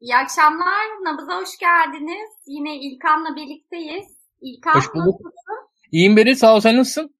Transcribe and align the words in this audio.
İyi 0.00 0.16
akşamlar. 0.16 0.86
Nabız'a 1.02 1.40
hoş 1.40 1.58
geldiniz. 1.58 2.30
Yine 2.46 2.76
İlkan'la 2.76 3.36
birlikteyiz. 3.36 4.18
İlkan 4.40 4.74
Hoş 4.74 4.94
bulduk. 4.94 5.20
nasılsın? 5.20 5.68
İyiyim 5.92 6.16
Beril 6.16 6.34
sağ 6.34 6.56
ol 6.56 6.60
sen 6.60 6.76
nasılsın? 6.76 7.14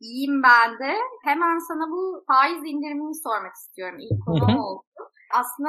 İyiyim 0.00 0.42
ben 0.42 0.78
de. 0.78 0.94
Hemen 1.24 1.58
sana 1.58 1.90
bu 1.90 2.24
faiz 2.26 2.62
indirimini 2.64 3.14
sormak 3.14 3.54
istiyorum. 3.54 3.98
İlk 4.00 4.24
konu 4.26 4.64
oldu. 4.66 4.82
Aslında 5.34 5.68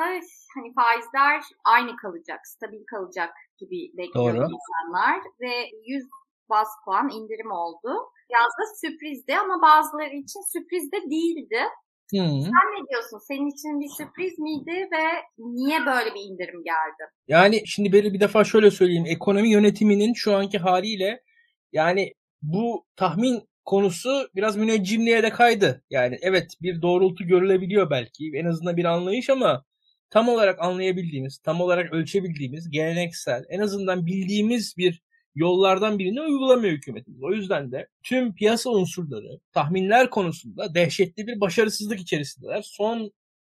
hani 0.55 0.73
faizler 0.73 1.43
aynı 1.65 1.95
kalacak, 1.95 2.39
stabil 2.47 2.83
kalacak 2.85 3.33
gibi 3.57 3.97
bekliyor 3.97 4.35
Doğru. 4.35 4.47
insanlar 4.57 5.19
ve 5.41 5.69
100 5.85 6.05
bas 6.49 6.67
puan 6.85 7.09
indirim 7.09 7.51
oldu. 7.51 8.11
Biraz 8.29 8.51
da 8.59 8.75
sürprizdi 8.81 9.37
ama 9.37 9.61
bazıları 9.61 10.15
için 10.15 10.51
sürpriz 10.53 10.91
de 10.91 11.01
değildi. 11.09 11.61
Hı. 12.11 12.17
Sen 12.17 12.67
ne 12.75 12.89
diyorsun? 12.89 13.19
Senin 13.27 13.47
için 13.47 13.79
bir 13.79 13.89
sürpriz 13.97 14.39
miydi 14.39 14.71
ve 14.71 15.03
niye 15.37 15.85
böyle 15.85 16.15
bir 16.15 16.21
indirim 16.21 16.63
geldi? 16.63 17.11
Yani 17.27 17.61
şimdi 17.65 17.93
Beril 17.93 18.13
bir 18.13 18.19
defa 18.19 18.43
şöyle 18.43 18.71
söyleyeyim. 18.71 19.05
Ekonomi 19.07 19.49
yönetiminin 19.49 20.13
şu 20.13 20.35
anki 20.35 20.57
haliyle 20.57 21.21
yani 21.73 22.13
bu 22.41 22.85
tahmin 22.95 23.49
konusu 23.65 24.29
biraz 24.35 24.57
müneccimliğe 24.57 25.23
de 25.23 25.29
kaydı. 25.29 25.83
Yani 25.89 26.17
evet 26.21 26.53
bir 26.61 26.81
doğrultu 26.81 27.23
görülebiliyor 27.23 27.89
belki. 27.89 28.31
En 28.35 28.45
azından 28.45 28.77
bir 28.77 28.85
anlayış 28.85 29.29
ama 29.29 29.65
tam 30.09 30.29
olarak 30.29 30.59
anlayabildiğimiz, 30.59 31.37
tam 31.37 31.61
olarak 31.61 31.93
ölçebildiğimiz, 31.93 32.69
geleneksel, 32.69 33.43
en 33.49 33.59
azından 33.59 34.05
bildiğimiz 34.05 34.77
bir 34.77 35.01
yollardan 35.39 35.99
birini 35.99 36.21
uygulamıyor 36.21 36.73
hükümetimiz. 36.73 37.23
O 37.23 37.31
yüzden 37.31 37.71
de 37.71 37.87
tüm 38.03 38.35
piyasa 38.35 38.69
unsurları 38.69 39.39
tahminler 39.53 40.09
konusunda 40.09 40.75
dehşetli 40.75 41.27
bir 41.27 41.41
başarısızlık 41.41 41.99
içerisindeler. 41.99 42.61
Son 42.61 43.11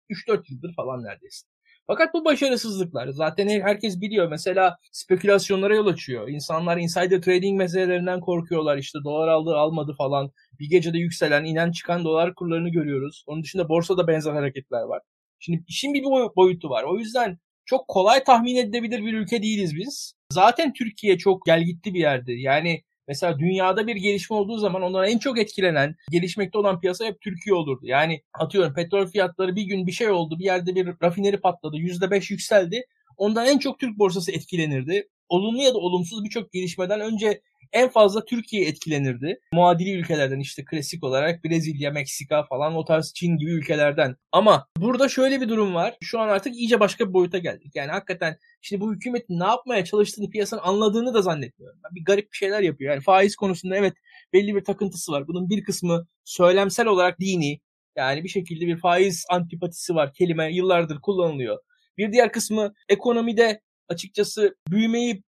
3-4 0.10 0.52
yıldır 0.52 0.74
falan 0.76 1.04
neredeyse. 1.04 1.48
Fakat 1.88 2.14
bu 2.14 2.26
başarısızlıklar 2.26 3.08
zaten 3.08 3.48
herkes 3.50 4.02
biliyor. 4.02 4.28
Mesela 4.30 4.78
spekülasyonlara 4.92 5.76
yol 5.76 5.88
açıyor. 5.88 6.28
İnsanlar 6.30 6.78
insider 6.78 7.22
trading 7.22 7.58
meselelerinden 7.58 8.20
korkuyorlar. 8.20 8.78
İşte 8.78 9.00
dolar 9.04 9.28
aldı 9.28 9.56
almadı 9.56 9.94
falan. 9.98 10.32
Bir 10.60 10.70
gecede 10.70 10.98
yükselen, 10.98 11.44
inen 11.46 11.72
çıkan 11.72 12.04
dolar 12.06 12.36
kurlarını 12.36 12.70
görüyoruz. 12.70 13.24
Onun 13.28 13.44
dışında 13.44 13.70
borsada 13.70 14.08
benzer 14.08 14.34
hareketler 14.34 14.82
var. 14.82 15.02
Şimdi 15.40 15.64
işin 15.68 15.94
bir 15.94 16.04
boy- 16.04 16.36
boyutu 16.36 16.70
var. 16.70 16.84
O 16.84 16.98
yüzden 16.98 17.38
çok 17.66 17.88
kolay 17.88 18.24
tahmin 18.24 18.56
edilebilir 18.56 19.06
bir 19.06 19.14
ülke 19.14 19.44
değiliz 19.44 19.76
biz. 19.76 20.14
Zaten 20.32 20.74
Türkiye 20.74 21.18
çok 21.18 21.46
gelgitli 21.46 21.94
bir 21.94 22.00
yerdi. 22.00 22.32
Yani 22.32 22.82
Mesela 23.08 23.40
dünyada 23.40 23.88
bir 23.88 23.96
gelişme 23.96 24.36
olduğu 24.36 24.58
zaman 24.58 24.82
ondan 24.82 25.08
en 25.08 25.18
çok 25.18 25.40
etkilenen, 25.40 25.96
gelişmekte 26.12 26.58
olan 26.58 26.80
piyasa 26.80 27.06
hep 27.06 27.22
Türkiye 27.22 27.56
olurdu. 27.56 27.86
Yani 27.88 28.22
atıyorum 28.34 28.74
petrol 28.74 29.08
fiyatları 29.08 29.56
bir 29.56 29.64
gün 29.64 29.88
bir 29.88 29.92
şey 29.92 30.10
oldu, 30.10 30.40
bir 30.40 30.46
yerde 30.46 30.76
bir 30.76 30.88
rafineri 31.02 31.38
patladı, 31.38 31.78
%5 31.78 32.32
yükseldi. 32.32 32.86
Ondan 33.18 33.48
en 33.48 33.58
çok 33.58 33.80
Türk 33.80 34.00
borsası 34.00 34.32
etkilenirdi. 34.32 35.10
Olumlu 35.30 35.62
ya 35.62 35.74
da 35.74 35.78
olumsuz 35.78 36.24
birçok 36.24 36.52
gelişmeden 36.52 37.00
önce 37.00 37.42
en 37.74 37.90
fazla 37.90 38.26
Türkiye 38.26 38.68
etkilenirdi. 38.68 39.40
Muadili 39.54 39.92
ülkelerden 39.92 40.40
işte 40.40 40.66
klasik 40.66 41.04
olarak 41.04 41.44
Brezilya, 41.44 41.92
Meksika 41.92 42.44
falan 42.44 42.76
o 42.76 42.86
tarz 42.86 43.14
Çin 43.14 43.38
gibi 43.38 43.52
ülkelerden. 43.52 44.16
Ama 44.32 44.68
burada 44.78 45.10
şöyle 45.10 45.42
bir 45.42 45.50
durum 45.50 45.76
var. 45.76 45.98
Şu 46.02 46.20
an 46.20 46.30
artık 46.30 46.56
iyice 46.56 46.80
başka 46.80 47.10
bir 47.10 47.14
boyuta 47.14 47.38
geldik. 47.38 47.72
Yani 47.76 47.92
hakikaten 47.92 48.38
Şimdi 48.66 48.82
bu 48.82 48.94
hükümetin 48.94 49.40
ne 49.40 49.44
yapmaya 49.44 49.86
çalıştığını 49.86 50.30
piyasanın 50.30 50.62
anladığını 50.62 51.14
da 51.14 51.22
zannetmiyorum. 51.22 51.80
Bir 51.92 52.06
garip 52.06 52.32
bir 52.32 52.38
şeyler 52.38 52.62
yapıyor. 52.62 52.94
Yani 52.94 53.02
faiz 53.02 53.36
konusunda 53.36 53.76
evet 53.76 53.94
belli 54.34 54.56
bir 54.56 54.64
takıntısı 54.64 55.12
var. 55.12 55.28
Bunun 55.28 55.50
bir 55.50 55.64
kısmı 55.64 56.08
söylemsel 56.24 56.88
olarak 56.88 57.20
dini. 57.20 57.60
Yani 57.96 58.24
bir 58.24 58.30
şekilde 58.30 58.68
bir 58.68 58.78
faiz 58.78 59.26
antipatisi 59.30 59.96
var. 59.96 60.14
Kelime 60.14 60.54
yıllardır 60.54 61.02
kullanılıyor. 61.02 61.58
Bir 61.98 62.12
diğer 62.12 62.32
kısmı 62.32 62.74
ekonomide 62.90 63.62
açıkçası 63.90 64.56
büyümeyi 64.70 65.24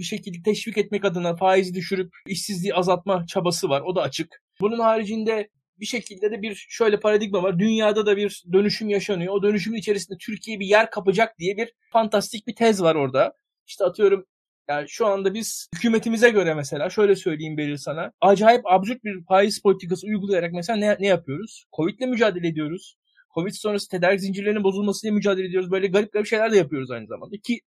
bir 0.00 0.04
şekilde 0.04 0.42
teşvik 0.42 0.78
etmek 0.78 1.04
adına 1.04 1.36
faizi 1.36 1.74
düşürüp 1.74 2.12
işsizliği 2.26 2.74
azaltma 2.74 3.26
çabası 3.26 3.68
var. 3.68 3.80
O 3.80 3.96
da 3.96 4.02
açık. 4.02 4.42
Bunun 4.60 4.78
haricinde 4.78 5.48
bir 5.80 5.86
şekilde 5.86 6.30
de 6.30 6.42
bir 6.42 6.66
şöyle 6.68 7.00
paradigma 7.00 7.42
var. 7.42 7.58
Dünyada 7.58 8.06
da 8.06 8.16
bir 8.16 8.44
dönüşüm 8.52 8.88
yaşanıyor. 8.88 9.34
O 9.34 9.42
dönüşümün 9.42 9.78
içerisinde 9.78 10.18
Türkiye 10.18 10.60
bir 10.60 10.66
yer 10.66 10.90
kapacak 10.90 11.38
diye 11.38 11.56
bir 11.56 11.72
fantastik 11.92 12.46
bir 12.46 12.54
tez 12.54 12.82
var 12.82 12.94
orada. 12.94 13.32
İşte 13.66 13.84
atıyorum 13.84 14.26
yani 14.68 14.88
şu 14.88 15.06
anda 15.06 15.34
biz 15.34 15.68
hükümetimize 15.76 16.30
göre 16.30 16.54
mesela 16.54 16.90
şöyle 16.90 17.16
söyleyeyim 17.16 17.56
Beril 17.56 17.76
sana. 17.76 18.12
Acayip 18.20 18.62
absürt 18.64 19.04
bir 19.04 19.24
faiz 19.24 19.62
politikası 19.62 20.06
uygulayarak 20.06 20.52
mesela 20.52 20.76
ne, 20.76 20.96
ne 21.00 21.06
yapıyoruz? 21.06 21.64
Covid'le 21.76 22.06
mücadele 22.06 22.48
ediyoruz. 22.48 22.96
Covid 23.34 23.52
sonrası 23.52 23.88
tedarik 23.88 24.20
zincirlerinin 24.20 24.64
bozulmasıyla 24.64 25.14
mücadele 25.14 25.46
ediyoruz. 25.46 25.70
Böyle 25.70 25.86
garip 25.86 26.12
garip 26.12 26.26
şeyler 26.26 26.52
de 26.52 26.56
yapıyoruz 26.56 26.90
aynı 26.90 27.06
zamanda. 27.06 27.36
Ki 27.36 27.60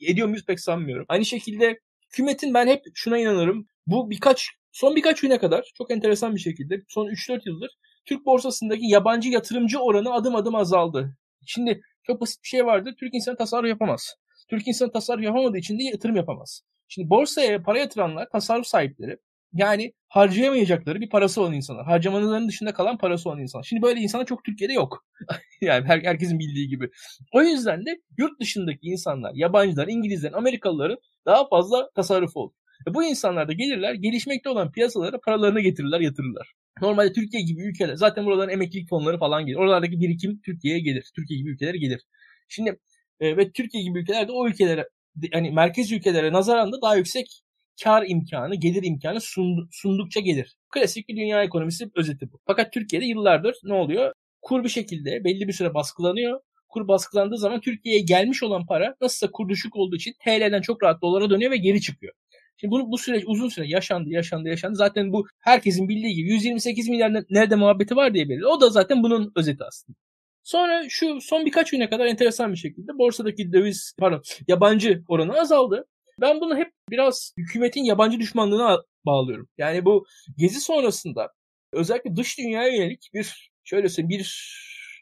ediyor 0.00 0.28
muyuz 0.28 0.44
pek 0.44 0.60
sanmıyorum. 0.60 1.06
Aynı 1.08 1.24
şekilde 1.24 1.80
hükümetin 2.12 2.54
ben 2.54 2.66
hep 2.66 2.84
şuna 2.94 3.18
inanırım. 3.18 3.68
Bu 3.86 4.10
birkaç 4.10 4.50
son 4.72 4.96
birkaç 4.96 5.20
güne 5.20 5.38
kadar 5.38 5.70
çok 5.74 5.90
enteresan 5.90 6.34
bir 6.34 6.40
şekilde 6.40 6.82
son 6.88 7.06
3-4 7.06 7.40
yıldır 7.46 7.70
Türk 8.06 8.26
borsasındaki 8.26 8.86
yabancı 8.86 9.28
yatırımcı 9.28 9.78
oranı 9.78 10.12
adım 10.12 10.34
adım 10.36 10.54
azaldı. 10.54 11.16
Şimdi 11.46 11.80
çok 12.02 12.20
basit 12.20 12.42
bir 12.42 12.48
şey 12.48 12.66
vardır. 12.66 12.94
Türk 13.00 13.14
insanı 13.14 13.36
tasarruf 13.36 13.68
yapamaz. 13.68 14.14
Türk 14.48 14.68
insanı 14.68 14.92
tasarruf 14.92 15.24
yapamadığı 15.24 15.58
için 15.58 15.78
de 15.78 15.82
yatırım 15.82 16.16
yapamaz. 16.16 16.62
Şimdi 16.88 17.10
borsaya 17.10 17.62
para 17.62 17.78
yatıranlar 17.78 18.28
tasarruf 18.32 18.66
sahipleri. 18.66 19.18
Yani 19.52 19.92
harcayamayacakları 20.08 21.00
bir 21.00 21.08
parası 21.08 21.42
olan 21.42 21.52
insanlar. 21.52 21.84
Harcamalarının 21.84 22.48
dışında 22.48 22.72
kalan 22.72 22.98
parası 22.98 23.28
olan 23.28 23.40
insanlar. 23.40 23.64
Şimdi 23.64 23.82
böyle 23.82 24.00
insanlar 24.00 24.26
çok 24.26 24.44
Türkiye'de 24.44 24.72
yok. 24.72 25.04
yani 25.60 25.86
her, 25.86 26.00
herkesin 26.02 26.38
bildiği 26.38 26.68
gibi. 26.68 26.90
O 27.32 27.42
yüzden 27.42 27.86
de 27.86 28.00
yurt 28.18 28.40
dışındaki 28.40 28.86
insanlar, 28.86 29.32
yabancılar, 29.34 29.88
İngilizler, 29.88 30.32
Amerikalıların 30.32 30.98
daha 31.26 31.48
fazla 31.48 31.90
tasarrufu 31.94 32.40
olur. 32.40 32.52
E 32.88 32.94
bu 32.94 33.04
insanlar 33.04 33.48
da 33.48 33.52
gelirler, 33.52 33.94
gelişmekte 33.94 34.48
olan 34.48 34.72
piyasalara 34.72 35.20
paralarını 35.20 35.60
getirirler, 35.60 36.00
yatırırlar. 36.00 36.52
Normalde 36.82 37.12
Türkiye 37.12 37.42
gibi 37.42 37.62
ülkeler, 37.62 37.94
zaten 37.94 38.26
buraların 38.26 38.52
emeklilik 38.52 38.88
fonları 38.88 39.18
falan 39.18 39.46
gelir. 39.46 39.56
Oralardaki 39.56 40.00
birikim 40.00 40.40
Türkiye'ye 40.44 40.80
gelir. 40.80 41.10
Türkiye 41.16 41.38
gibi 41.38 41.50
ülkelere 41.50 41.78
gelir. 41.78 42.02
Şimdi 42.48 42.78
e, 43.20 43.36
ve 43.36 43.52
Türkiye 43.52 43.82
gibi 43.82 43.98
ülkeler 43.98 44.28
de 44.28 44.32
o 44.32 44.48
ülkelere, 44.48 44.88
yani 45.32 45.50
merkez 45.50 45.92
ülkelere 45.92 46.32
nazaran 46.32 46.72
da 46.72 46.82
daha 46.82 46.96
yüksek 46.96 47.42
kar 47.84 48.04
imkanı, 48.08 48.54
gelir 48.54 48.82
imkanı 48.82 49.20
sundu, 49.20 49.68
sundukça 49.72 50.20
gelir. 50.20 50.56
Klasik 50.70 51.08
bir 51.08 51.16
dünya 51.16 51.42
ekonomisi 51.42 51.90
özeti 51.94 52.32
bu. 52.32 52.40
Fakat 52.46 52.72
Türkiye'de 52.72 53.06
yıllardır 53.06 53.56
ne 53.64 53.74
oluyor? 53.74 54.12
Kur 54.42 54.64
bir 54.64 54.68
şekilde 54.68 55.24
belli 55.24 55.48
bir 55.48 55.52
süre 55.52 55.74
baskılanıyor. 55.74 56.40
Kur 56.68 56.88
baskılandığı 56.88 57.38
zaman 57.38 57.60
Türkiye'ye 57.60 58.00
gelmiş 58.00 58.42
olan 58.42 58.66
para 58.66 58.96
nasılsa 59.00 59.30
kur 59.30 59.48
düşük 59.48 59.76
olduğu 59.76 59.96
için 59.96 60.14
TL'den 60.24 60.60
çok 60.60 60.82
rahat 60.82 61.02
dolara 61.02 61.30
dönüyor 61.30 61.50
ve 61.50 61.56
geri 61.56 61.80
çıkıyor. 61.80 62.12
Şimdi 62.56 62.70
bunu, 62.70 62.90
bu 62.90 62.98
süreç 62.98 63.24
uzun 63.26 63.48
süre 63.48 63.68
yaşandı, 63.68 64.10
yaşandı, 64.10 64.48
yaşandı. 64.48 64.76
Zaten 64.76 65.12
bu 65.12 65.26
herkesin 65.40 65.88
bildiği 65.88 66.14
gibi 66.14 66.28
128 66.28 66.88
milyar 66.88 67.24
nerede 67.30 67.54
muhabbeti 67.56 67.96
var 67.96 68.14
diye 68.14 68.28
belirli. 68.28 68.46
O 68.46 68.60
da 68.60 68.70
zaten 68.70 69.02
bunun 69.02 69.32
özeti 69.36 69.64
aslında. 69.64 69.98
Sonra 70.42 70.82
şu 70.88 71.20
son 71.20 71.46
birkaç 71.46 71.70
güne 71.70 71.90
kadar 71.90 72.06
enteresan 72.06 72.52
bir 72.52 72.58
şekilde 72.58 72.98
borsadaki 72.98 73.52
döviz, 73.52 73.94
pardon, 73.98 74.22
yabancı 74.48 75.04
oranı 75.08 75.40
azaldı. 75.40 75.86
Ben 76.20 76.40
bunu 76.40 76.56
hep 76.56 76.72
biraz 76.90 77.32
hükümetin 77.36 77.84
yabancı 77.84 78.18
düşmanlığına 78.18 78.82
bağlıyorum. 79.06 79.48
Yani 79.58 79.84
bu 79.84 80.06
gezi 80.38 80.60
sonrasında 80.60 81.32
özellikle 81.72 82.16
dış 82.16 82.38
dünyaya 82.38 82.76
yönelik 82.76 83.10
bir 83.14 83.52
şöyle 83.64 83.88
söyleyeyim 83.88 84.08
bir 84.08 84.56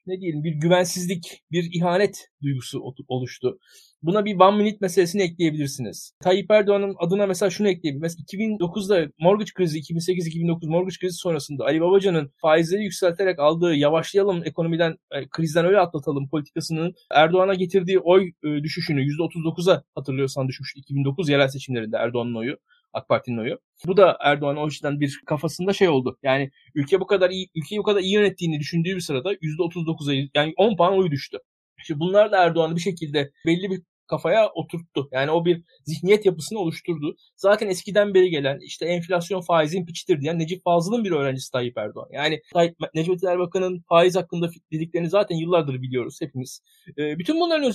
ne 0.07 0.21
diyelim 0.21 0.45
bir 0.45 0.53
güvensizlik, 0.53 1.43
bir 1.51 1.71
ihanet 1.73 2.29
duygusu 2.43 2.83
oluştu. 3.09 3.59
Buna 4.05 4.25
bir 4.25 4.41
one 4.41 4.57
minute 4.57 4.79
meselesini 4.81 5.23
ekleyebilirsiniz. 5.23 6.13
Tayyip 6.23 6.51
Erdoğan'ın 6.51 6.95
adına 6.99 7.27
mesela 7.27 7.51
şunu 7.51 7.69
ekleyebilirsiniz. 7.69 8.27
Mesela 8.31 8.47
2009'da 8.47 9.13
mortgage 9.19 9.51
krizi, 9.55 9.79
2008-2009 9.79 10.69
mortgage 10.69 10.97
krizi 11.01 11.17
sonrasında 11.17 11.65
Ali 11.65 11.81
Babacan'ın 11.81 12.33
faizleri 12.37 12.85
yükselterek 12.85 13.39
aldığı 13.39 13.75
yavaşlayalım 13.75 14.43
ekonomiden, 14.45 14.97
e, 15.11 15.29
krizden 15.29 15.67
öyle 15.67 15.79
atlatalım 15.79 16.29
politikasının 16.29 16.95
Erdoğan'a 17.11 17.55
getirdiği 17.55 17.99
oy 17.99 18.33
e, 18.45 18.63
düşüşünü 18.63 19.01
%39'a 19.01 19.83
hatırlıyorsan 19.95 20.49
düşmüştü 20.49 20.81
2009 20.81 21.29
yerel 21.29 21.49
seçimlerinde 21.49 21.97
Erdoğan'ın 21.97 22.35
oyu. 22.35 22.57
AK 22.93 23.09
Parti'nin 23.09 23.39
oyu. 23.39 23.59
Bu 23.87 23.97
da 23.97 24.17
Erdoğan 24.21 24.57
o 24.57 24.67
yüzden 24.67 25.01
bir 25.01 25.21
kafasında 25.27 25.73
şey 25.73 25.89
oldu. 25.89 26.19
Yani 26.23 26.51
ülke 26.75 27.01
bu 27.01 27.07
kadar 27.07 27.31
iyi, 27.31 27.49
ülkeyi 27.55 27.79
bu 27.79 27.83
kadar 27.83 28.01
iyi 28.01 28.15
yönettiğini 28.15 28.61
düşündüğü 28.61 28.95
bir 28.95 29.01
sırada 29.01 29.35
%39'a 29.35 30.29
yani 30.35 30.53
10 30.57 30.77
puan 30.77 30.99
oyu 30.99 31.11
düştü. 31.11 31.39
Şimdi 31.87 32.01
bunlar 32.01 32.33
da 32.33 32.45
Erdoğan'ı 32.45 32.77
bir 32.77 32.81
şekilde 32.81 33.31
belli 33.47 33.71
bir 33.71 33.83
kafaya 34.07 34.49
oturttu. 34.49 35.09
Yani 35.13 35.31
o 35.31 35.45
bir 35.45 35.63
zihniyet 35.85 36.27
yapısını 36.27 36.59
oluşturdu. 36.59 37.17
Zaten 37.37 37.69
eskiden 37.69 38.15
beri 38.15 38.31
gelen 38.31 38.59
işte 38.61 38.87
enflasyon 38.87 39.41
faizin 39.41 39.87
piçtir 39.87 40.21
diyen 40.21 40.39
Necip 40.39 40.65
Fazıl'ın 40.65 41.05
bir 41.05 41.11
öğrencisi 41.11 41.53
Tayyip 41.53 41.79
Erdoğan. 41.79 42.09
Yani 42.13 42.43
Tayyip, 42.53 42.77
Necmet 42.95 43.25
Erbakan'ın 43.25 43.85
faiz 43.89 44.17
hakkında 44.17 44.51
dediklerini 44.73 45.11
zaten 45.11 45.37
yıllardır 45.37 45.83
biliyoruz 45.83 46.19
hepimiz. 46.21 46.61
E, 46.99 47.19
bütün 47.19 47.41
bunların 47.41 47.73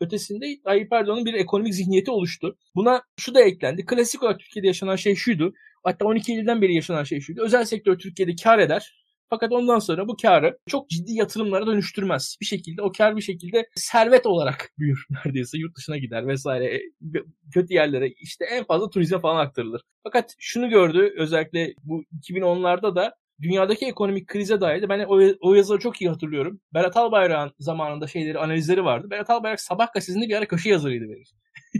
ötesinde 0.00 0.62
Tayyip 0.64 0.92
Erdoğan'ın 0.92 1.24
bir 1.24 1.34
ekonomik 1.34 1.74
zihniyeti 1.74 2.10
oluştu. 2.10 2.56
Buna 2.74 3.02
şu 3.16 3.34
da 3.34 3.40
eklendi. 3.40 3.84
Klasik 3.84 4.22
olarak 4.22 4.40
Türkiye'de 4.40 4.66
yaşanan 4.66 4.96
şey 4.96 5.14
şuydu. 5.14 5.52
Hatta 5.84 6.04
12 6.04 6.32
Eylül'den 6.32 6.62
beri 6.62 6.74
yaşanan 6.74 7.04
şey 7.04 7.20
şuydu. 7.20 7.42
Özel 7.42 7.64
sektör 7.64 7.98
Türkiye'de 7.98 8.32
kar 8.42 8.58
eder. 8.58 8.97
Fakat 9.30 9.52
ondan 9.52 9.78
sonra 9.78 10.08
bu 10.08 10.16
karı 10.16 10.58
çok 10.66 10.90
ciddi 10.90 11.12
yatırımlara 11.12 11.66
dönüştürmez. 11.66 12.36
Bir 12.40 12.46
şekilde 12.46 12.82
o 12.82 12.92
kar 12.92 13.16
bir 13.16 13.22
şekilde 13.22 13.68
servet 13.74 14.26
olarak 14.26 14.70
büyür 14.78 15.06
neredeyse. 15.10 15.58
Yurt 15.58 15.76
dışına 15.76 15.98
gider 15.98 16.26
vesaire. 16.26 16.76
E, 16.76 16.80
kötü 17.54 17.74
yerlere 17.74 18.08
işte 18.08 18.44
en 18.44 18.64
fazla 18.64 18.90
turizme 18.90 19.18
falan 19.18 19.46
aktarılır. 19.46 19.82
Fakat 20.02 20.34
şunu 20.38 20.70
gördü 20.70 21.14
özellikle 21.16 21.74
bu 21.82 22.04
2010'larda 22.28 22.96
da 22.96 23.14
dünyadaki 23.42 23.86
ekonomik 23.86 24.26
krize 24.26 24.60
dair 24.60 24.82
de 24.82 24.88
ben 24.88 25.04
o, 25.08 25.20
o 25.40 25.54
yazıları 25.54 25.80
çok 25.80 26.02
iyi 26.02 26.10
hatırlıyorum. 26.10 26.60
Berat 26.74 26.96
Albayrak'ın 26.96 27.54
zamanında 27.58 28.06
şeyleri 28.06 28.38
analizleri 28.38 28.84
vardı. 28.84 29.10
Berat 29.10 29.30
Albayrak 29.30 29.60
Sabah 29.60 29.92
gazetesinde 29.92 30.28
bir 30.28 30.36
ara 30.36 30.48
köşe 30.48 30.70
yazarıydı 30.70 31.04
benim. 31.04 31.24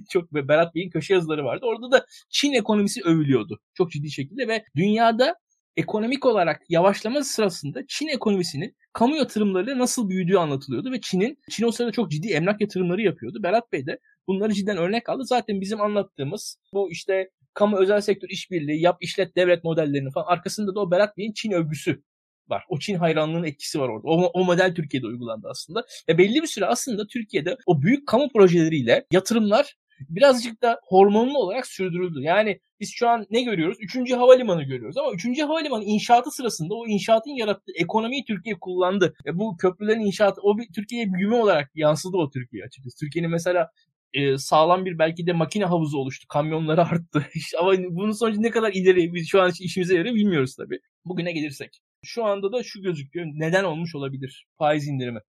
çok 0.10 0.32
Berat 0.32 0.74
Bey'in 0.74 0.90
köşe 0.90 1.14
yazıları 1.14 1.44
vardı. 1.44 1.66
Orada 1.66 1.90
da 1.90 2.06
Çin 2.30 2.52
ekonomisi 2.52 3.02
övülüyordu. 3.04 3.60
Çok 3.74 3.90
ciddi 3.90 4.10
şekilde 4.10 4.48
ve 4.48 4.64
dünyada 4.76 5.34
ekonomik 5.78 6.26
olarak 6.26 6.62
yavaşlama 6.69 7.22
sırasında 7.22 7.80
Çin 7.88 8.08
ekonomisinin 8.08 8.76
kamu 8.92 9.16
yatırımlarıyla 9.16 9.78
nasıl 9.78 10.08
büyüdüğü 10.08 10.36
anlatılıyordu 10.36 10.92
ve 10.92 11.00
Çin'in 11.00 11.38
Çin 11.50 11.64
o 11.64 11.70
sırada 11.70 11.92
çok 11.92 12.10
ciddi 12.10 12.28
emlak 12.28 12.60
yatırımları 12.60 13.02
yapıyordu. 13.02 13.42
Berat 13.42 13.72
Bey 13.72 13.86
de 13.86 13.98
bunları 14.26 14.54
cidden 14.54 14.76
örnek 14.76 15.08
aldı. 15.08 15.25
Zaten 15.25 15.60
bizim 15.60 15.80
anlattığımız 15.80 16.58
bu 16.72 16.90
işte 16.90 17.30
kamu 17.54 17.76
özel 17.76 18.00
sektör 18.00 18.28
işbirliği, 18.28 18.80
yap 18.82 18.96
işlet 19.00 19.36
devlet 19.36 19.64
modellerinin 19.64 20.10
falan 20.10 20.26
arkasında 20.26 20.75
da 20.75 20.80
o 20.80 20.90
Berat 20.90 21.16
Bey'in 21.16 21.32
Çin 21.32 21.52
övgüsü 21.52 22.02
var. 22.48 22.64
O 22.69 22.78
Çin 22.78 22.94
hayranlığının 22.94 23.46
etkisi 23.46 23.81
var 23.81 23.88
orada. 23.88 24.08
O, 24.08 24.31
o 24.34 24.44
model 24.44 24.74
Türkiye'de 24.74 25.06
uygulandı 25.06 25.48
aslında. 25.50 25.84
Ve 26.08 26.19
belli 26.19 26.42
bir 26.42 26.46
süre 26.46 26.66
aslında 26.66 27.06
Türkiye'de 27.06 27.56
o 27.66 27.82
büyük 27.82 28.08
kamu 28.08 28.28
projeleriyle 28.32 29.06
yatırımlar 29.12 29.76
birazcık 30.08 30.62
da 30.62 30.80
hormonlu 30.82 31.38
olarak 31.38 31.66
sürdürüldü. 31.66 32.22
Yani 32.22 32.60
biz 32.80 32.92
şu 32.94 33.08
an 33.08 33.26
ne 33.30 33.42
görüyoruz? 33.42 33.76
Üçüncü 33.80 34.14
havalimanı 34.14 34.62
görüyoruz 34.62 34.96
ama 34.96 35.12
üçüncü 35.12 35.42
havalimanı 35.42 35.84
inşaatı 35.84 36.30
sırasında 36.30 36.74
o 36.74 36.86
inşaatın 36.86 37.30
yarattığı 37.30 37.72
ekonomiyi 37.74 38.24
Türkiye 38.24 38.58
kullandı. 38.60 39.14
E 39.26 39.38
bu 39.38 39.56
köprülerin 39.56 40.00
inşaatı 40.00 40.40
o 40.42 40.58
bir 40.58 40.72
Türkiye'ye 40.74 41.12
büyüme 41.12 41.36
olarak 41.36 41.70
yansıdı 41.74 42.16
o 42.16 42.30
Türkiye 42.30 42.64
açıkçası. 42.64 42.98
Türkiye'nin 42.98 43.30
mesela 43.30 43.70
e, 44.12 44.38
sağlam 44.38 44.84
bir 44.84 44.98
belki 44.98 45.26
de 45.26 45.32
makine 45.32 45.64
havuzu 45.64 45.98
oluştu. 45.98 46.28
Kamyonları 46.28 46.82
arttı. 46.86 47.26
Ama 47.58 47.72
bunun 47.90 48.12
sonucu 48.12 48.42
ne 48.42 48.50
kadar 48.50 48.72
ileri 48.72 49.14
biz 49.14 49.28
şu 49.28 49.42
an 49.42 49.52
işimize 49.60 49.96
yarıyor 49.96 50.14
bilmiyoruz 50.14 50.56
tabii. 50.56 50.80
Bugüne 51.04 51.32
gelirsek. 51.32 51.80
Şu 52.04 52.24
anda 52.24 52.52
da 52.52 52.62
şu 52.62 52.82
gözüküyor. 52.82 53.26
Neden 53.26 53.64
olmuş 53.64 53.94
olabilir 53.94 54.46
faiz 54.58 54.88
indirimi? 54.88 55.20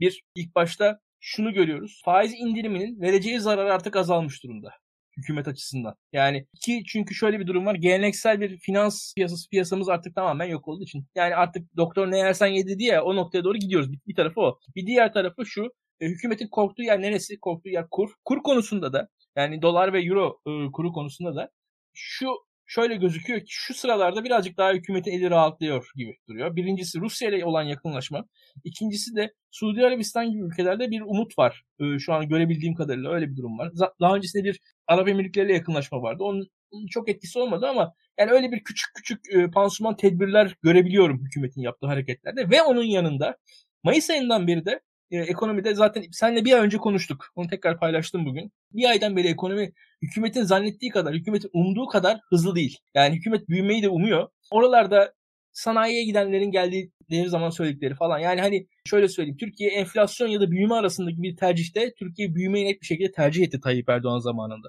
Bir, 0.00 0.24
ilk 0.34 0.54
başta 0.54 1.00
şunu 1.26 1.52
görüyoruz. 1.52 2.00
Faiz 2.04 2.34
indiriminin 2.34 3.00
vereceği 3.00 3.40
zarar 3.40 3.66
artık 3.66 3.96
azalmış 3.96 4.44
durumda 4.44 4.70
hükümet 5.16 5.48
açısından. 5.48 5.94
Yani 6.12 6.46
ki 6.64 6.82
çünkü 6.86 7.14
şöyle 7.14 7.40
bir 7.40 7.46
durum 7.46 7.66
var. 7.66 7.74
Geleneksel 7.74 8.40
bir 8.40 8.58
finans 8.58 9.14
piyasası 9.14 9.48
piyasamız 9.50 9.88
artık 9.88 10.14
tamamen 10.14 10.46
yok 10.46 10.68
olduğu 10.68 10.82
için. 10.82 11.06
Yani 11.14 11.36
artık 11.36 11.76
doktor 11.76 12.10
ne 12.10 12.18
yersen 12.18 12.46
yedi 12.46 12.78
diye 12.78 13.00
o 13.00 13.16
noktaya 13.16 13.44
doğru 13.44 13.58
gidiyoruz. 13.58 13.92
Bir, 13.92 13.98
bir 14.06 14.14
tarafı 14.14 14.40
o. 14.40 14.58
Bir 14.76 14.86
diğer 14.86 15.12
tarafı 15.12 15.46
şu. 15.46 15.68
E, 16.00 16.06
hükümetin 16.06 16.48
korktuğu 16.48 16.82
yer 16.82 17.02
neresi? 17.02 17.40
Korktuğu 17.40 17.68
yer 17.68 17.86
kur. 17.90 18.10
Kur 18.24 18.42
konusunda 18.42 18.92
da 18.92 19.08
yani 19.36 19.62
dolar 19.62 19.92
ve 19.92 20.02
euro 20.02 20.38
e, 20.46 20.72
kuru 20.72 20.92
konusunda 20.92 21.36
da 21.36 21.50
şu 21.94 22.28
şöyle 22.66 22.96
gözüküyor 22.96 23.40
ki 23.40 23.46
şu 23.48 23.74
sıralarda 23.74 24.24
birazcık 24.24 24.56
daha 24.56 24.72
hükümetin 24.72 25.12
eli 25.12 25.30
rahatlıyor 25.30 25.90
gibi 25.96 26.16
duruyor. 26.28 26.56
Birincisi 26.56 27.00
Rusya 27.00 27.28
ile 27.28 27.44
olan 27.44 27.62
yakınlaşma. 27.62 28.24
İkincisi 28.64 29.16
de 29.16 29.32
Suudi 29.50 29.86
Arabistan 29.86 30.30
gibi 30.30 30.42
ülkelerde 30.42 30.90
bir 30.90 31.00
umut 31.00 31.38
var. 31.38 31.62
Ee, 31.80 31.98
şu 31.98 32.12
an 32.14 32.28
görebildiğim 32.28 32.74
kadarıyla 32.74 33.12
öyle 33.12 33.30
bir 33.30 33.36
durum 33.36 33.58
var. 33.58 33.72
Daha 34.00 34.16
öncesinde 34.16 34.44
bir 34.44 34.60
Arap 34.86 35.08
Emirlikleri 35.08 35.46
ile 35.46 35.54
yakınlaşma 35.54 36.02
vardı. 36.02 36.22
Onun 36.22 36.48
çok 36.90 37.08
etkisi 37.08 37.38
olmadı 37.38 37.66
ama 37.66 37.94
yani 38.18 38.30
öyle 38.30 38.52
bir 38.52 38.64
küçük 38.64 38.94
küçük 38.94 39.34
e, 39.34 39.50
pansuman 39.50 39.96
tedbirler 39.96 40.56
görebiliyorum 40.62 41.24
hükümetin 41.24 41.60
yaptığı 41.60 41.86
hareketlerde. 41.86 42.50
Ve 42.50 42.62
onun 42.62 42.82
yanında 42.82 43.36
Mayıs 43.84 44.10
ayından 44.10 44.46
beri 44.46 44.64
de 44.64 44.80
e, 45.10 45.18
ekonomide 45.18 45.74
zaten 45.74 46.04
senle 46.12 46.44
bir 46.44 46.52
ay 46.52 46.60
önce 46.60 46.78
konuştuk. 46.78 47.26
Onu 47.36 47.48
tekrar 47.48 47.78
paylaştım 47.78 48.26
bugün. 48.26 48.52
Bir 48.72 48.88
aydan 48.88 49.16
beri 49.16 49.28
ekonomi 49.28 49.72
hükümetin 50.02 50.42
zannettiği 50.42 50.90
kadar, 50.90 51.14
hükümetin 51.14 51.50
umduğu 51.52 51.86
kadar 51.86 52.20
hızlı 52.30 52.54
değil. 52.54 52.78
Yani 52.94 53.16
hükümet 53.16 53.48
büyümeyi 53.48 53.82
de 53.82 53.88
umuyor. 53.88 54.28
Oralarda 54.50 55.14
sanayiye 55.52 56.04
gidenlerin 56.04 56.50
geldiği 56.50 56.90
zaman 57.26 57.50
söyledikleri 57.50 57.94
falan. 57.94 58.18
Yani 58.18 58.40
hani 58.40 58.66
şöyle 58.86 59.08
söyleyeyim. 59.08 59.36
Türkiye 59.36 59.70
enflasyon 59.70 60.28
ya 60.28 60.40
da 60.40 60.50
büyüme 60.50 60.74
arasındaki 60.74 61.22
bir 61.22 61.36
tercihte 61.36 61.94
Türkiye 61.94 62.34
büyümeyi 62.34 62.66
net 62.66 62.80
bir 62.80 62.86
şekilde 62.86 63.12
tercih 63.12 63.44
etti 63.44 63.60
Tayyip 63.60 63.88
Erdoğan 63.88 64.18
zamanında. 64.18 64.68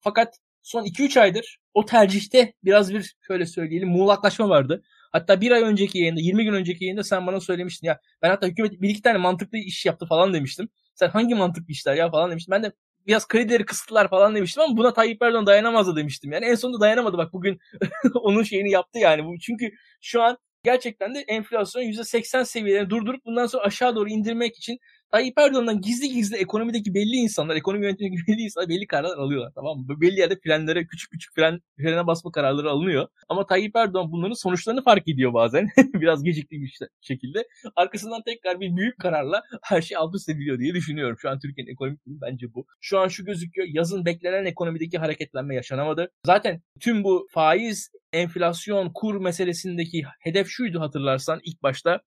Fakat 0.00 0.38
son 0.62 0.84
2-3 0.84 1.20
aydır 1.20 1.58
o 1.74 1.84
tercihte 1.84 2.52
biraz 2.64 2.94
bir 2.94 3.16
şöyle 3.26 3.46
söyleyelim 3.46 3.88
muğlaklaşma 3.88 4.48
vardı. 4.48 4.82
Hatta 5.18 5.40
bir 5.40 5.50
ay 5.50 5.62
önceki 5.62 5.98
yayında 5.98 6.20
20 6.20 6.44
gün 6.44 6.52
önceki 6.52 6.84
yayında 6.84 7.04
sen 7.04 7.26
bana 7.26 7.40
söylemiştin 7.40 7.86
ya 7.86 8.00
ben 8.22 8.30
hatta 8.30 8.46
hükümet 8.46 8.82
bir 8.82 8.88
iki 8.88 9.02
tane 9.02 9.18
mantıklı 9.18 9.58
iş 9.58 9.86
yaptı 9.86 10.06
falan 10.06 10.34
demiştim. 10.34 10.68
Sen 10.94 11.08
hangi 11.08 11.34
mantıklı 11.34 11.72
işler 11.72 11.94
ya 11.94 12.10
falan 12.10 12.30
demiştin. 12.30 12.52
Ben 12.52 12.62
de 12.62 12.72
biraz 13.06 13.28
kredileri 13.28 13.64
kısıttılar 13.64 14.10
falan 14.10 14.34
demiştim 14.34 14.62
ama 14.62 14.76
buna 14.76 14.92
Tayyip 14.92 15.22
Erdoğan 15.22 15.46
dayanamazdı 15.46 15.96
demiştim. 15.96 16.32
Yani 16.32 16.44
en 16.44 16.54
sonunda 16.54 16.80
dayanamadı 16.80 17.18
bak 17.18 17.32
bugün 17.32 17.58
onun 18.14 18.42
şeyini 18.42 18.70
yaptı 18.70 18.98
yani. 18.98 19.24
Bu 19.24 19.38
çünkü 19.38 19.70
şu 20.00 20.22
an 20.22 20.38
gerçekten 20.64 21.14
de 21.14 21.20
enflasyon 21.20 21.82
%80 21.82 22.44
seviyelerini 22.44 22.90
durdurup 22.90 23.24
bundan 23.24 23.46
sonra 23.46 23.64
aşağı 23.64 23.96
doğru 23.96 24.08
indirmek 24.08 24.56
için 24.56 24.78
Tayyip 25.10 25.38
Erdoğan'dan 25.38 25.80
gizli 25.80 26.08
gizli 26.08 26.36
ekonomideki 26.36 26.94
belli 26.94 27.16
insanlar, 27.16 27.56
ekonomi 27.56 27.84
yönetimindeki 27.84 28.26
belli 28.26 28.42
insanlar 28.42 28.68
belli 28.68 28.86
kararlar 28.86 29.18
alıyorlar 29.18 29.52
tamam 29.54 29.78
mı? 29.78 30.00
Belli 30.00 30.20
yerde 30.20 30.38
frenlere, 30.44 30.86
küçük 30.86 31.10
küçük 31.10 31.34
fren, 31.34 31.60
frene 31.76 32.06
basma 32.06 32.32
kararları 32.32 32.70
alınıyor. 32.70 33.08
Ama 33.28 33.46
Tayyip 33.46 33.76
Erdoğan 33.76 34.12
bunların 34.12 34.34
sonuçlarını 34.34 34.82
fark 34.82 35.08
ediyor 35.08 35.34
bazen. 35.34 35.68
Biraz 35.94 36.22
geciktiği 36.22 36.62
bir 36.62 36.78
şekilde. 37.00 37.48
Arkasından 37.76 38.22
tekrar 38.22 38.60
bir 38.60 38.76
büyük 38.76 38.98
kararla 38.98 39.42
her 39.62 39.82
şey 39.82 39.96
alt 39.96 40.14
üst 40.14 40.28
ediliyor 40.28 40.58
diye 40.58 40.74
düşünüyorum. 40.74 41.16
Şu 41.20 41.30
an 41.30 41.38
Türkiye'nin 41.40 41.72
ekonomik 41.72 42.06
durumu 42.06 42.20
bence 42.20 42.54
bu. 42.54 42.66
Şu 42.80 42.98
an 42.98 43.08
şu 43.08 43.24
gözüküyor. 43.24 43.68
Yazın 43.70 44.04
beklenen 44.04 44.44
ekonomideki 44.44 44.98
hareketlenme 44.98 45.54
yaşanamadı. 45.54 46.10
Zaten 46.26 46.62
tüm 46.80 47.04
bu 47.04 47.28
faiz, 47.30 47.90
enflasyon, 48.12 48.90
kur 48.94 49.20
meselesindeki 49.20 50.04
hedef 50.20 50.48
şuydu 50.48 50.80
hatırlarsan 50.80 51.40
ilk 51.44 51.62
başta. 51.62 52.00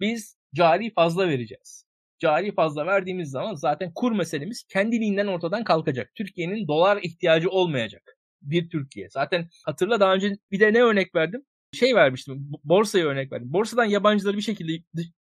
Biz 0.00 0.36
cari 0.54 0.92
fazla 0.94 1.28
vereceğiz 1.28 1.89
cari 2.20 2.54
fazla 2.54 2.86
verdiğimiz 2.86 3.30
zaman 3.30 3.54
zaten 3.54 3.92
kur 3.94 4.12
meselemiz 4.12 4.64
kendiliğinden 4.68 5.26
ortadan 5.26 5.64
kalkacak. 5.64 6.14
Türkiye'nin 6.14 6.68
dolar 6.68 7.02
ihtiyacı 7.02 7.50
olmayacak. 7.50 8.16
Bir 8.42 8.70
Türkiye. 8.70 9.08
Zaten 9.10 9.48
hatırla 9.64 10.00
daha 10.00 10.14
önce 10.14 10.36
bir 10.50 10.60
de 10.60 10.72
ne 10.72 10.82
örnek 10.82 11.14
verdim? 11.14 11.44
Şey 11.72 11.94
vermiştim. 11.94 12.48
Borsaya 12.64 13.06
örnek 13.06 13.32
verdim. 13.32 13.52
Borsadan 13.52 13.84
yabancıları 13.84 14.36
bir 14.36 14.42
şekilde 14.42 14.72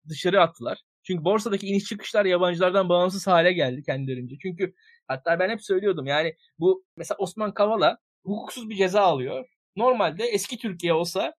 dışarı 0.10 0.42
attılar. 0.42 0.78
Çünkü 1.04 1.24
borsadaki 1.24 1.68
iniş 1.68 1.84
çıkışlar 1.84 2.26
yabancılardan 2.26 2.90
bağımsız 2.90 3.28
hale 3.28 3.54
geldi 3.54 3.84
kendilerince. 3.84 4.36
Çünkü 4.42 4.74
hatta 5.08 5.40
ben 5.40 5.50
hep 5.50 5.64
söylüyordum 5.64 6.06
yani 6.06 6.36
bu 6.60 6.86
mesela 6.98 7.18
Osman 7.18 7.54
Kavala 7.54 7.98
hukuksuz 8.26 8.70
bir 8.70 8.76
ceza 8.76 9.02
alıyor. 9.02 9.46
Normalde 9.76 10.24
eski 10.24 10.58
Türkiye 10.58 10.94
olsa 10.94 11.34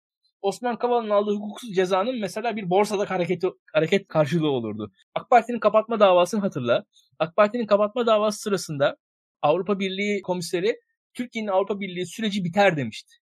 Osman 0.45 0.79
Kavala'nın 0.79 1.11
aldığı 1.11 1.35
hukuksuz 1.35 1.75
cezanın 1.75 2.21
mesela 2.21 2.57
bir 2.57 2.71
borsada 2.71 3.11
hareket, 3.11 3.43
hareket 3.73 4.09
karşılığı 4.09 4.51
olurdu. 4.51 4.93
AK 5.15 5.31
Parti'nin 5.31 5.59
kapatma 5.59 6.01
davasını 6.01 6.41
hatırla. 6.41 6.85
AK 7.19 7.37
Parti'nin 7.37 7.67
kapatma 7.67 8.07
davası 8.07 8.41
sırasında 8.41 8.97
Avrupa 9.43 9.79
Birliği 9.79 10.23
komiseri 10.23 10.77
Türkiye'nin 11.15 11.51
Avrupa 11.51 11.81
Birliği 11.81 12.07
süreci 12.07 12.45
biter 12.45 12.77
demişti. 12.77 13.15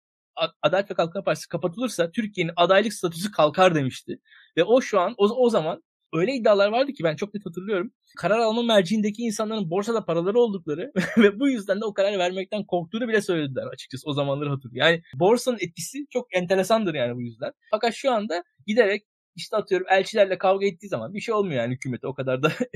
Adalet 0.61 0.91
ve 0.91 0.95
Kalkınma 0.95 1.23
Partisi 1.23 1.47
kapatılırsa 1.49 2.11
Türkiye'nin 2.11 2.53
adaylık 2.55 2.93
statüsü 2.93 3.31
kalkar 3.31 3.75
demişti. 3.75 4.19
Ve 4.57 4.63
o 4.63 4.81
şu 4.81 4.99
an 4.99 5.13
o, 5.17 5.25
o 5.25 5.49
zaman 5.49 5.83
öyle 6.13 6.33
iddialar 6.33 6.69
vardı 6.69 6.93
ki 6.93 7.03
ben 7.03 7.15
çok 7.15 7.33
net 7.33 7.45
hatırlıyorum. 7.45 7.91
Karar 8.17 8.39
alma 8.39 8.63
merciindeki 8.63 9.21
insanların 9.21 9.69
borsada 9.69 10.05
paraları 10.05 10.39
oldukları 10.39 10.91
ve 11.17 11.39
bu 11.39 11.49
yüzden 11.49 11.81
de 11.81 11.85
o 11.85 11.93
kararı 11.93 12.19
vermekten 12.19 12.63
korktuğunu 12.63 13.07
bile 13.07 13.21
söylediler 13.21 13.65
açıkçası 13.65 14.09
o 14.09 14.13
zamanları 14.13 14.49
hatırlıyorum. 14.49 14.91
Yani 14.91 15.03
borsanın 15.15 15.57
etkisi 15.61 16.05
çok 16.09 16.35
enteresandır 16.35 16.93
yani 16.93 17.15
bu 17.15 17.21
yüzden. 17.21 17.51
Fakat 17.71 17.93
şu 17.93 18.11
anda 18.11 18.43
giderek 18.67 19.03
işte 19.35 19.57
atıyorum 19.57 19.87
elçilerle 19.89 20.37
kavga 20.37 20.65
ettiği 20.65 20.87
zaman 20.87 21.13
bir 21.13 21.19
şey 21.19 21.35
olmuyor 21.35 21.61
yani 21.61 21.73
hükümete 21.73 22.07
o 22.07 22.13
kadar 22.13 22.43
da 22.43 22.51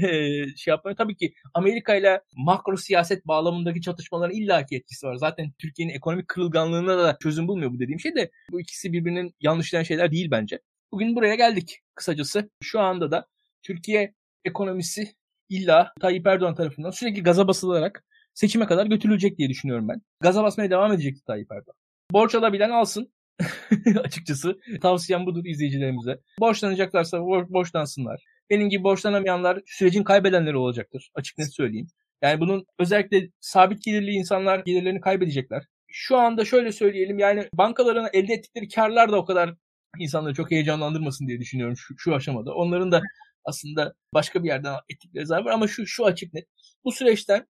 şey 0.56 0.72
yapmıyor. 0.72 0.98
Tabii 0.98 1.16
ki 1.16 1.34
Amerika 1.54 1.96
ile 1.96 2.22
makro 2.38 2.78
siyaset 2.78 3.28
bağlamındaki 3.28 3.82
çatışmaların 3.82 4.36
illaki 4.36 4.76
etkisi 4.76 5.08
var. 5.08 5.16
Zaten 5.16 5.52
Türkiye'nin 5.60 5.94
ekonomik 5.94 6.28
kırılganlığına 6.28 6.98
da 6.98 7.18
çözüm 7.24 7.48
bulmuyor 7.48 7.72
bu 7.72 7.80
dediğim 7.80 8.00
şey 8.00 8.16
de 8.16 8.32
bu 8.52 8.62
ikisi 8.62 8.94
birbirinin 8.94 9.36
yanlışlayan 9.42 9.84
şeyler 9.84 10.12
değil 10.12 10.32
bence. 10.32 10.60
Bugün 10.92 11.16
buraya 11.16 11.36
geldik 11.36 11.80
kısacası. 11.96 12.50
Şu 12.64 12.80
anda 12.80 13.12
da 13.12 13.28
Türkiye 13.64 14.14
ekonomisi 14.46 15.14
illa 15.50 15.94
Tayyip 16.02 16.28
Erdoğan 16.28 16.56
tarafından 16.56 16.92
sürekli 16.92 17.24
gaza 17.24 17.48
basılarak 17.48 18.04
seçime 18.34 18.66
kadar 18.66 18.86
götürülecek 18.86 19.38
diye 19.38 19.50
düşünüyorum 19.50 19.88
ben. 19.88 20.02
Gaza 20.22 20.44
basmaya 20.44 20.70
devam 20.70 20.94
edecekti 20.94 21.24
Tayyip 21.26 21.52
Erdoğan. 21.52 21.76
Borç 22.12 22.36
alabilen 22.36 22.70
alsın. 22.70 23.14
Açıkçası 24.04 24.60
tavsiyem 24.82 25.26
budur 25.26 25.46
izleyicilerimize. 25.46 26.20
Borçlanacaklarsa 26.40 27.20
borçlansınlar. 27.26 28.24
Benim 28.50 28.70
gibi 28.70 28.84
borçlanamayanlar 28.84 29.62
sürecin 29.66 30.04
kaybedenleri 30.04 30.58
olacaktır. 30.58 31.12
Açık 31.16 31.38
net 31.38 31.56
söyleyeyim. 31.56 31.88
Yani 32.22 32.40
bunun 32.40 32.66
özellikle 32.80 33.30
sabit 33.40 33.84
gelirli 33.84 34.12
insanlar 34.12 34.60
gelirlerini 34.60 35.02
kaybedecekler. 35.02 35.64
Şu 35.88 36.18
anda 36.18 36.46
şöyle 36.46 36.72
söyleyelim 36.72 37.20
yani 37.20 37.50
bankaların 37.54 38.10
elde 38.14 38.34
ettikleri 38.34 38.68
karlar 38.68 39.12
da 39.12 39.18
o 39.18 39.26
kadar 39.26 39.56
insanları 40.00 40.34
çok 40.34 40.52
heyecanlandırmasın 40.52 41.28
diye 41.28 41.40
düşünüyorum 41.40 41.78
şu, 41.78 41.94
şu 41.98 42.16
aşamada. 42.16 42.54
Onların 42.54 42.92
da 42.92 43.02
aslında 43.46 43.94
başka 44.14 44.44
bir 44.44 44.48
yerden 44.48 44.76
ettikleri 44.90 45.26
zarar 45.26 45.46
var 45.46 45.52
ama 45.52 45.68
şu 45.68 45.88
şu 45.88 46.06
açık 46.06 46.34
net. 46.34 46.48
Bu 46.84 46.92
süreçten 46.92 47.48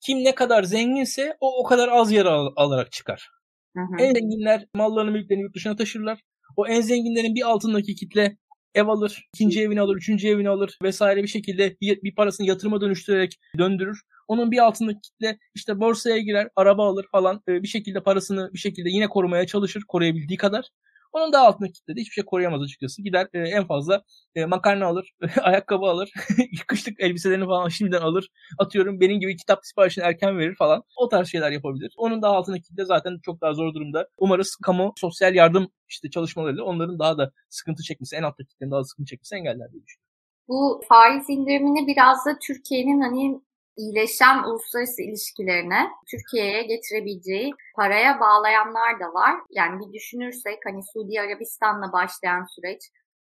kim 0.00 0.24
ne 0.24 0.34
kadar 0.34 0.62
zenginse 0.62 1.36
o 1.40 1.60
o 1.60 1.64
kadar 1.64 1.88
az 1.88 2.12
yer 2.12 2.26
al, 2.26 2.52
alarak 2.56 2.92
çıkar. 2.92 3.30
Hı 3.76 3.80
hı. 3.82 4.02
En 4.02 4.14
zenginler 4.14 4.66
mallarını 4.74 5.10
mülklerini 5.10 5.42
yurt 5.42 5.54
dışına 5.54 5.76
taşırlar. 5.76 6.20
O 6.56 6.66
en 6.66 6.80
zenginlerin 6.80 7.34
bir 7.34 7.42
altındaki 7.42 7.94
kitle 7.94 8.36
ev 8.74 8.86
alır, 8.86 9.28
ikinci 9.34 9.60
evini 9.60 9.80
alır, 9.80 9.96
üçüncü 9.96 10.28
evini 10.28 10.48
alır 10.48 10.78
vesaire 10.82 11.22
bir 11.22 11.28
şekilde 11.28 11.76
bir, 11.80 12.02
bir 12.02 12.14
parasını 12.14 12.46
yatırıma 12.46 12.80
dönüştürerek 12.80 13.38
döndürür. 13.58 14.00
Onun 14.28 14.50
bir 14.50 14.58
altındaki 14.58 15.00
kitle 15.00 15.38
işte 15.54 15.80
borsaya 15.80 16.18
girer, 16.18 16.48
araba 16.56 16.88
alır 16.88 17.06
falan 17.12 17.42
bir 17.48 17.68
şekilde 17.68 18.02
parasını 18.02 18.50
bir 18.52 18.58
şekilde 18.58 18.88
yine 18.90 19.08
korumaya 19.08 19.46
çalışır 19.46 19.82
koruyabildiği 19.88 20.36
kadar. 20.36 20.68
Onun 21.12 21.32
daha 21.32 21.46
altındaki 21.46 21.72
kitle 21.72 21.96
de 21.96 22.00
hiçbir 22.00 22.12
şey 22.12 22.24
koruyamaz 22.24 22.62
açıkçası. 22.62 23.02
Gider 23.02 23.28
e, 23.32 23.38
en 23.38 23.66
fazla 23.66 24.02
e, 24.34 24.44
makarna 24.44 24.86
alır, 24.86 25.12
ayakkabı 25.42 25.86
alır, 25.86 26.12
kışlık 26.66 27.00
elbiselerini 27.00 27.46
falan 27.46 27.68
şimdiden 27.68 28.00
alır. 28.00 28.28
Atıyorum 28.58 29.00
benim 29.00 29.20
gibi 29.20 29.36
kitap 29.36 29.58
siparişini 29.66 30.04
erken 30.04 30.38
verir 30.38 30.54
falan. 30.54 30.82
O 30.96 31.08
tarz 31.08 31.28
şeyler 31.28 31.50
yapabilir. 31.50 31.94
Onun 31.96 32.22
daha 32.22 32.32
altındaki 32.32 32.62
kitle 32.62 32.84
zaten 32.84 33.18
çok 33.22 33.40
daha 33.40 33.54
zor 33.54 33.74
durumda. 33.74 34.08
Umarız 34.18 34.56
kamu 34.62 34.92
sosyal 34.96 35.34
yardım 35.34 35.68
işte 35.88 36.10
çalışmalarıyla 36.10 36.64
onların 36.64 36.98
daha 36.98 37.18
da 37.18 37.32
sıkıntı 37.48 37.82
çekmesi, 37.82 38.16
en 38.16 38.22
alttaki 38.22 38.48
kitlenin 38.48 38.70
daha 38.70 38.80
da 38.80 38.84
sıkıntı 38.84 39.10
çekmesi 39.10 39.34
engeller 39.34 39.72
diye 39.72 39.82
düşünüyorum. 39.84 40.08
Bu 40.48 40.80
faiz 40.88 41.24
indirimini 41.28 41.86
biraz 41.86 42.26
da 42.26 42.38
Türkiye'nin 42.46 43.00
hani 43.00 43.40
iyileşen 43.78 44.42
uluslararası 44.42 45.02
ilişkilerine 45.02 45.90
Türkiye'ye 46.10 46.62
getirebileceği 46.62 47.52
paraya 47.76 48.20
bağlayanlar 48.20 49.00
da 49.00 49.14
var. 49.14 49.34
Yani 49.50 49.80
bir 49.80 49.92
düşünürsek 49.92 50.58
hani 50.64 50.80
Suudi 50.92 51.20
Arabistan'la 51.20 51.92
başlayan 51.92 52.44
süreç 52.54 52.80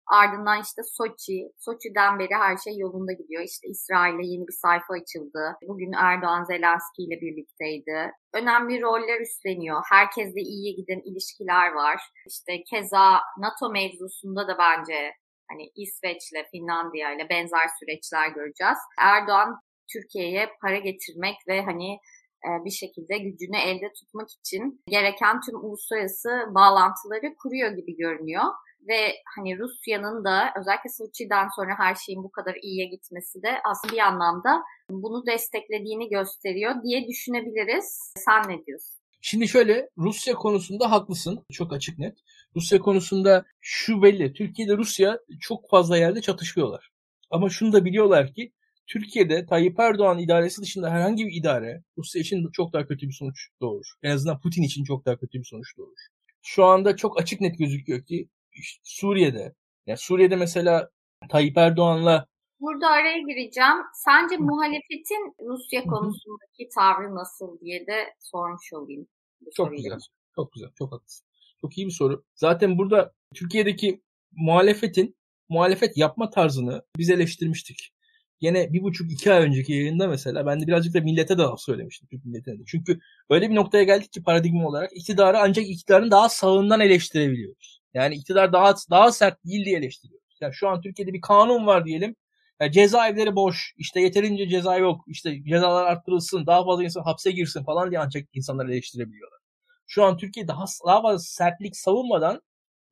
Ardından 0.07 0.61
işte 0.61 0.81
Soçi, 0.83 1.51
Soçi'den 1.59 2.19
beri 2.19 2.35
her 2.35 2.57
şey 2.57 2.77
yolunda 2.77 3.11
gidiyor. 3.11 3.43
İşte 3.43 3.67
İsrail'le 3.67 4.23
yeni 4.23 4.47
bir 4.47 4.57
sayfa 4.61 4.93
açıldı. 4.93 5.57
Bugün 5.67 5.91
Erdoğan 5.91 6.43
Zelenski 6.43 7.03
ile 7.03 7.21
birlikteydi. 7.21 8.11
Önemli 8.33 8.81
roller 8.81 9.21
üstleniyor. 9.21 9.81
Herkesle 9.91 10.41
iyiye 10.41 10.73
giden 10.73 11.01
ilişkiler 11.05 11.71
var. 11.71 12.01
İşte 12.27 12.63
keza 12.63 13.21
NATO 13.37 13.69
mevzusunda 13.69 14.47
da 14.47 14.57
bence 14.57 15.13
hani 15.49 15.71
İsveç'le, 15.75 16.49
Finlandiya 16.51 17.13
ile 17.13 17.29
benzer 17.29 17.67
süreçler 17.79 18.27
göreceğiz. 18.27 18.77
Erdoğan 18.99 19.59
Türkiye'ye 19.93 20.49
para 20.61 20.77
getirmek 20.77 21.35
ve 21.47 21.61
hani 21.61 21.99
e, 22.45 22.65
bir 22.65 22.71
şekilde 22.71 23.17
gücünü 23.17 23.57
elde 23.57 23.93
tutmak 23.99 24.27
için 24.39 24.81
gereken 24.87 25.41
tüm 25.41 25.55
uluslararası 25.65 26.29
bağlantıları 26.49 27.35
kuruyor 27.43 27.71
gibi 27.71 27.95
görünüyor. 27.97 28.43
Ve 28.87 29.15
hani 29.35 29.59
Rusya'nın 29.59 30.23
da 30.23 30.53
özellikle 30.59 30.89
Soçi'den 30.89 31.47
sonra 31.55 31.73
her 31.77 31.95
şeyin 31.95 32.23
bu 32.23 32.31
kadar 32.31 32.55
iyiye 32.61 32.85
gitmesi 32.85 33.43
de 33.43 33.49
aslında 33.69 33.93
bir 33.93 33.99
anlamda 33.99 34.63
bunu 34.89 35.25
desteklediğini 35.25 36.09
gösteriyor 36.09 36.83
diye 36.83 37.07
düşünebiliriz. 37.07 38.13
Sen 38.17 38.41
ne 38.41 38.65
diyorsun? 38.65 38.95
Şimdi 39.21 39.47
şöyle 39.47 39.89
Rusya 39.97 40.33
konusunda 40.33 40.91
haklısın. 40.91 41.45
Çok 41.51 41.73
açık 41.73 41.99
net. 41.99 42.17
Rusya 42.55 42.79
konusunda 42.79 43.45
şu 43.61 44.01
belli. 44.01 44.33
Türkiye'de 44.33 44.77
Rusya 44.77 45.19
çok 45.39 45.69
fazla 45.69 45.97
yerde 45.97 46.21
çatışıyorlar. 46.21 46.89
Ama 47.31 47.49
şunu 47.49 47.73
da 47.73 47.85
biliyorlar 47.85 48.33
ki 48.33 48.51
Türkiye'de 48.87 49.45
Tayyip 49.45 49.79
Erdoğan 49.79 50.19
idaresi 50.19 50.61
dışında 50.61 50.91
herhangi 50.91 51.25
bir 51.25 51.33
idare 51.33 51.83
Rusya 51.97 52.21
için 52.21 52.51
çok 52.51 52.73
daha 52.73 52.87
kötü 52.87 53.07
bir 53.07 53.13
sonuç 53.13 53.49
doğurur. 53.61 53.85
En 54.03 54.11
azından 54.11 54.39
Putin 54.39 54.63
için 54.63 54.83
çok 54.83 55.05
daha 55.05 55.17
kötü 55.17 55.39
bir 55.39 55.43
sonuç 55.43 55.77
doğurur. 55.77 55.99
Şu 56.41 56.65
anda 56.65 56.95
çok 56.95 57.21
açık 57.21 57.41
net 57.41 57.57
gözüküyor 57.57 58.05
ki 58.05 58.29
işte 58.51 58.81
Suriye'de, 58.83 59.55
yani 59.85 59.97
Suriye'de 59.97 60.35
mesela 60.35 60.89
Tayyip 61.29 61.57
Erdoğan'la 61.57 62.27
Burada 62.59 62.87
araya 62.87 63.19
gireceğim. 63.19 63.77
Sence 63.93 64.37
muhalefetin 64.37 65.35
Rusya 65.39 65.83
konusundaki 65.83 66.69
tavrı 66.75 67.15
nasıl 67.15 67.59
diye 67.59 67.87
de 67.87 68.13
sormuş 68.19 68.73
olayım. 68.73 69.07
Çok 69.55 69.71
güzel. 69.71 69.99
Çok 70.35 70.53
güzel. 70.53 70.69
Çok 70.75 70.91
haklısın. 70.91 71.27
Çok 71.61 71.77
iyi 71.77 71.87
bir 71.87 71.91
soru. 71.91 72.23
Zaten 72.35 72.77
burada 72.77 73.13
Türkiye'deki 73.35 74.01
muhalefetin 74.31 75.15
muhalefet 75.49 75.97
yapma 75.97 76.29
tarzını 76.29 76.83
biz 76.97 77.09
eleştirmiştik. 77.09 77.94
Yine 78.41 78.73
bir 78.73 78.83
buçuk 78.83 79.11
iki 79.11 79.33
ay 79.33 79.43
önceki 79.43 79.73
yayında 79.73 80.07
mesela 80.07 80.45
ben 80.45 80.61
de 80.61 80.67
birazcık 80.67 80.93
da 80.93 81.01
millete 81.01 81.37
de 81.37 81.43
söylemiştim. 81.57 82.07
Türk 82.11 82.25
milletine 82.25 82.59
de. 82.59 82.63
Çünkü 82.67 82.99
öyle 83.29 83.49
bir 83.49 83.55
noktaya 83.55 83.83
geldik 83.83 84.13
ki 84.13 84.23
paradigma 84.23 84.67
olarak 84.67 84.91
iktidarı 84.97 85.39
ancak 85.39 85.65
iktidarın 85.69 86.11
daha 86.11 86.29
sağından 86.29 86.79
eleştirebiliyoruz. 86.79 87.81
Yani 87.93 88.15
iktidar 88.15 88.53
daha 88.53 88.73
daha 88.89 89.11
sert 89.11 89.45
değil 89.45 89.65
diye 89.65 89.77
eleştiriyoruz. 89.77 90.37
Yani 90.41 90.53
şu 90.53 90.69
an 90.69 90.81
Türkiye'de 90.81 91.13
bir 91.13 91.21
kanun 91.21 91.65
var 91.67 91.85
diyelim. 91.85 92.15
Yani 92.61 92.71
cezaevleri 92.71 93.35
boş, 93.35 93.73
işte 93.77 94.01
yeterince 94.01 94.49
ceza 94.49 94.77
yok, 94.77 95.05
işte 95.07 95.43
cezalar 95.43 95.85
arttırılsın, 95.85 96.45
daha 96.45 96.65
fazla 96.65 96.83
insan 96.83 97.03
hapse 97.03 97.31
girsin 97.31 97.63
falan 97.63 97.91
diye 97.91 97.99
ancak 97.99 98.27
insanlar 98.33 98.65
eleştirebiliyorlar. 98.65 99.39
Şu 99.87 100.03
an 100.03 100.17
Türkiye 100.17 100.47
daha, 100.47 100.65
daha 100.85 101.01
fazla 101.01 101.19
sertlik 101.19 101.77
savunmadan 101.77 102.41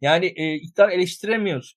yani 0.01 0.25
e, 0.35 0.55
iktidar 0.55 0.89
eleştiremiyoruz. 0.89 1.75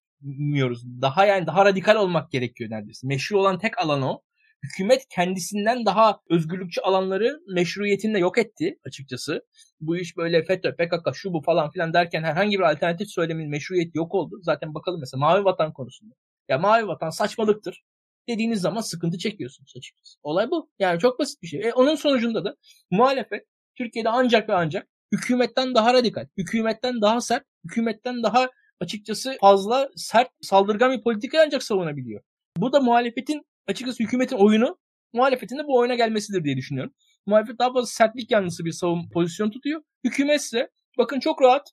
Daha 1.02 1.26
yani 1.26 1.46
daha 1.46 1.64
radikal 1.64 1.96
olmak 1.96 2.30
gerekiyor 2.30 2.70
neredeyse. 2.70 3.06
Meşru 3.06 3.40
olan 3.40 3.58
tek 3.58 3.78
alan 3.78 4.02
o 4.02 4.22
hükümet 4.62 5.06
kendisinden 5.08 5.86
daha 5.86 6.20
özgürlükçü 6.30 6.80
alanları 6.80 7.40
meşruiyetinde 7.54 8.18
yok 8.18 8.38
etti 8.38 8.78
açıkçası. 8.86 9.46
Bu 9.80 9.96
iş 9.96 10.16
böyle 10.16 10.44
FETÖ, 10.44 10.76
PKK, 10.76 11.14
şu 11.14 11.32
bu 11.32 11.40
falan 11.40 11.70
filan 11.70 11.92
derken 11.92 12.22
herhangi 12.22 12.58
bir 12.58 12.70
alternatif 12.70 13.10
söylemin 13.10 13.50
meşruiyeti 13.50 13.98
yok 13.98 14.14
oldu. 14.14 14.38
Zaten 14.42 14.74
bakalım 14.74 15.00
mesela 15.00 15.20
Mavi 15.20 15.44
Vatan 15.44 15.72
konusunda. 15.72 16.14
Ya 16.48 16.58
Mavi 16.58 16.86
Vatan 16.88 17.10
saçmalıktır 17.10 17.84
dediğiniz 18.28 18.60
zaman 18.60 18.80
sıkıntı 18.80 19.18
çekiyorsunuz 19.18 19.72
açıkçası. 19.76 20.18
Olay 20.22 20.50
bu. 20.50 20.70
Yani 20.78 21.00
çok 21.00 21.18
basit 21.18 21.42
bir 21.42 21.46
şey. 21.46 21.60
E, 21.68 21.72
onun 21.72 21.94
sonucunda 21.94 22.44
da 22.44 22.56
muhalefet 22.90 23.46
Türkiye'de 23.74 24.08
ancak 24.08 24.48
ve 24.48 24.54
ancak 24.54 24.88
hükümetten 25.12 25.74
daha 25.74 25.94
radikal, 25.94 26.26
hükümetten 26.36 27.00
daha 27.00 27.20
sert, 27.20 27.44
hükümetten 27.64 28.22
daha 28.22 28.50
açıkçası 28.80 29.36
fazla 29.40 29.88
sert, 29.96 30.28
saldırgan 30.40 30.92
bir 30.92 31.02
politika 31.02 31.42
ancak 31.46 31.62
savunabiliyor. 31.62 32.22
Bu 32.56 32.72
da 32.72 32.80
muhalefetin 32.80 33.46
açıkçası 33.66 34.02
hükümetin 34.02 34.36
oyunu 34.36 34.78
muhalefetin 35.12 35.58
de 35.58 35.66
bu 35.66 35.78
oyuna 35.78 35.94
gelmesidir 35.94 36.44
diye 36.44 36.56
düşünüyorum. 36.56 36.94
Muhalefet 37.26 37.58
daha 37.58 37.72
fazla 37.72 37.86
sertlik 37.86 38.30
yanlısı 38.30 38.64
bir 38.64 38.72
savun 38.72 39.08
pozisyon 39.08 39.50
tutuyor. 39.50 39.82
Hükümet 40.04 40.40
ise 40.40 40.70
bakın 40.98 41.20
çok 41.20 41.42
rahat 41.42 41.72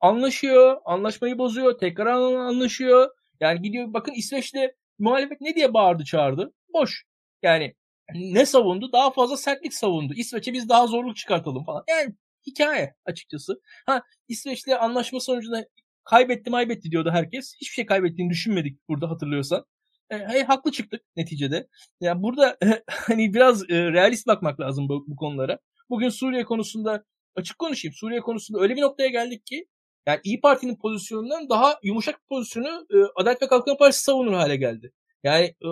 anlaşıyor, 0.00 0.76
anlaşmayı 0.84 1.38
bozuyor, 1.38 1.78
tekrar 1.78 2.06
anlaşıyor. 2.06 3.10
Yani 3.40 3.62
gidiyor 3.62 3.92
bakın 3.92 4.12
İsveç'te 4.12 4.74
muhalefet 4.98 5.40
ne 5.40 5.54
diye 5.54 5.74
bağırdı 5.74 6.04
çağırdı? 6.04 6.52
Boş. 6.74 7.04
Yani 7.42 7.74
ne 8.14 8.46
savundu? 8.46 8.92
Daha 8.92 9.10
fazla 9.10 9.36
sertlik 9.36 9.74
savundu. 9.74 10.14
İsveç'e 10.14 10.52
biz 10.52 10.68
daha 10.68 10.86
zorluk 10.86 11.16
çıkartalım 11.16 11.64
falan. 11.64 11.84
Yani 11.88 12.14
hikaye 12.46 12.94
açıkçası. 13.04 13.60
Ha 13.86 14.02
İsveç'le 14.28 14.68
anlaşma 14.80 15.20
sonucunda 15.20 15.64
kaybetti 16.10 16.50
maybetti 16.50 16.90
diyordu 16.90 17.10
herkes. 17.12 17.54
Hiçbir 17.60 17.74
şey 17.74 17.86
kaybettiğini 17.86 18.30
düşünmedik 18.30 18.88
burada 18.88 19.10
hatırlıyorsan 19.10 19.64
e, 20.10 20.42
haklı 20.42 20.72
çıktık 20.72 21.00
neticede. 21.16 21.68
Yani 22.00 22.22
burada 22.22 22.56
hani 22.90 23.34
biraz 23.34 23.70
e, 23.70 23.92
realist 23.92 24.26
bakmak 24.26 24.60
lazım 24.60 24.88
bu, 24.88 25.04
bu 25.06 25.16
konulara. 25.16 25.58
Bugün 25.90 26.08
Suriye 26.08 26.44
konusunda 26.44 27.04
açık 27.36 27.58
konuşayım. 27.58 27.94
Suriye 27.94 28.20
konusunda 28.20 28.60
öyle 28.60 28.76
bir 28.76 28.82
noktaya 28.82 29.08
geldik 29.08 29.46
ki 29.46 29.66
yani 30.06 30.20
İyi 30.24 30.40
Parti'nin 30.40 30.76
pozisyonundan 30.76 31.48
daha 31.48 31.78
yumuşak 31.82 32.14
bir 32.14 32.36
pozisyonu 32.36 32.68
e, 32.68 32.96
Adalet 33.16 33.42
ve 33.42 33.48
Kalkınma 33.48 33.76
Partisi 33.76 34.04
savunur 34.04 34.32
hale 34.32 34.56
geldi. 34.56 34.92
Yani 35.24 35.44
e, 35.44 35.66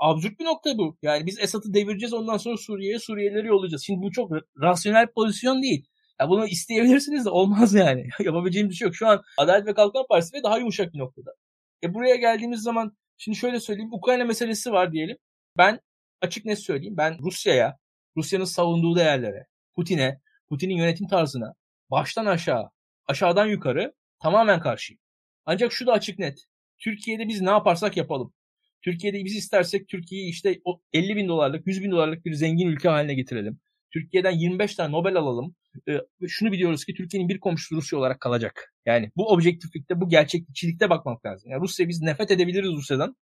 absürt 0.00 0.40
bir 0.40 0.44
nokta 0.44 0.78
bu. 0.78 0.96
Yani 1.02 1.26
biz 1.26 1.38
Esad'ı 1.38 1.74
devireceğiz 1.74 2.12
ondan 2.12 2.36
sonra 2.36 2.56
Suriye'ye 2.56 2.98
Suriyelileri 2.98 3.46
yollayacağız. 3.46 3.82
Şimdi 3.86 4.02
bu 4.02 4.10
çok 4.10 4.32
rasyonel 4.62 5.06
pozisyon 5.06 5.62
değil. 5.62 5.86
Ya 6.20 6.28
bunu 6.28 6.46
isteyebilirsiniz 6.46 7.24
de 7.24 7.30
olmaz 7.30 7.74
yani. 7.74 8.08
Yapabileceğimiz 8.24 8.70
bir 8.70 8.76
şey 8.76 8.86
yok. 8.86 8.96
Şu 8.96 9.08
an 9.08 9.22
Adalet 9.36 9.66
ve 9.66 9.74
Kalkınma 9.74 10.06
Partisi 10.06 10.36
ve 10.36 10.42
daha 10.42 10.58
yumuşak 10.58 10.94
bir 10.94 10.98
noktada. 10.98 11.30
E 11.82 11.94
buraya 11.94 12.16
geldiğimiz 12.16 12.62
zaman 12.62 12.96
Şimdi 13.18 13.38
şöyle 13.38 13.60
söyleyeyim. 13.60 13.92
Ukrayna 13.92 14.24
meselesi 14.24 14.72
var 14.72 14.92
diyelim. 14.92 15.16
Ben 15.56 15.80
açık 16.20 16.44
net 16.44 16.58
söyleyeyim. 16.58 16.96
Ben 16.96 17.18
Rusya'ya, 17.18 17.78
Rusya'nın 18.16 18.44
savunduğu 18.44 18.96
değerlere, 18.96 19.46
Putin'e, 19.74 20.20
Putin'in 20.48 20.76
yönetim 20.76 21.08
tarzına 21.08 21.54
baştan 21.90 22.26
aşağı, 22.26 22.70
aşağıdan 23.06 23.46
yukarı 23.46 23.94
tamamen 24.18 24.60
karşıyım. 24.60 25.00
Ancak 25.46 25.72
şu 25.72 25.86
da 25.86 25.92
açık 25.92 26.18
net. 26.18 26.44
Türkiye'de 26.78 27.28
biz 27.28 27.40
ne 27.40 27.50
yaparsak 27.50 27.96
yapalım. 27.96 28.34
Türkiye'de 28.82 29.24
biz 29.24 29.36
istersek 29.36 29.88
Türkiye'yi 29.88 30.30
işte 30.30 30.60
50 30.92 31.16
bin 31.16 31.28
dolarlık, 31.28 31.66
100 31.66 31.82
bin 31.82 31.90
dolarlık 31.90 32.24
bir 32.24 32.34
zengin 32.34 32.68
ülke 32.68 32.88
haline 32.88 33.14
getirelim. 33.14 33.60
Türkiye'den 33.92 34.30
25 34.30 34.74
tane 34.74 34.92
Nobel 34.92 35.16
alalım. 35.16 35.54
Ee, 35.88 36.28
şunu 36.28 36.52
biliyoruz 36.52 36.84
ki 36.84 36.94
Türkiye'nin 36.94 37.28
bir 37.28 37.40
komşusu 37.40 37.76
Rusya 37.76 37.98
olarak 37.98 38.20
kalacak. 38.20 38.74
Yani 38.86 39.10
bu 39.16 39.32
objektiflikte, 39.32 40.00
bu 40.00 40.08
gerçekçilikte 40.08 40.90
bakmak 40.90 41.26
lazım. 41.26 41.50
Yani 41.50 41.62
Rusya 41.62 41.88
biz 41.88 42.02
nefret 42.02 42.30
edebiliriz 42.30 42.70
Rusya'dan. 42.70 43.16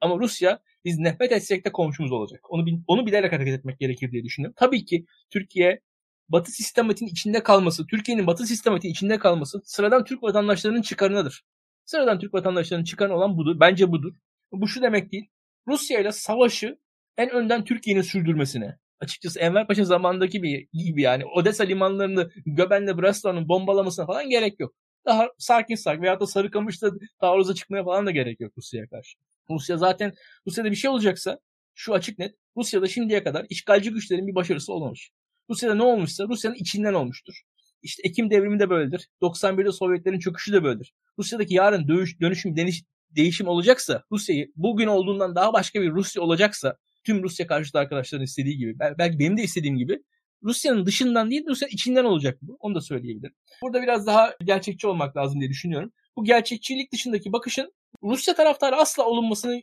Ama 0.00 0.18
Rusya 0.18 0.60
biz 0.84 0.98
nefret 0.98 1.32
etsek 1.32 1.64
de 1.64 1.72
komşumuz 1.72 2.12
olacak. 2.12 2.40
Onu 2.50 2.64
onu 2.86 3.06
bilerek 3.06 3.32
hareket 3.32 3.58
etmek 3.58 3.78
gerekir 3.78 4.12
diye 4.12 4.24
düşünüyorum. 4.24 4.54
Tabii 4.58 4.84
ki 4.84 5.04
Türkiye 5.30 5.80
Batı 6.28 6.52
sistematiğinin 6.52 7.12
içinde 7.12 7.42
kalması, 7.42 7.86
Türkiye'nin 7.86 8.26
Batı 8.26 8.46
sistematiğinin 8.46 8.92
içinde 8.92 9.18
kalması 9.18 9.62
sıradan 9.64 10.04
Türk 10.04 10.22
vatandaşlarının 10.22 10.82
çıkarınadır. 10.82 11.44
Sıradan 11.84 12.18
Türk 12.18 12.34
vatandaşlarının 12.34 12.84
çıkarı 12.84 13.16
olan 13.16 13.36
budur. 13.36 13.60
Bence 13.60 13.92
budur. 13.92 14.14
Bu 14.52 14.68
şu 14.68 14.82
demek 14.82 15.12
değil. 15.12 15.30
Rusya 15.68 16.00
ile 16.00 16.12
savaşı 16.12 16.78
en 17.16 17.30
önden 17.30 17.64
Türkiye'nin 17.64 18.02
sürdürmesine. 18.02 18.78
Açıkçası 19.00 19.40
Enver 19.40 19.66
Paşa 19.66 19.84
zamandaki 19.84 20.42
bir 20.42 20.68
gibi 20.72 21.02
yani 21.02 21.24
Odessa 21.24 21.64
limanlarını 21.64 22.30
Göben'le 22.46 22.98
Breslau'nun 22.98 23.48
bombalamasına 23.48 24.06
falan 24.06 24.30
gerek 24.30 24.60
yok. 24.60 24.74
Daha 25.06 25.28
sakin 25.38 25.74
sakin 25.74 26.02
veyahut 26.02 26.20
da 26.20 26.26
Sarıkamış'ta 26.26 26.90
taarruza 27.20 27.54
çıkmaya 27.54 27.84
falan 27.84 28.06
da 28.06 28.10
gerek 28.10 28.40
yok 28.40 28.52
Rusya'ya 28.58 28.88
karşı. 28.88 29.18
Rusya 29.50 29.76
zaten 29.76 30.12
Rusya'da 30.46 30.70
bir 30.70 30.76
şey 30.76 30.90
olacaksa 30.90 31.38
şu 31.74 31.94
açık 31.94 32.18
net. 32.18 32.34
Rusya'da 32.56 32.86
şimdiye 32.86 33.24
kadar 33.24 33.46
işgalci 33.48 33.90
güçlerin 33.90 34.26
bir 34.26 34.34
başarısı 34.34 34.72
olmamış. 34.72 35.10
Rusya'da 35.50 35.74
ne 35.74 35.82
olmuşsa 35.82 36.28
Rusya'nın 36.28 36.56
içinden 36.56 36.94
olmuştur. 36.94 37.42
İşte 37.82 38.02
Ekim 38.04 38.30
devrimi 38.30 38.58
de 38.58 38.70
böyledir. 38.70 39.08
91'de 39.22 39.72
Sovyetlerin 39.72 40.18
çöküşü 40.18 40.52
de 40.52 40.64
böyledir. 40.64 40.94
Rusya'daki 41.18 41.54
yarın 41.54 41.88
dönüş, 41.88 42.20
dönüşüm, 42.20 42.56
deniş, 42.56 42.82
değişim 43.10 43.48
olacaksa, 43.48 44.02
Rusya'yı 44.12 44.52
bugün 44.56 44.86
olduğundan 44.86 45.34
daha 45.34 45.52
başka 45.52 45.82
bir 45.82 45.90
Rusya 45.90 46.22
olacaksa, 46.22 46.76
tüm 47.06 47.22
Rusya 47.22 47.46
karşıtı 47.46 47.78
arkadaşların 47.78 48.24
istediği 48.24 48.58
gibi, 48.58 48.78
belki 48.98 49.18
benim 49.18 49.36
de 49.36 49.42
istediğim 49.42 49.76
gibi, 49.76 50.02
Rusya'nın 50.42 50.86
dışından 50.86 51.30
değil, 51.30 51.44
Rusya'nın 51.48 51.72
içinden 51.72 52.04
olacak 52.04 52.38
bu. 52.42 52.56
Onu 52.60 52.74
da 52.74 52.80
söyleyebilirim. 52.80 53.34
Burada 53.62 53.82
biraz 53.82 54.06
daha 54.06 54.34
gerçekçi 54.44 54.86
olmak 54.86 55.16
lazım 55.16 55.40
diye 55.40 55.50
düşünüyorum. 55.50 55.92
Bu 56.16 56.24
gerçekçilik 56.24 56.92
dışındaki 56.92 57.32
bakışın 57.32 57.72
Rusya 58.02 58.34
taraftarı 58.34 58.76
asla 58.76 59.04
olunmasını 59.04 59.62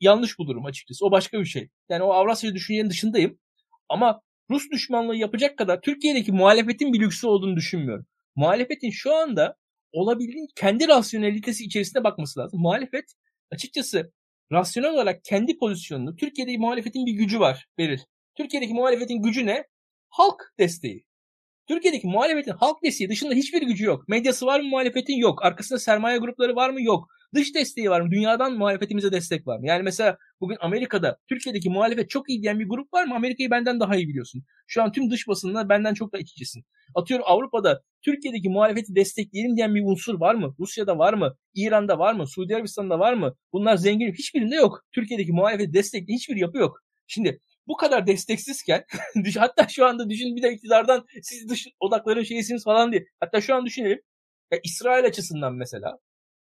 yanlış 0.00 0.38
bulurum 0.38 0.64
açıkçası. 0.66 1.06
O 1.06 1.10
başka 1.10 1.40
bir 1.40 1.44
şey. 1.44 1.68
Yani 1.88 2.02
o 2.02 2.12
Avrasya 2.12 2.54
düşüncenin 2.54 2.90
dışındayım. 2.90 3.38
Ama 3.88 4.20
Rus 4.50 4.70
düşmanlığı 4.72 5.16
yapacak 5.16 5.58
kadar 5.58 5.80
Türkiye'deki 5.80 6.32
muhalefetin 6.32 6.92
bir 6.92 7.00
lüksü 7.00 7.26
olduğunu 7.26 7.56
düşünmüyorum. 7.56 8.06
Muhalefetin 8.36 8.90
şu 8.90 9.14
anda 9.14 9.56
olabildiğince 9.92 10.52
kendi 10.56 10.88
rasyonelitesi 10.88 11.64
içerisinde 11.64 12.04
bakması 12.04 12.40
lazım. 12.40 12.60
Muhalefet 12.60 13.04
açıkçası 13.50 14.12
rasyonel 14.52 14.90
olarak 14.90 15.24
kendi 15.24 15.58
pozisyonunu 15.58 16.16
Türkiye'deki 16.16 16.58
muhalefetin 16.58 17.06
bir 17.06 17.12
gücü 17.12 17.40
var 17.40 17.66
Beril. 17.78 17.98
Türkiye'deki 18.36 18.74
muhalefetin 18.74 19.22
gücü 19.22 19.46
ne? 19.46 19.64
Halk 20.08 20.54
desteği. 20.58 21.04
Türkiye'deki 21.68 22.06
muhalefetin 22.06 22.52
halk 22.52 22.82
desteği 22.82 23.08
dışında 23.08 23.34
hiçbir 23.34 23.62
gücü 23.62 23.84
yok. 23.84 24.08
Medyası 24.08 24.46
var 24.46 24.60
mı 24.60 24.68
muhalefetin? 24.68 25.16
Yok. 25.16 25.44
Arkasında 25.44 25.78
sermaye 25.78 26.18
grupları 26.18 26.56
var 26.56 26.70
mı? 26.70 26.82
Yok. 26.82 27.08
Dış 27.34 27.54
desteği 27.54 27.90
var 27.90 28.00
mı? 28.00 28.10
Dünyadan 28.10 28.58
muhalefetimize 28.58 29.12
destek 29.12 29.46
var 29.46 29.58
mı? 29.58 29.66
Yani 29.66 29.82
mesela 29.82 30.16
bugün 30.40 30.56
Amerika'da 30.60 31.18
Türkiye'deki 31.28 31.70
muhalefet 31.70 32.10
çok 32.10 32.30
iyi 32.30 32.42
diyen 32.42 32.60
bir 32.60 32.68
grup 32.68 32.94
var 32.94 33.04
mı? 33.04 33.14
Amerika'yı 33.14 33.50
benden 33.50 33.80
daha 33.80 33.96
iyi 33.96 34.08
biliyorsun. 34.08 34.44
Şu 34.66 34.82
an 34.82 34.92
tüm 34.92 35.10
dış 35.10 35.28
basınlar 35.28 35.68
benden 35.68 35.94
çok 35.94 36.12
da 36.12 36.18
içicisin. 36.18 36.64
Atıyorum 36.94 37.26
Avrupa'da 37.28 37.82
Türkiye'deki 38.02 38.48
muhalefeti 38.48 38.94
destekleyelim 38.94 39.56
diyen 39.56 39.74
bir 39.74 39.82
unsur 39.84 40.20
var 40.20 40.34
mı? 40.34 40.54
Rusya'da 40.58 40.98
var 40.98 41.14
mı? 41.14 41.36
İran'da 41.54 41.98
var 41.98 42.14
mı? 42.14 42.26
Suudi 42.26 42.54
Arabistan'da 42.54 42.98
var 42.98 43.14
mı? 43.14 43.34
Bunlar 43.52 43.76
zengin. 43.76 44.12
Hiçbirinde 44.12 44.56
yok. 44.56 44.84
Türkiye'deki 44.94 45.32
muhalefeti 45.32 45.72
destekleyen 45.72 46.16
hiçbir 46.16 46.36
yapı 46.36 46.58
yok. 46.58 46.80
Şimdi 47.06 47.40
bu 47.66 47.76
kadar 47.76 48.06
desteksizken 48.06 48.84
hatta 49.38 49.68
şu 49.68 49.86
anda 49.86 50.10
düşün 50.10 50.36
bir 50.36 50.42
de 50.42 50.52
iktidardan 50.52 51.04
siz 51.22 51.48
dış 51.48 51.66
odakların 51.80 52.22
şeysiniz 52.22 52.64
falan 52.64 52.92
diye. 52.92 53.04
Hatta 53.20 53.40
şu 53.40 53.54
an 53.54 53.66
düşünelim. 53.66 54.00
Ya 54.52 54.58
İsrail 54.64 55.04
açısından 55.04 55.54
mesela 55.54 55.98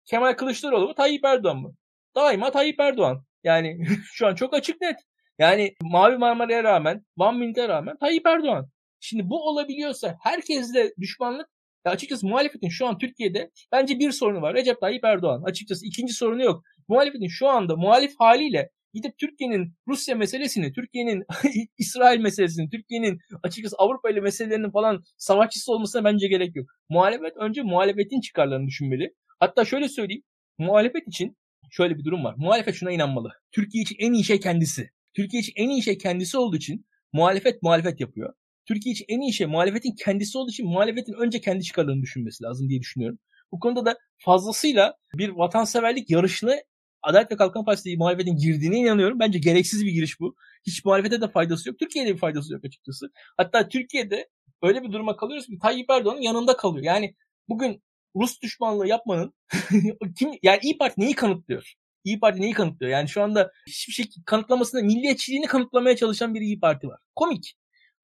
Kemal 0.06 0.34
Kılıçdaroğlu 0.34 0.88
mu 0.88 0.96
Tayyip 0.96 1.26
Erdoğan 1.26 1.58
mı? 1.58 1.74
Daima 2.16 2.52
Tayyip 2.52 2.80
Erdoğan. 2.80 3.26
Yani 3.44 3.86
şu 4.14 4.28
an 4.28 4.36
çok 4.36 4.54
açık 4.54 4.82
net. 4.82 4.96
Yani 5.40 5.74
Mavi 5.82 6.18
Marmara'ya 6.18 6.64
rağmen, 6.64 7.06
One 7.18 7.38
Minute'e 7.38 7.68
rağmen 7.68 7.98
Tayyip 7.98 8.28
Erdoğan. 8.28 8.70
Şimdi 9.00 9.30
bu 9.30 9.50
olabiliyorsa 9.50 10.18
herkesle 10.24 10.92
düşmanlık 11.00 11.48
ya 11.86 11.92
açıkçası 11.92 12.28
muhalefetin 12.28 12.70
şu 12.70 12.88
an 12.88 12.98
Türkiye'de 12.98 13.52
bence 13.72 14.00
bir 14.00 14.12
sorunu 14.12 14.42
var. 14.42 14.54
Recep 14.54 14.82
Tayyip 14.82 15.06
Erdoğan. 15.06 15.44
Açıkçası 15.46 15.86
ikinci 15.86 16.14
sorunu 16.14 16.44
yok. 16.44 16.64
Muhalefetin 16.88 17.28
şu 17.28 17.48
anda 17.48 17.76
muhalif 17.76 18.12
haliyle 18.20 18.70
gidip 18.94 19.18
Türkiye'nin 19.18 19.74
Rusya 19.88 20.16
meselesini, 20.16 20.74
Türkiye'nin 20.74 21.24
İsrail 21.78 22.20
meselesini, 22.20 22.70
Türkiye'nin 22.70 23.20
açıkçası 23.44 23.76
Avrupa 23.80 24.10
ile 24.10 24.22
meselelerinin 24.22 24.72
falan 24.72 25.04
savaşçısı 25.18 25.72
olmasına 25.72 26.04
bence 26.04 26.28
gerek 26.28 26.56
yok. 26.56 26.70
Muhalefet 26.90 27.38
önce 27.38 27.62
muhalefetin 27.62 28.22
çıkarlarını 28.22 28.68
düşünmeli. 28.68 29.14
Hatta 29.42 29.66
şöyle 29.66 29.90
söyleyeyim. 29.90 30.24
Muhalefet 30.58 31.08
için 31.08 31.38
şöyle 31.72 31.98
bir 31.98 32.04
durum 32.04 32.24
var. 32.24 32.36
Muhalefet 32.38 32.76
şuna 32.76 32.92
inanmalı. 32.92 33.30
Türkiye 33.52 33.82
için 33.82 33.96
en 34.00 34.14
iyi 34.14 34.24
şey 34.24 34.40
kendisi. 34.40 34.90
Türkiye 35.14 35.42
için 35.42 35.54
en 35.56 35.70
iyi 35.70 35.84
şey 35.84 35.98
kendisi 35.98 36.38
olduğu 36.38 36.56
için 36.56 36.86
muhalefet 37.14 37.64
muhalefet 37.64 38.00
yapıyor. 38.00 38.34
Türkiye 38.68 38.94
için 38.94 39.06
en 39.08 39.22
iyi 39.22 39.34
şey 39.34 39.48
muhalefetin 39.48 39.96
kendisi 40.04 40.38
olduğu 40.38 40.52
için 40.52 40.68
muhalefetin 40.68 41.14
önce 41.14 41.42
kendi 41.42 41.64
çıkarlarını 41.64 42.02
düşünmesi 42.02 42.44
lazım 42.44 42.70
diye 42.70 42.80
düşünüyorum. 42.80 43.20
Bu 43.52 43.60
konuda 43.60 43.86
da 43.86 43.98
fazlasıyla 44.18 44.98
bir 45.14 45.30
vatanseverlik 45.30 46.10
yarışına 46.10 46.56
Adalet 47.02 47.32
ve 47.32 47.36
Kalkınma 47.36 47.66
Partisi 47.66 47.98
muhalefetin 47.98 48.36
girdiğine 48.36 48.78
inanıyorum. 48.78 49.20
Bence 49.20 49.40
gereksiz 49.40 49.86
bir 49.86 49.92
giriş 49.92 50.20
bu. 50.20 50.36
Hiç 50.68 50.86
muhalefete 50.86 51.22
de 51.22 51.28
faydası 51.28 51.70
yok. 51.70 51.80
Türkiye'de 51.80 52.14
bir 52.14 52.20
faydası 52.20 52.54
yok 52.54 52.66
açıkçası. 52.66 53.12
Hatta 53.38 53.68
Türkiye'de 53.70 54.30
öyle 54.62 54.84
bir 54.84 54.92
duruma 54.92 55.16
kalıyoruz 55.16 55.46
ki 55.46 55.60
Tayyip 55.62 55.90
Erdoğan'ın 55.90 56.22
yanında 56.22 56.58
kalıyor. 56.58 56.86
Yani 56.86 57.16
bugün 57.50 57.84
Rus 58.16 58.42
düşmanlığı 58.42 58.88
yapmanın 58.88 59.34
kim 60.18 60.32
yani 60.44 60.60
İyi 60.64 60.78
Parti 60.78 61.02
neyi 61.02 61.16
kanıtlıyor? 61.16 61.74
İyi 62.04 62.20
Parti 62.20 62.42
neyi 62.42 62.54
kanıtlıyor? 62.54 62.92
Yani 62.92 63.10
şu 63.10 63.24
anda 63.24 63.52
hiçbir 63.68 63.94
şey 63.94 64.06
kanıtlamasında 64.26 64.82
milliyetçiliğini 64.82 65.46
kanıtlamaya 65.46 65.96
çalışan 65.96 66.34
bir 66.34 66.42
İyi 66.42 66.60
Parti 66.60 66.88
var. 66.88 67.00
Komik. 67.16 67.56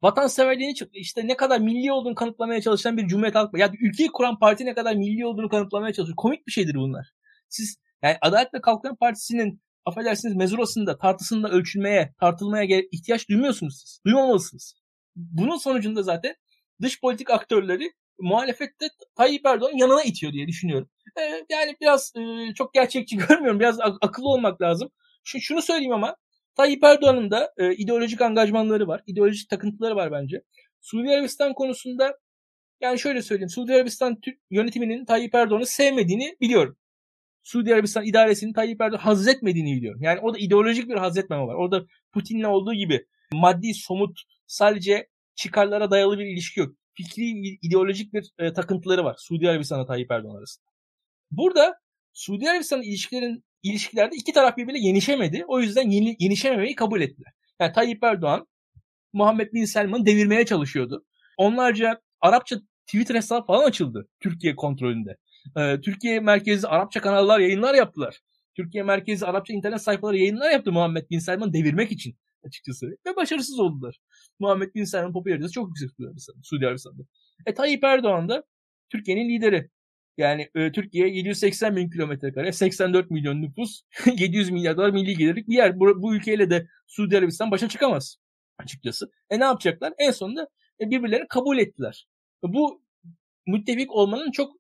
Vatanseverliğini 0.02 0.74
işte 0.94 1.28
ne 1.28 1.38
kadar 1.38 1.60
milli 1.60 1.92
olduğunu 1.92 2.16
kanıtlamaya 2.16 2.62
çalışan 2.62 2.98
bir 2.98 3.08
Cumhuriyet 3.08 3.36
Halk 3.36 3.58
ya 3.58 3.72
ülkeyi 3.82 4.10
kuran 4.10 4.40
parti 4.40 4.66
ne 4.66 4.74
kadar 4.74 4.96
milli 4.96 5.26
olduğunu 5.26 5.50
kanıtlamaya 5.50 5.94
çalışıyor. 5.94 6.16
Komik 6.16 6.48
bir 6.48 6.52
şeydir 6.52 6.76
bunlar. 6.76 7.08
Siz 7.50 7.78
yani 8.04 8.18
Adalet 8.22 8.54
ve 8.54 8.62
Kalkınma 8.62 8.96
Partisi'nin 8.96 9.62
affedersiniz 9.86 10.36
mezurasında, 10.36 10.98
tartısında 10.98 11.50
ölçülmeye, 11.50 12.14
tartılmaya 12.20 12.82
ihtiyaç 12.92 13.30
duymuyorsunuz 13.30 13.80
siz. 13.80 14.02
Duymamalısınız. 14.06 14.74
Bunun 15.16 15.58
sonucunda 15.58 16.04
zaten 16.04 16.36
dış 16.82 17.02
politik 17.02 17.30
aktörleri 17.30 17.92
muhalefette 18.20 18.88
Tayyip 19.16 19.46
Erdoğan 19.46 19.78
yanına 19.78 20.04
itiyor 20.04 20.34
diye 20.34 20.48
düşünüyorum. 20.48 20.90
Ee, 21.20 21.46
yani 21.50 21.76
biraz 21.82 22.14
e, 22.16 22.54
çok 22.54 22.74
gerçekçi 22.74 23.18
görmüyorum. 23.28 23.60
Biraz 23.60 23.80
ak- 23.80 23.98
akıllı 24.02 24.30
olmak 24.30 24.62
lazım. 24.62 24.90
Şu, 25.24 25.40
şunu 25.40 25.62
söyleyeyim 25.62 25.94
ama 25.94 26.16
Tayyip 26.56 26.84
Erdoğan'ın 26.84 27.32
da 27.32 27.54
e, 27.58 27.74
ideolojik 27.76 28.22
angajmanları 28.22 28.88
var. 28.88 29.02
ideolojik 29.08 29.50
takıntıları 29.50 29.96
var 29.96 30.12
bence. 30.12 30.44
Suudi 30.82 31.10
Arabistan 31.10 31.54
konusunda 31.54 32.18
yani 32.82 33.00
şöyle 33.00 33.22
söyleyeyim. 33.22 33.50
Suudi 33.50 33.74
Arabistan 33.74 34.18
yönetiminin 34.52 35.06
Tayyip 35.06 35.36
Erdoğan'ı 35.36 35.66
sevmediğini 35.66 36.38
biliyorum. 36.42 36.78
Suudi 37.44 37.74
Arabistan 37.74 38.06
idaresinin 38.06 38.54
Tayyip 38.54 38.82
Erdoğan 38.82 39.00
haz 39.00 39.28
etmediğini 39.28 39.76
biliyorum. 39.76 40.02
Yani 40.04 40.20
o 40.20 40.34
da 40.34 40.38
ideolojik 40.38 40.90
bir 40.90 40.96
haz 40.96 41.18
var. 41.18 41.56
Orada 41.56 41.86
Putin'le 42.14 42.44
olduğu 42.44 42.74
gibi 42.74 43.06
maddi, 43.34 43.74
somut, 43.74 44.20
sadece 44.48 45.08
çıkarlara 45.36 45.92
dayalı 45.92 46.20
bir 46.20 46.26
ilişki 46.26 46.60
yok 46.60 46.76
fikri 46.98 47.58
ideolojik 47.62 48.14
bir 48.14 48.32
e, 48.40 48.54
takıntıları 48.54 49.04
var 49.04 49.16
Suudi 49.20 49.50
Arabistan'la 49.50 49.86
Tayyip 49.86 50.12
Erdoğan 50.12 50.36
arasında. 50.36 50.68
Burada 51.32 51.80
Suudi 52.14 52.50
Arabistan 52.50 52.82
ilişkilerin 52.82 53.44
ilişkilerde 53.64 54.16
iki 54.16 54.34
taraf 54.34 54.58
birbirine 54.58 54.80
yenişemedi. 54.80 55.46
O 55.48 55.60
yüzden 55.60 55.90
yeni, 55.90 56.16
yenişememeyi 56.20 56.76
kabul 56.76 57.02
ettiler. 57.02 57.34
Yani 57.60 57.74
Tayyip 57.74 58.04
Erdoğan 58.04 58.48
Muhammed 59.14 59.54
Bin 59.54 59.66
Selman'ı 59.66 60.06
devirmeye 60.06 60.46
çalışıyordu. 60.46 61.06
Onlarca 61.38 62.02
Arapça 62.22 62.60
Twitter 62.86 63.16
hesabı 63.16 63.46
falan 63.46 63.68
açıldı 63.68 64.08
Türkiye 64.20 64.56
kontrolünde. 64.56 65.18
Ee, 65.58 65.82
Türkiye 65.82 66.20
merkezli 66.20 66.68
Arapça 66.68 67.02
kanallar 67.02 67.40
yayınlar 67.40 67.74
yaptılar. 67.74 68.20
Türkiye 68.56 68.84
merkezli 68.84 69.26
Arapça 69.26 69.54
internet 69.54 69.82
sayfaları 69.82 70.18
yayınlar 70.18 70.52
yaptı 70.52 70.72
Muhammed 70.72 71.10
Bin 71.10 71.20
Selman'ı 71.20 71.54
devirmek 71.54 71.92
için 71.92 72.16
açıkçası. 72.44 72.88
Ve 72.88 73.16
başarısız 73.16 73.60
oldular. 73.60 73.98
Muhammed 74.40 74.76
Bin 74.76 74.84
Selman 74.84 75.14
popülaritesi 75.14 75.52
çok 75.52 75.68
yüksek 75.68 75.90
Suudi 76.44 76.68
Arabistan'da. 76.68 77.04
E 77.46 77.54
Tayyip 77.54 77.84
Erdoğan 77.84 78.30
da 78.30 78.44
Türkiye'nin 78.90 79.30
lideri. 79.30 79.70
Yani 80.18 80.50
e, 80.56 80.72
Türkiye 80.72 81.08
780 81.08 81.76
bin 81.76 81.90
kilometre 81.90 82.34
kare, 82.34 82.52
84 82.52 83.12
milyon 83.12 83.42
nüfus, 83.42 83.82
700 84.18 84.50
milyar 84.50 84.78
dolar 84.78 84.90
milli 84.90 85.18
gelirlik 85.18 85.50
bir 85.50 85.56
yer. 85.56 85.80
Bu, 85.80 86.02
bu 86.02 86.16
ülkeyle 86.16 86.50
de 86.50 86.68
Suudi 86.88 87.18
Arabistan 87.18 87.52
başa 87.52 87.70
çıkamaz 87.70 88.18
açıkçası. 88.58 89.12
E 89.30 89.40
ne 89.40 89.44
yapacaklar? 89.44 89.94
En 89.98 90.12
sonunda 90.12 90.48
e, 90.82 90.90
birbirlerini 90.90 91.28
kabul 91.28 91.58
ettiler. 91.58 92.08
Bu 92.44 92.82
müttefik 93.48 93.92
olmanın 93.92 94.32
çok 94.32 94.54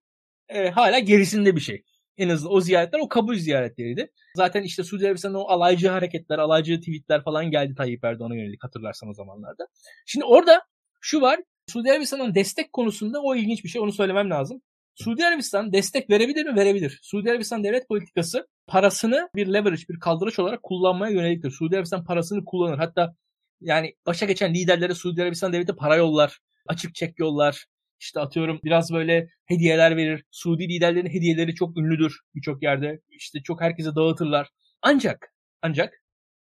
e, 0.49 0.69
hala 0.69 0.99
gerisinde 0.99 1.55
bir 1.55 1.61
şey. 1.61 1.83
En 2.17 2.29
azından 2.29 2.53
o 2.53 2.61
ziyaretler 2.61 2.99
o 2.99 3.07
kabul 3.07 3.35
ziyaretleriydi. 3.35 4.11
Zaten 4.35 4.63
işte 4.63 4.83
Suudi 4.83 5.05
Arabistan'da 5.05 5.39
o 5.39 5.47
alaycı 5.47 5.89
hareketler, 5.89 6.39
alaycı 6.39 6.79
tweetler 6.79 7.23
falan 7.23 7.51
geldi 7.51 7.75
Tayyip 7.75 8.03
Erdoğan'a 8.03 8.35
yönelik 8.35 8.63
hatırlarsan 8.63 9.09
o 9.09 9.13
zamanlarda. 9.13 9.67
Şimdi 10.05 10.25
orada 10.25 10.61
şu 11.01 11.21
var. 11.21 11.39
Suudi 11.67 11.91
Arabistan'ın 11.91 12.35
destek 12.35 12.73
konusunda 12.73 13.21
o 13.21 13.35
ilginç 13.35 13.63
bir 13.63 13.69
şey 13.69 13.81
onu 13.81 13.91
söylemem 13.91 14.29
lazım. 14.29 14.61
Suudi 14.95 15.25
Arabistan 15.25 15.73
destek 15.73 16.09
verebilir 16.09 16.45
mi? 16.45 16.55
Verebilir. 16.55 16.99
Suudi 17.01 17.31
Arabistan 17.31 17.63
devlet 17.63 17.87
politikası 17.87 18.47
parasını 18.67 19.29
bir 19.35 19.47
leverage, 19.47 19.81
bir 19.89 19.99
kaldıraç 19.99 20.39
olarak 20.39 20.63
kullanmaya 20.63 21.13
yöneliktir. 21.13 21.51
Suudi 21.51 21.75
Arabistan 21.75 22.05
parasını 22.05 22.45
kullanır. 22.45 22.77
Hatta 22.77 23.13
yani 23.61 23.95
başa 24.05 24.25
geçen 24.25 24.53
liderlere 24.53 24.93
Suudi 24.93 25.23
Arabistan 25.23 25.53
devleti 25.53 25.75
para 25.75 25.95
yollar. 25.95 26.39
açık 26.67 26.95
çek 26.95 27.19
yollar, 27.19 27.65
işte 27.99 28.19
atıyorum 28.19 28.59
biraz 28.63 28.93
böyle 28.93 29.29
hediyeler 29.45 29.97
verir. 29.97 30.25
Suudi 30.31 30.69
liderlerin 30.69 31.09
hediyeleri 31.09 31.55
çok 31.55 31.77
ünlüdür 31.77 32.19
birçok 32.35 32.63
yerde. 32.63 33.01
İşte 33.09 33.39
çok 33.43 33.61
herkese 33.61 33.95
dağıtırlar. 33.95 34.49
Ancak 34.81 35.33
ancak 35.61 36.03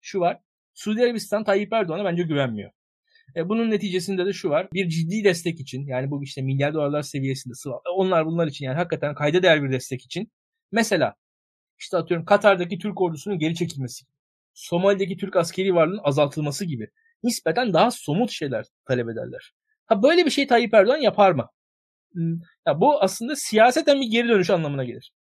şu 0.00 0.20
var. 0.20 0.38
Suudi 0.74 1.02
Arabistan 1.02 1.44
Tayyip 1.44 1.72
Erdoğan'a 1.72 2.04
bence 2.04 2.22
güvenmiyor. 2.22 2.70
E, 3.36 3.48
bunun 3.48 3.70
neticesinde 3.70 4.26
de 4.26 4.32
şu 4.32 4.50
var. 4.50 4.68
Bir 4.72 4.88
ciddi 4.88 5.24
destek 5.24 5.60
için 5.60 5.86
yani 5.86 6.10
bu 6.10 6.22
işte 6.22 6.42
milyar 6.42 6.74
dolarlar 6.74 7.02
seviyesinde 7.02 7.54
onlar 7.96 8.26
bunlar 8.26 8.46
için 8.46 8.64
yani 8.64 8.76
hakikaten 8.76 9.14
kayda 9.14 9.42
değer 9.42 9.62
bir 9.62 9.72
destek 9.72 10.04
için. 10.04 10.32
Mesela 10.72 11.14
işte 11.78 11.96
atıyorum 11.96 12.24
Katar'daki 12.26 12.78
Türk 12.78 13.00
ordusunun 13.00 13.38
geri 13.38 13.54
çekilmesi 13.54 14.04
Somali'deki 14.54 15.16
Türk 15.16 15.36
askeri 15.36 15.74
varlığının 15.74 16.00
azaltılması 16.04 16.64
gibi 16.64 16.88
nispeten 17.22 17.72
daha 17.72 17.90
somut 17.90 18.30
şeyler 18.30 18.66
talep 18.84 19.08
ederler. 19.08 19.52
Ha 19.86 20.02
böyle 20.02 20.26
bir 20.26 20.30
şey 20.30 20.46
Tayyip 20.46 20.74
Erdoğan 20.74 20.96
yapar 20.96 21.32
mı? 21.32 21.48
Hmm, 22.12 22.34
ya 22.66 22.80
bu 22.80 23.02
aslında 23.02 23.36
siyaseten 23.36 24.00
bir 24.00 24.06
geri 24.06 24.28
dönüş 24.28 24.50
anlamına 24.50 24.84
gelir. 24.84 25.12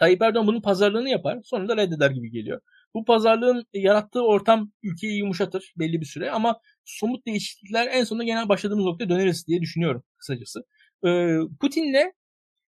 Tayyip 0.00 0.22
Erdoğan 0.22 0.46
bunun 0.46 0.60
pazarlığını 0.62 1.08
yapar, 1.10 1.38
sonra 1.44 1.68
da 1.68 1.76
reddeder 1.76 2.10
gibi 2.10 2.30
geliyor. 2.30 2.60
Bu 2.94 3.04
pazarlığın 3.04 3.64
yarattığı 3.74 4.22
ortam 4.26 4.72
ülkeyi 4.82 5.18
yumuşatır 5.18 5.74
belli 5.78 6.00
bir 6.00 6.06
süre 6.06 6.30
ama 6.30 6.60
somut 6.84 7.26
değişiklikler 7.26 7.86
en 7.92 8.04
sonunda 8.04 8.24
genel 8.24 8.48
başladığımız 8.48 8.84
noktaya 8.84 9.08
döneriz 9.08 9.46
diye 9.48 9.60
düşünüyorum 9.60 10.04
kısacası. 10.18 10.64
Ee, 11.06 11.38
Putin'le 11.60 12.12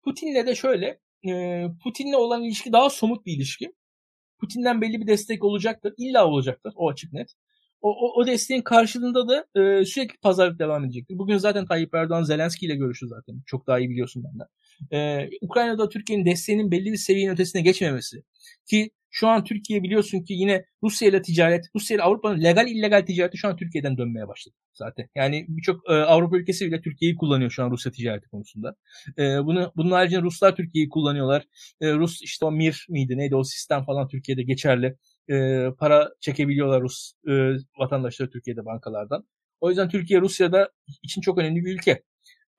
Putin'le 0.04 0.46
de 0.46 0.54
şöyle 0.54 1.00
e, 1.28 1.66
Putin'le 1.82 2.14
olan 2.14 2.42
ilişki 2.42 2.72
daha 2.72 2.90
somut 2.90 3.26
bir 3.26 3.32
ilişki. 3.36 3.72
Putin'den 4.40 4.80
belli 4.80 5.00
bir 5.00 5.06
destek 5.06 5.44
olacaktır. 5.44 5.94
İlla 5.98 6.26
olacaktır. 6.26 6.72
O 6.76 6.90
açık 6.90 7.12
net. 7.12 7.34
O, 7.82 7.90
o, 7.90 8.20
o 8.20 8.26
desteğin 8.26 8.62
karşılığında 8.62 9.28
da 9.28 9.46
e, 9.60 9.84
sürekli 9.84 10.18
pazarlık 10.18 10.58
devam 10.58 10.84
edecektir. 10.84 11.18
Bugün 11.18 11.38
zaten 11.38 11.66
Tayyip 11.66 11.94
Erdoğan 11.94 12.22
Zelenski 12.22 12.66
ile 12.66 12.76
görüştü 12.76 13.06
zaten. 13.08 13.42
Çok 13.46 13.66
daha 13.66 13.78
iyi 13.78 13.90
biliyorsun 13.90 14.24
benden. 14.24 14.46
E, 14.92 15.28
Ukrayna'da 15.42 15.88
Türkiye'nin 15.88 16.24
desteğinin 16.24 16.70
belli 16.70 16.92
bir 16.92 16.96
seviyenin 16.96 17.32
ötesine 17.32 17.62
geçmemesi 17.62 18.22
ki 18.66 18.90
şu 19.10 19.28
an 19.28 19.44
Türkiye 19.44 19.82
biliyorsun 19.82 20.22
ki 20.22 20.32
yine 20.34 20.64
Rusya 20.82 21.08
ile 21.08 21.22
ticaret, 21.22 21.64
Rusya 21.76 21.94
ile 21.94 22.02
Avrupa'nın 22.02 22.42
legal 22.42 22.68
illegal 22.68 23.02
ticareti 23.06 23.38
şu 23.38 23.48
an 23.48 23.56
Türkiye'den 23.56 23.98
dönmeye 23.98 24.28
başladı 24.28 24.54
zaten. 24.74 25.08
Yani 25.14 25.46
birçok 25.48 25.90
e, 25.90 25.92
Avrupa 25.92 26.36
ülkesi 26.36 26.66
bile 26.66 26.80
Türkiye'yi 26.80 27.16
kullanıyor 27.16 27.50
şu 27.50 27.64
an 27.64 27.70
Rusya 27.70 27.92
ticareti 27.92 28.28
konusunda. 28.28 28.76
E, 29.18 29.22
bunu 29.22 29.72
bunun 29.76 29.90
haricinde 29.90 30.22
Ruslar 30.22 30.56
Türkiye'yi 30.56 30.88
kullanıyorlar. 30.88 31.44
E, 31.80 31.92
Rus 31.92 32.22
işte 32.22 32.46
o 32.46 32.50
Mir 32.50 32.86
miydi 32.88 33.16
neydi 33.18 33.36
o 33.36 33.44
sistem 33.44 33.84
falan 33.84 34.08
Türkiye'de 34.08 34.42
geçerli. 34.42 34.96
E, 35.30 35.66
para 35.78 36.08
çekebiliyorlar 36.20 36.82
Rus 36.82 37.12
e, 37.28 37.32
vatandaşları 37.78 38.30
Türkiye'de 38.30 38.64
bankalardan. 38.64 39.24
O 39.60 39.68
yüzden 39.68 39.88
Türkiye 39.88 40.20
Rusya'da 40.20 40.70
için 41.02 41.20
çok 41.20 41.38
önemli 41.38 41.64
bir 41.64 41.74
ülke. 41.74 41.90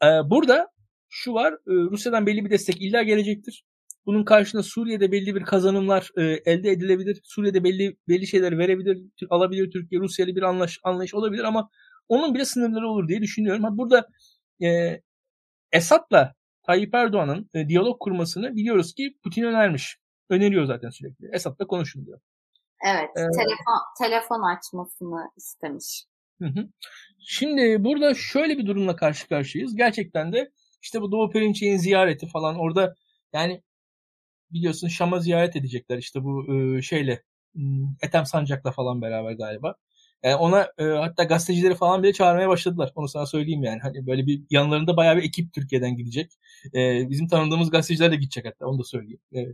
E, 0.04 0.08
burada 0.26 0.68
şu 1.10 1.34
var 1.34 1.54
e, 1.54 1.58
Rusya'dan 1.68 2.26
belli 2.26 2.46
bir 2.46 2.50
destek 2.50 2.82
illa 2.82 3.04
gelecektir. 3.04 3.64
Bunun 4.06 4.24
karşında 4.24 4.64
Suriye'de 4.64 5.12
belli 5.12 5.36
bir 5.36 5.44
kazanımlar 5.44 6.10
e, 6.18 6.22
elde 6.24 6.72
edilebilir. 6.72 7.20
Suriye'de 7.24 7.64
belli 7.64 7.98
belli 8.08 8.28
şeyler 8.28 8.58
verebilir, 8.58 8.98
alabilir 9.30 9.72
Türkiye, 9.72 10.02
Rusya 10.02 10.26
ile 10.26 10.36
bir 10.36 10.42
anlaş, 10.42 10.80
anlayış 10.84 11.14
olabilir 11.14 11.44
ama 11.44 11.70
onun 12.08 12.34
bile 12.36 12.46
sınırları 12.46 12.88
olur 12.88 13.08
diye 13.08 13.22
düşünüyorum. 13.22 13.64
Ha, 13.64 13.70
burada 13.78 14.08
e, 14.64 15.02
Esad'la 15.72 16.34
Tayyip 16.64 16.96
Erdoğan'ın 16.96 17.50
e, 17.54 17.68
diyalog 17.68 18.00
kurmasını 18.00 18.56
biliyoruz 18.56 18.94
ki 18.94 19.18
Putin 19.24 19.44
önermiş. 19.44 19.98
Öneriyor 20.30 20.66
zaten 20.66 20.90
sürekli. 20.90 21.30
Esad'la 21.34 21.68
konuşun 21.68 22.06
diyor. 22.06 22.20
Evet, 22.86 23.10
ee, 23.18 23.22
telefon 23.22 23.80
telefon 23.98 24.56
açmasını 24.56 25.32
istemiş. 25.38 26.06
Hı 26.42 26.48
hı. 26.48 26.68
Şimdi 27.20 27.84
burada 27.84 28.14
şöyle 28.16 28.58
bir 28.58 28.66
durumla 28.66 28.96
karşı 28.96 29.28
karşıyayız. 29.28 29.76
Gerçekten 29.76 30.34
de 30.34 30.52
işte 30.82 31.02
bu 31.02 31.12
Doğu 31.12 31.30
Perinçek'in 31.30 31.78
ziyareti 31.78 32.28
falan 32.28 32.60
orada 32.60 32.96
yani 33.34 33.62
biliyorsun 34.52 34.88
Şam'a 34.88 35.20
ziyaret 35.20 35.56
edecekler 35.56 35.98
işte 35.98 36.24
bu 36.24 36.56
e, 36.56 36.82
şeyle 36.82 37.24
Ethem 38.02 38.26
Sancak'la 38.26 38.72
falan 38.72 39.02
beraber 39.02 39.32
galiba. 39.32 39.76
Yani 40.24 40.36
ona 40.36 40.72
e, 40.78 40.84
hatta 40.84 41.24
gazetecileri 41.24 41.76
falan 41.76 42.04
bile 42.04 42.14
çağırmaya 42.14 42.50
başladılar. 42.50 42.92
Onu 42.96 43.08
sana 43.08 43.26
söyleyeyim 43.26 43.64
yani. 43.64 43.80
Hani 43.82 44.08
böyle 44.08 44.26
bir 44.28 44.42
yanlarında 44.50 44.98
bayağı 44.98 45.18
bir 45.18 45.24
ekip 45.24 45.54
Türkiye'den 45.54 45.96
gidecek. 45.96 46.32
E, 46.76 47.10
bizim 47.10 47.28
tanıdığımız 47.28 47.70
gazeteciler 47.72 48.12
de 48.12 48.16
gidecek 48.16 48.46
hatta. 48.46 48.66
Onu 48.66 48.80
da 48.80 48.84
söyleyeyim. 48.84 49.20
E, 49.36 49.46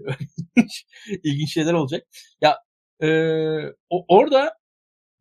ilginç 1.24 1.54
şeyler 1.54 1.74
olacak. 1.74 2.08
Ya 2.42 2.58
e, 3.04 3.10
orada 3.90 4.58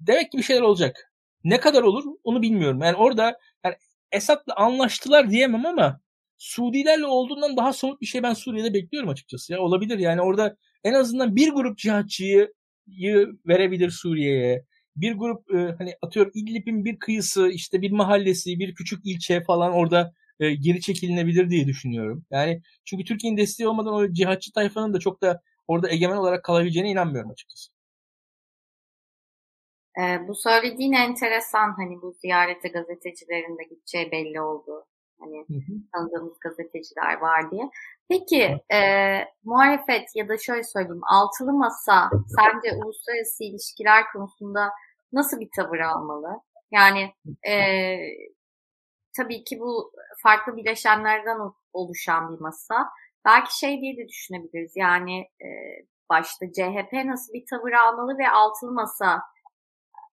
demek 0.00 0.32
ki 0.32 0.38
bir 0.38 0.42
şeyler 0.42 0.62
olacak. 0.62 1.12
Ne 1.44 1.60
kadar 1.60 1.82
olur 1.82 2.04
onu 2.24 2.42
bilmiyorum. 2.42 2.80
Yani 2.82 2.96
orada 2.96 3.38
yani 3.64 3.74
Esad'la 4.12 4.56
anlaştılar 4.56 5.30
diyemem 5.30 5.66
ama 5.66 6.00
Suudilerle 6.38 7.06
olduğundan 7.06 7.56
daha 7.56 7.72
somut 7.72 8.00
bir 8.00 8.06
şey 8.06 8.22
ben 8.22 8.34
Suriye'de 8.34 8.74
bekliyorum 8.74 9.08
açıkçası. 9.08 9.52
Ya 9.52 9.60
olabilir 9.60 9.98
yani 9.98 10.20
orada 10.22 10.56
en 10.84 10.92
azından 10.92 11.36
bir 11.36 11.50
grup 11.50 11.78
cihatçıyı 11.78 12.52
verebilir 13.46 13.90
Suriye'ye. 13.90 14.64
Bir 14.96 15.12
grup 15.14 15.54
e, 15.54 15.74
hani 15.78 15.94
atıyorum 16.02 16.32
İdlib'in 16.34 16.84
bir 16.84 16.98
kıyısı, 16.98 17.48
işte 17.48 17.82
bir 17.82 17.90
mahallesi, 17.90 18.58
bir 18.58 18.74
küçük 18.74 19.00
ilçe 19.06 19.42
falan 19.44 19.72
orada 19.72 20.12
e, 20.40 20.54
geri 20.54 20.80
çekilinebilir 20.80 21.50
diye 21.50 21.66
düşünüyorum. 21.66 22.24
Yani 22.30 22.62
çünkü 22.84 23.04
Türkiye'nin 23.04 23.36
desteği 23.36 23.68
olmadan 23.68 23.94
o 23.94 24.12
cihatçı 24.12 24.52
tayfanın 24.52 24.94
da 24.94 25.00
çok 25.00 25.22
da 25.22 25.40
orada 25.68 25.90
egemen 25.90 26.16
olarak 26.16 26.44
kalabileceğine 26.44 26.90
inanmıyorum 26.90 27.31
açıkçası. 27.31 27.70
E, 30.00 30.29
bu 30.29 30.35
söylediğin 30.35 30.92
enteresan 30.92 31.72
hani 31.76 32.02
bu 32.02 32.12
ziyarete 32.12 32.68
gazetecilerin 32.68 33.59
de 33.59 33.62
gideceği 33.62 34.12
belli 34.12 34.40
oldu. 34.40 34.87
Hani 35.20 35.44
hı 35.48 35.55
hı. 35.55 35.72
tanıdığımız 35.92 36.38
gazeteciler 36.40 37.16
var 37.20 37.50
diye. 37.50 37.70
Peki 38.09 38.42
e, 38.74 38.81
muhalefet 39.44 40.09
ya 40.14 40.29
da 40.29 40.38
şöyle 40.38 40.62
söyleyeyim 40.64 41.05
altılı 41.05 41.52
masa 41.52 42.11
sence 42.37 42.76
uluslararası 42.76 43.44
ilişkiler 43.44 44.05
konusunda 44.12 44.70
nasıl 45.12 45.40
bir 45.40 45.48
tavır 45.57 45.79
almalı? 45.79 46.40
Yani 46.70 47.12
e, 47.48 47.55
tabii 49.16 49.44
ki 49.44 49.61
bu 49.61 49.92
farklı 50.22 50.57
bileşenlerden 50.57 51.38
oluşan 51.72 52.35
bir 52.35 52.40
masa. 52.40 52.88
Belki 53.26 53.58
şey 53.58 53.80
diye 53.80 53.96
de 53.96 54.08
düşünebiliriz. 54.08 54.72
Yani 54.76 55.20
e, 55.20 55.48
başta 56.10 56.46
CHP 56.52 56.92
nasıl 57.04 57.32
bir 57.32 57.44
tavır 57.50 57.72
almalı 57.72 58.18
ve 58.18 58.30
altılı 58.30 58.72
masa 58.72 59.22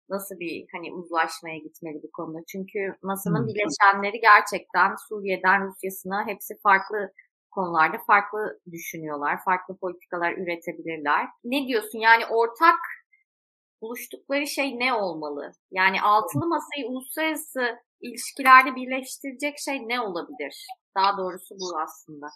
nasıl 0.08 0.38
bir 0.40 0.66
hani 0.72 0.92
uzlaşmaya 0.92 1.58
gitmeli 1.58 2.02
bu 2.02 2.10
konuda? 2.12 2.38
Çünkü 2.48 2.96
masanın 3.02 3.46
bileşenleri 3.46 4.20
gerçekten 4.20 4.94
Suriye'den 5.08 5.66
Rusya'sına 5.66 6.26
hepsi 6.26 6.58
farklı 6.62 7.12
konularda 7.50 7.98
farklı 8.06 8.60
düşünüyorlar. 8.72 9.44
Farklı 9.44 9.76
politikalar 9.76 10.32
üretebilirler. 10.32 11.28
Ne 11.44 11.66
diyorsun? 11.66 11.98
Yani 11.98 12.26
ortak 12.26 12.78
buluştukları 13.82 14.46
şey 14.46 14.78
ne 14.78 14.94
olmalı? 14.94 15.52
Yani 15.70 16.02
altılı 16.02 16.46
masayı 16.46 16.86
uluslararası 16.86 17.78
ilişkilerde 18.00 18.74
birleştirecek 18.74 19.58
şey 19.58 19.88
ne 19.88 20.00
olabilir? 20.00 20.66
Daha 20.96 21.16
doğrusu 21.18 21.54
bu 21.54 21.80
aslında. 21.84 22.26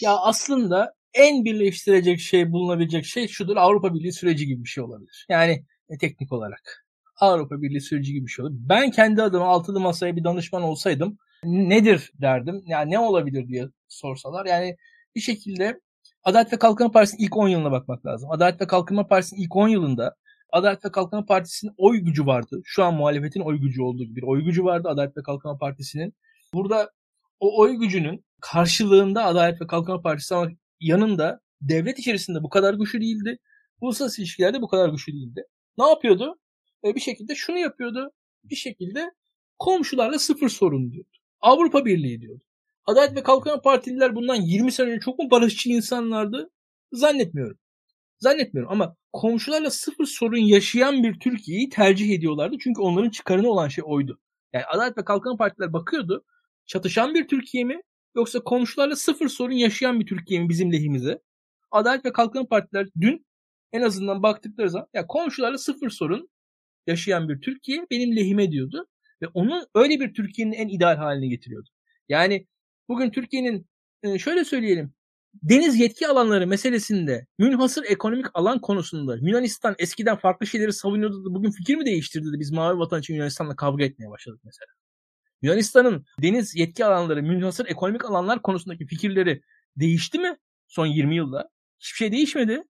Ya 0.00 0.16
aslında 0.16 0.94
en 1.14 1.44
birleştirecek 1.44 2.20
şey 2.20 2.52
bulunabilecek 2.52 3.04
şey 3.04 3.28
şudur 3.28 3.56
Avrupa 3.56 3.94
Birliği 3.94 4.12
süreci 4.12 4.46
gibi 4.46 4.64
bir 4.64 4.68
şey 4.68 4.84
olabilir. 4.84 5.26
Yani 5.28 5.64
e, 5.88 5.98
teknik 5.98 6.32
olarak. 6.32 6.86
Avrupa 7.16 7.62
Birliği 7.62 7.80
süreci 7.80 8.12
gibi 8.12 8.26
bir 8.26 8.30
şey 8.30 8.44
olur. 8.44 8.52
Ben 8.54 8.90
kendi 8.90 9.22
adıma 9.22 9.46
altılı 9.46 9.80
masaya 9.80 10.16
bir 10.16 10.24
danışman 10.24 10.62
olsaydım 10.62 11.18
nedir 11.44 12.12
derdim. 12.20 12.62
Yani 12.66 12.90
ne 12.90 12.98
olabilir 12.98 13.48
diye 13.48 13.68
sorsalar. 13.88 14.46
Yani 14.46 14.76
bir 15.14 15.20
şekilde 15.20 15.80
Adalet 16.24 16.52
ve 16.52 16.58
Kalkınma 16.58 16.90
Partisi'nin 16.90 17.22
ilk 17.22 17.36
10 17.36 17.48
yılına 17.48 17.72
bakmak 17.72 18.06
lazım. 18.06 18.30
Adalet 18.30 18.60
ve 18.60 18.66
Kalkınma 18.66 19.06
Partisi'nin 19.06 19.40
ilk 19.40 19.56
10 19.56 19.68
yılında 19.68 20.16
Adalet 20.52 20.84
ve 20.84 20.92
Kalkınma 20.92 21.26
Partisi'nin 21.26 21.72
oy 21.76 21.98
gücü 21.98 22.26
vardı. 22.26 22.60
Şu 22.64 22.84
an 22.84 22.94
muhalefetin 22.94 23.40
oy 23.40 23.60
gücü 23.60 23.82
olduğu 23.82 24.04
gibi 24.04 24.16
bir 24.16 24.22
oy 24.22 24.44
gücü 24.44 24.64
vardı 24.64 24.88
Adalet 24.88 25.16
ve 25.16 25.22
Kalkınma 25.22 25.58
Partisi'nin. 25.58 26.14
Burada 26.54 26.90
o 27.40 27.60
oy 27.60 27.76
gücünün 27.76 28.24
karşılığında 28.40 29.24
Adalet 29.24 29.60
ve 29.60 29.66
Kalkınma 29.66 30.02
Partisi 30.02 30.34
ama 30.34 30.50
yanında 30.80 31.40
devlet 31.60 31.98
içerisinde 31.98 32.42
bu 32.42 32.48
kadar 32.48 32.74
güçlü 32.74 33.00
değildi. 33.00 33.38
Uluslararası 33.80 34.22
ilişkilerde 34.22 34.62
bu 34.62 34.68
kadar 34.68 34.88
güçlü 34.88 35.12
değildi. 35.12 35.44
Ne 35.78 35.88
yapıyordu? 35.88 36.38
E, 36.84 36.94
bir 36.94 37.00
şekilde 37.00 37.34
şunu 37.34 37.58
yapıyordu. 37.58 38.10
Bir 38.44 38.56
şekilde 38.56 39.10
komşularla 39.58 40.18
sıfır 40.18 40.48
sorun 40.48 40.92
diyordu. 40.92 41.08
Avrupa 41.40 41.84
Birliği 41.84 42.20
diyordu. 42.20 42.42
Adalet 42.86 43.16
ve 43.16 43.22
Kalkınma 43.22 43.60
Partililer 43.60 44.14
bundan 44.14 44.34
20 44.34 44.72
sene 44.72 44.90
önce 44.90 45.00
çok 45.00 45.18
mu 45.18 45.30
barışçı 45.30 45.70
insanlardı? 45.70 46.50
Zannetmiyorum. 46.92 47.58
Zannetmiyorum 48.18 48.72
ama 48.72 48.96
komşularla 49.12 49.70
sıfır 49.70 50.04
sorun 50.04 50.36
yaşayan 50.36 51.02
bir 51.02 51.20
Türkiye'yi 51.20 51.68
tercih 51.68 52.10
ediyorlardı. 52.10 52.56
Çünkü 52.60 52.80
onların 52.80 53.10
çıkarını 53.10 53.48
olan 53.48 53.68
şey 53.68 53.84
oydu. 53.86 54.20
Yani 54.52 54.64
Adalet 54.64 54.98
ve 54.98 55.04
Kalkınma 55.04 55.36
Partiler 55.36 55.72
bakıyordu. 55.72 56.24
Çatışan 56.70 57.14
bir 57.14 57.28
Türkiye 57.28 57.64
mi 57.64 57.82
yoksa 58.14 58.40
komşularla 58.40 58.96
sıfır 58.96 59.28
sorun 59.28 59.52
yaşayan 59.52 60.00
bir 60.00 60.06
Türkiye 60.06 60.40
mi 60.40 60.48
bizim 60.48 60.72
lehimize? 60.72 61.20
Adalet 61.70 62.04
ve 62.04 62.12
Kalkınma 62.12 62.48
Partiler 62.48 62.86
dün 63.00 63.26
en 63.72 63.82
azından 63.82 64.22
baktıkları 64.22 64.70
zaman 64.70 64.88
ya 64.94 65.06
komşularla 65.06 65.58
sıfır 65.58 65.90
sorun 65.90 66.30
yaşayan 66.86 67.28
bir 67.28 67.40
Türkiye 67.40 67.86
benim 67.90 68.16
lehime 68.16 68.50
diyordu. 68.52 68.86
Ve 69.22 69.26
onun 69.34 69.66
öyle 69.74 70.00
bir 70.00 70.14
Türkiye'nin 70.14 70.52
en 70.52 70.68
ideal 70.68 70.96
haline 70.96 71.26
getiriyordu. 71.26 71.68
Yani 72.08 72.46
bugün 72.88 73.10
Türkiye'nin 73.10 73.66
e, 74.02 74.18
şöyle 74.18 74.44
söyleyelim 74.44 74.94
deniz 75.34 75.80
yetki 75.80 76.08
alanları 76.08 76.46
meselesinde 76.46 77.26
münhasır 77.38 77.84
ekonomik 77.84 78.26
alan 78.34 78.60
konusunda 78.60 79.16
Yunanistan 79.16 79.74
eskiden 79.78 80.16
farklı 80.16 80.46
şeyleri 80.46 80.72
savunuyordu 80.72 81.24
da 81.24 81.34
bugün 81.34 81.50
fikir 81.50 81.76
mi 81.76 81.86
değiştirdi 81.86 82.32
de 82.32 82.40
biz 82.40 82.50
mavi 82.52 82.78
vatan 82.78 83.00
için 83.00 83.14
Yunanistan'la 83.14 83.56
kavga 83.56 83.84
etmeye 83.84 84.10
başladık 84.10 84.40
mesela. 84.44 84.66
Yunanistan'ın 85.42 86.04
deniz 86.22 86.56
yetki 86.56 86.84
alanları, 86.84 87.22
münhasır 87.22 87.66
ekonomik 87.66 88.04
alanlar 88.04 88.42
konusundaki 88.42 88.86
fikirleri 88.86 89.42
değişti 89.76 90.18
mi 90.18 90.36
son 90.68 90.86
20 90.86 91.16
yılda? 91.16 91.50
Hiçbir 91.80 91.96
şey 91.96 92.12
değişmedi. 92.12 92.62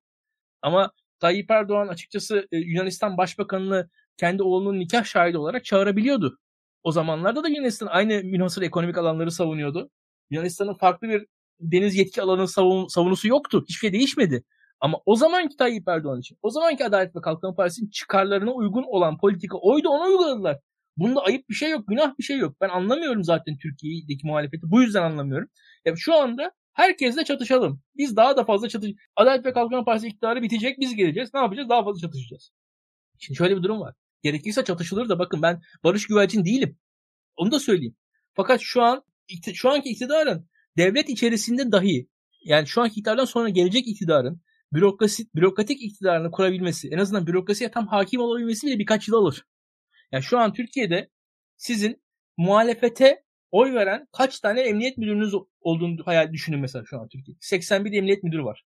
Ama 0.62 0.92
Tayyip 1.20 1.50
Erdoğan 1.50 1.88
açıkçası 1.88 2.48
e, 2.52 2.58
Yunanistan 2.58 3.16
Başbakanını 3.18 3.90
kendi 4.16 4.42
oğlunun 4.42 4.78
nikah 4.80 5.04
şahidi 5.04 5.38
olarak 5.38 5.64
çağırabiliyordu. 5.64 6.38
O 6.82 6.92
zamanlarda 6.92 7.44
da 7.44 7.48
Yunanistan 7.48 7.86
aynı 7.86 8.24
münhasır 8.24 8.62
ekonomik 8.62 8.98
alanları 8.98 9.30
savunuyordu. 9.30 9.90
Yunanistan'ın 10.30 10.74
farklı 10.74 11.08
bir 11.08 11.26
deniz 11.60 11.96
yetki 11.96 12.22
alanı 12.22 12.48
savun, 12.48 12.86
savunusu 12.86 13.28
yoktu. 13.28 13.64
Hiçbir 13.68 13.80
şey 13.80 13.92
değişmedi. 13.92 14.44
Ama 14.80 14.98
o 15.06 15.16
zamanki 15.16 15.56
Tayyip 15.56 15.88
Erdoğan 15.88 16.20
için, 16.20 16.38
o 16.42 16.50
zamanki 16.50 16.84
Adalet 16.84 17.16
ve 17.16 17.20
Kalkınma 17.20 17.54
Partisi'nin 17.54 17.90
çıkarlarına 17.90 18.52
uygun 18.52 18.82
olan 18.82 19.18
politika 19.18 19.58
oydu 19.58 19.88
onu 19.88 20.04
uyguladılar. 20.04 20.58
Bunda 20.96 21.20
ayıp 21.20 21.48
bir 21.48 21.54
şey 21.54 21.70
yok, 21.70 21.88
günah 21.88 22.18
bir 22.18 22.24
şey 22.24 22.38
yok. 22.38 22.56
Ben 22.60 22.68
anlamıyorum 22.68 23.24
zaten 23.24 23.58
Türkiye'deki 23.58 24.26
muhalefeti. 24.26 24.70
Bu 24.70 24.82
yüzden 24.82 25.02
anlamıyorum. 25.02 25.48
Ya 25.84 25.94
şu 25.96 26.14
anda 26.14 26.52
herkesle 26.72 27.24
çatışalım. 27.24 27.82
Biz 27.96 28.16
daha 28.16 28.36
da 28.36 28.44
fazla 28.44 28.68
çatış. 28.68 28.90
Adalet 29.16 29.46
ve 29.46 29.52
Kalkınma 29.52 29.84
Partisi 29.84 30.08
iktidarı 30.08 30.42
bitecek, 30.42 30.80
biz 30.80 30.96
geleceğiz. 30.96 31.34
Ne 31.34 31.40
yapacağız? 31.40 31.68
Daha 31.68 31.84
fazla 31.84 32.00
çatışacağız. 32.00 32.52
Şimdi 33.18 33.38
şöyle 33.38 33.56
bir 33.56 33.62
durum 33.62 33.80
var. 33.80 33.94
Gerekirse 34.22 34.64
çatışılır 34.64 35.08
da 35.08 35.18
bakın 35.18 35.42
ben 35.42 35.60
barış 35.84 36.06
güvercin 36.06 36.44
değilim. 36.44 36.78
Onu 37.36 37.50
da 37.52 37.60
söyleyeyim. 37.60 37.96
Fakat 38.34 38.60
şu 38.60 38.82
an 38.82 39.02
şu 39.54 39.70
anki 39.70 39.88
iktidarın 39.88 40.48
devlet 40.76 41.08
içerisinde 41.08 41.72
dahi 41.72 42.08
yani 42.44 42.66
şu 42.66 42.82
anki 42.82 43.00
iktidardan 43.00 43.24
sonra 43.24 43.48
gelecek 43.48 43.88
iktidarın 43.88 44.40
bürokrasi, 44.72 45.26
bürokratik 45.34 45.82
iktidarını 45.82 46.30
kurabilmesi, 46.30 46.88
en 46.88 46.98
azından 46.98 47.26
bürokrasiye 47.26 47.70
tam 47.70 47.86
hakim 47.86 48.20
olabilmesi 48.20 48.66
bile 48.66 48.78
birkaç 48.78 49.08
yıl 49.08 49.16
alır. 49.16 49.44
Yani 50.12 50.22
şu 50.22 50.38
an 50.38 50.52
Türkiye'de 50.52 51.10
sizin 51.56 52.02
muhalefete 52.36 53.22
oy 53.50 53.74
veren 53.74 54.06
kaç 54.12 54.40
tane 54.40 54.60
emniyet 54.60 54.98
müdürünüz 54.98 55.34
olduğunu 55.60 56.06
hayal 56.06 56.32
düşünün 56.32 56.60
mesela 56.60 56.84
şu 56.86 57.00
an 57.00 57.08
Türkiye'de. 57.08 57.38
81 57.42 57.92
emniyet 57.92 58.22
müdürü 58.22 58.44
var. 58.44 58.64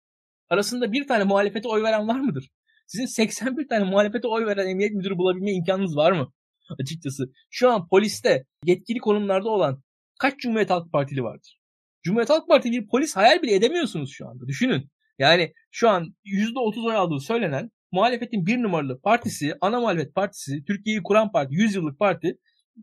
Arasında 0.49 0.91
bir 0.91 1.08
tane 1.08 1.23
muhalefete 1.23 1.67
oy 1.67 1.84
veren 1.84 2.08
var 2.08 2.19
mıdır? 2.19 2.49
Sizin 2.88 3.06
81 3.06 3.67
tane 3.67 3.84
muhalefete 3.84 4.28
oy 4.28 4.45
veren 4.45 4.67
emniyet 4.67 4.93
müdürü 4.93 5.17
bulabilme 5.17 5.52
imkanınız 5.52 5.95
var 5.95 6.12
mı? 6.12 6.34
Açıkçası. 6.82 7.32
Şu 7.49 7.69
an 7.69 7.88
poliste 7.88 8.45
yetkili 8.65 8.99
konumlarda 8.99 9.49
olan 9.49 9.84
kaç 10.19 10.39
Cumhuriyet 10.39 10.69
Halk 10.69 10.91
Partili 10.91 11.23
vardır? 11.23 11.60
Cumhuriyet 12.04 12.30
Halk 12.30 12.47
Partili 12.47 12.82
bir 12.82 12.88
polis 12.88 13.15
hayal 13.15 13.41
bile 13.41 13.56
edemiyorsunuz 13.56 14.12
şu 14.12 14.28
anda. 14.28 14.47
Düşünün. 14.47 14.89
Yani 15.19 15.54
şu 15.71 15.89
an 15.89 16.15
%30 16.25 16.88
oy 16.88 16.95
aldığı 16.95 17.19
söylenen 17.19 17.71
muhalefetin 17.91 18.45
bir 18.45 18.63
numaralı 18.63 19.02
partisi, 19.02 19.56
ana 19.62 19.80
muhalefet 19.80 20.15
partisi, 20.15 20.63
Türkiye'yi 20.65 21.04
kuran 21.04 21.32
parti, 21.32 21.56
100 21.56 21.75
yıllık 21.75 21.99
parti 21.99 22.38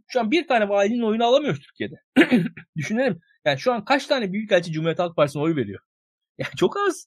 şu 0.06 0.20
an 0.20 0.30
bir 0.30 0.48
tane 0.48 0.68
valinin 0.68 1.02
oyunu 1.02 1.24
alamıyor 1.24 1.56
Türkiye'de. 1.56 1.94
Düşünelim. 2.76 3.20
Yani 3.44 3.58
şu 3.58 3.72
an 3.72 3.84
kaç 3.84 4.06
tane 4.06 4.32
büyükelçi 4.32 4.72
Cumhuriyet 4.72 4.98
Halk 4.98 5.16
Partisi'ne 5.16 5.42
oy 5.42 5.56
veriyor? 5.56 5.80
Yani 6.38 6.50
çok 6.56 6.76
az. 6.76 7.06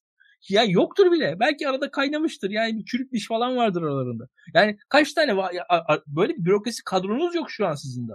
Ya 0.49 0.63
yoktur 0.63 1.11
bile. 1.11 1.35
Belki 1.39 1.69
arada 1.69 1.91
kaynamıştır. 1.91 2.49
Yani 2.49 2.77
bir 2.77 2.85
çürük 2.85 3.11
diş 3.11 3.27
falan 3.27 3.57
vardır 3.57 3.81
aralarında. 3.81 4.23
Yani 4.53 4.77
kaç 4.89 5.13
tane? 5.13 5.37
Böyle 6.07 6.33
bir 6.33 6.45
bürokrasi 6.45 6.83
kadronuz 6.83 7.35
yok 7.35 7.51
şu 7.51 7.67
an 7.67 7.75
sizin 7.75 8.07
de. 8.07 8.13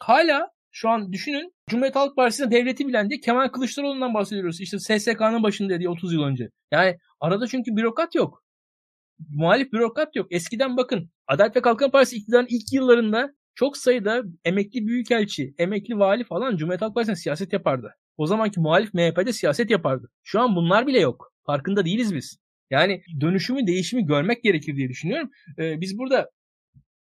Hala 0.00 0.48
şu 0.70 0.88
an 0.88 1.12
düşünün 1.12 1.54
Cumhuriyet 1.70 1.96
Halk 1.96 2.16
Partisi'ne 2.16 2.50
devleti 2.50 2.88
bilen 2.88 3.10
diye 3.10 3.20
Kemal 3.20 3.48
Kılıçdaroğlu'ndan 3.48 4.14
bahsediyoruz. 4.14 4.60
İşte 4.60 4.78
SSK'nın 4.78 5.42
başında 5.42 5.78
diye 5.78 5.88
30 5.88 6.12
yıl 6.12 6.22
önce. 6.22 6.48
Yani 6.72 6.98
arada 7.20 7.46
çünkü 7.46 7.76
bürokrat 7.76 8.14
yok. 8.14 8.43
Muhalif 9.30 9.72
bürokrat 9.72 10.16
yok. 10.16 10.26
Eskiden 10.30 10.76
bakın 10.76 11.10
Adalet 11.26 11.56
ve 11.56 11.62
Kalkınma 11.62 11.90
Partisi 11.90 12.16
iktidarın 12.16 12.46
ilk 12.48 12.72
yıllarında 12.72 13.34
çok 13.54 13.76
sayıda 13.76 14.22
emekli 14.44 14.86
büyükelçi, 14.86 15.54
emekli 15.58 15.98
vali 15.98 16.24
falan 16.24 16.56
Cumhuriyet 16.56 16.82
Halk 16.82 16.94
Partisi'ne 16.94 17.16
siyaset 17.16 17.52
yapardı. 17.52 17.94
O 18.16 18.26
zamanki 18.26 18.60
muhalif 18.60 18.94
MHP'de 18.94 19.32
siyaset 19.32 19.70
yapardı. 19.70 20.10
Şu 20.22 20.40
an 20.40 20.56
bunlar 20.56 20.86
bile 20.86 21.00
yok. 21.00 21.32
Farkında 21.46 21.84
değiliz 21.84 22.14
biz. 22.14 22.38
Yani 22.70 23.02
dönüşümü, 23.20 23.66
değişimi 23.66 24.06
görmek 24.06 24.42
gerekir 24.42 24.76
diye 24.76 24.88
düşünüyorum. 24.88 25.30
Ee, 25.58 25.80
biz 25.80 25.98
burada 25.98 26.30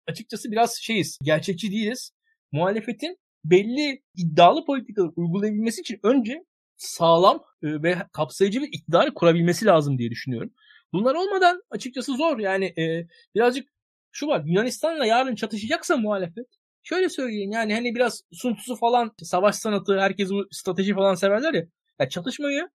açıkçası 0.07 0.51
biraz 0.51 0.77
şeyiz, 0.81 1.17
gerçekçi 1.23 1.71
değiliz. 1.71 2.11
Muhalefetin 2.51 3.17
belli 3.45 4.01
iddialı 4.15 4.65
politikalar 4.65 5.11
uygulayabilmesi 5.15 5.81
için 5.81 5.99
önce 6.03 6.43
sağlam 6.77 7.43
e, 7.63 7.67
ve 7.83 7.95
kapsayıcı 8.13 8.61
bir 8.61 8.67
iktidarı 8.67 9.13
kurabilmesi 9.13 9.65
lazım 9.65 9.97
diye 9.97 10.11
düşünüyorum. 10.11 10.53
Bunlar 10.93 11.15
olmadan 11.15 11.63
açıkçası 11.69 12.15
zor. 12.15 12.39
Yani 12.39 12.65
e, 12.65 13.07
birazcık 13.35 13.69
şu 14.11 14.27
var 14.27 14.43
Yunanistan'la 14.45 15.05
yarın 15.05 15.35
çatışacaksa 15.35 15.97
muhalefet 15.97 16.47
şöyle 16.83 17.09
söyleyeyim 17.09 17.51
yani 17.51 17.73
hani 17.73 17.95
biraz 17.95 18.21
Sun 18.33 18.55
Tzu 18.55 18.75
falan 18.75 19.11
savaş 19.23 19.55
sanatı 19.55 19.99
herkes 19.99 20.29
bu 20.29 20.47
strateji 20.51 20.93
falan 20.93 21.15
severler 21.15 21.53
ya. 21.53 21.65
ya 21.99 22.09
çatışmayı 22.09 22.69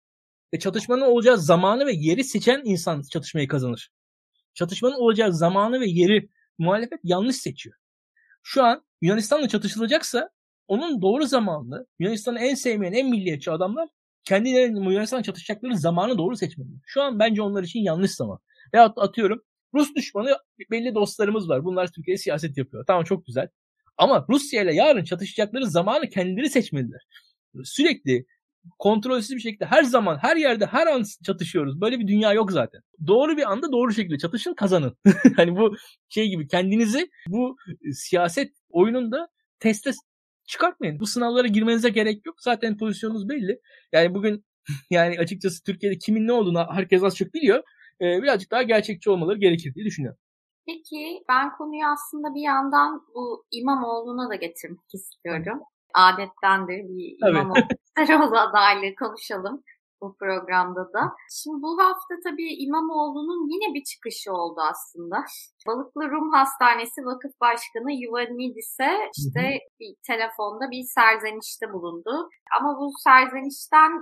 ve 0.55 0.59
çatışmanın 0.59 1.03
olacağı 1.03 1.39
zamanı 1.39 1.87
ve 1.87 1.93
yeri 1.93 2.25
seçen 2.25 2.63
insan 2.65 3.03
çatışmayı 3.03 3.49
kazanır. 3.49 3.91
Çatışmanın 4.55 4.95
olacağı 4.95 5.33
zamanı 5.33 5.81
ve 5.81 5.87
yeri 5.87 6.29
muhalefet 6.59 7.01
yanlış 7.05 7.37
seçiyor. 7.37 7.77
Şu 8.43 8.65
an 8.65 8.85
Yunanistan'la 9.01 9.49
çatışılacaksa 9.49 10.31
onun 10.69 11.03
doğru 11.03 11.27
zamanlı 11.27 11.87
Yunanistan'ı 11.99 12.41
en 12.41 12.55
sevmeyen 12.55 12.93
en 12.93 13.11
milliyetçi 13.11 13.51
adamlar 13.51 13.89
kendilerinin 14.27 14.91
Yunanistan'la 14.91 15.23
çatışacakları 15.23 15.79
zamanı 15.79 16.19
doğru 16.19 16.37
seçmeli. 16.37 16.69
Şu 16.87 17.03
an 17.03 17.19
bence 17.19 17.43
onlar 17.43 17.63
için 17.63 17.81
yanlış 17.81 18.11
zaman. 18.11 18.39
Ve 18.75 18.81
atıyorum 18.81 19.43
Rus 19.75 19.95
düşmanı 19.95 20.37
belli 20.71 20.95
dostlarımız 20.95 21.49
var. 21.49 21.65
Bunlar 21.65 21.93
Türkiye'de 21.93 22.19
siyaset 22.19 22.59
yapıyor. 22.59 22.85
Tamam 22.87 23.05
çok 23.05 23.27
güzel. 23.27 23.49
Ama 23.99 24.27
Rusya 24.29 24.63
ile 24.63 24.75
yarın 24.75 25.05
çatışacakları 25.05 25.67
zamanı 25.67 26.09
kendileri 26.09 26.51
seçmeliler. 26.51 27.01
Sürekli 27.65 28.27
kontrolsüz 28.79 29.37
bir 29.37 29.41
şekilde 29.41 29.65
her 29.67 29.83
zaman 29.83 30.19
her 30.23 30.37
yerde 30.37 30.67
her 30.67 30.87
an 30.87 31.05
çatışıyoruz. 31.25 31.81
Böyle 31.81 31.99
bir 31.99 32.09
dünya 32.09 32.33
yok 32.33 32.53
zaten. 32.53 32.81
Doğru 33.07 33.37
bir 33.37 33.53
anda 33.53 33.73
doğru 33.73 33.93
şekilde 33.93 34.19
çatışın 34.19 34.55
kazanın. 34.55 34.97
hani 35.37 35.57
bu 35.57 35.77
şey 36.09 36.29
gibi 36.29 36.49
kendinizi 36.49 37.11
bu 37.29 37.57
siyaset 37.93 38.53
oyununda 38.69 39.29
teste 39.61 39.91
çıkartmayın. 40.47 41.01
Bu 41.01 41.07
sınavlara 41.07 41.47
girmenize 41.47 41.89
gerek 41.89 42.27
yok. 42.27 42.37
Zaten 42.39 42.77
pozisyonunuz 42.77 43.29
belli. 43.29 43.61
Yani 43.93 44.15
bugün 44.15 44.45
yani 44.91 45.19
açıkçası 45.19 45.65
Türkiye'de 45.65 45.99
kimin 45.99 46.27
ne 46.27 46.33
olduğunu 46.33 46.67
herkes 46.73 47.03
az 47.03 47.17
çok 47.17 47.35
biliyor. 47.35 47.63
Ee, 48.01 48.23
birazcık 48.23 48.51
daha 48.51 48.63
gerçekçi 48.63 49.11
olmaları 49.11 49.39
gerekir 49.39 49.75
diye 49.75 49.87
düşünüyorum. 49.87 50.19
Peki 50.67 51.25
ben 51.29 51.57
konuyu 51.57 51.87
aslında 51.87 52.35
bir 52.35 52.41
yandan 52.41 53.07
bu 53.15 53.47
İmamoğlu'na 53.51 54.31
da 54.31 54.35
getirmek 54.35 54.95
istiyorum. 54.95 55.61
Adettendir 55.95 56.89
bir 56.89 57.29
İmamoğlu 57.29 57.59
evet. 57.99 58.11
adaylığı 58.33 58.95
konuşalım 58.95 59.63
bu 60.07 60.17
programda 60.17 60.93
da. 60.93 61.03
Şimdi 61.31 61.63
bu 61.63 61.83
hafta 61.83 62.15
tabii 62.25 62.55
İmamoğlu'nun 62.65 63.41
yine 63.53 63.75
bir 63.75 63.85
çıkışı 63.85 64.33
oldu 64.33 64.61
aslında. 64.71 65.17
Balıklı 65.67 66.11
Rum 66.11 66.31
Hastanesi 66.33 67.01
Vakıf 67.05 67.41
Başkanı 67.41 67.93
Yuvanidis'e 67.93 68.93
işte 69.19 69.59
bir 69.81 69.95
telefonda 70.07 70.71
bir 70.71 70.83
serzenişte 70.83 71.73
bulundu. 71.73 72.29
Ama 72.59 72.79
bu 72.79 72.93
serzenişten 73.05 73.93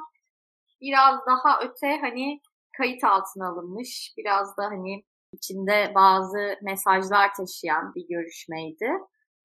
biraz 0.81 1.15
daha 1.27 1.61
öte 1.61 1.99
hani 2.01 2.41
kayıt 2.77 3.05
altına 3.05 3.49
alınmış, 3.49 4.15
biraz 4.17 4.57
da 4.57 4.65
hani 4.65 5.05
içinde 5.33 5.93
bazı 5.95 6.57
mesajlar 6.63 7.35
taşıyan 7.35 7.95
bir 7.95 8.09
görüşmeydi. 8.09 8.91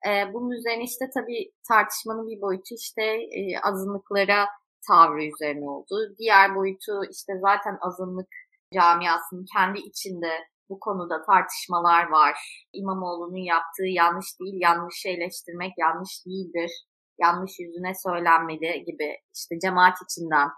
Ee, 0.08 0.34
bunun 0.34 0.50
üzerine 0.50 0.84
işte 0.84 1.06
tabii 1.14 1.52
tartışmanın 1.68 2.28
bir 2.28 2.42
boyutu 2.42 2.76
işte 2.76 3.04
e, 3.40 3.60
azınlıklara 3.64 4.46
tavrı 4.88 5.24
üzerine 5.24 5.70
oldu. 5.70 5.96
Diğer 6.18 6.56
boyutu 6.56 7.02
işte 7.12 7.34
zaten 7.42 7.78
azınlık 7.82 8.28
camiasının 8.74 9.46
kendi 9.56 9.80
içinde 9.80 10.32
bu 10.70 10.80
konuda 10.80 11.22
tartışmalar 11.22 12.10
var. 12.10 12.66
İmamoğlu'nun 12.74 13.44
yaptığı 13.54 13.88
yanlış 13.88 14.40
değil, 14.40 14.62
yanlış 14.62 15.06
eleştirmek 15.06 15.74
yanlış 15.78 16.26
değildir, 16.26 16.72
yanlış 17.20 17.60
yüzüne 17.60 17.94
söylenmedi 18.06 18.84
gibi 18.86 19.18
işte 19.36 19.60
cemaat 19.60 19.98
içinden 20.04 20.50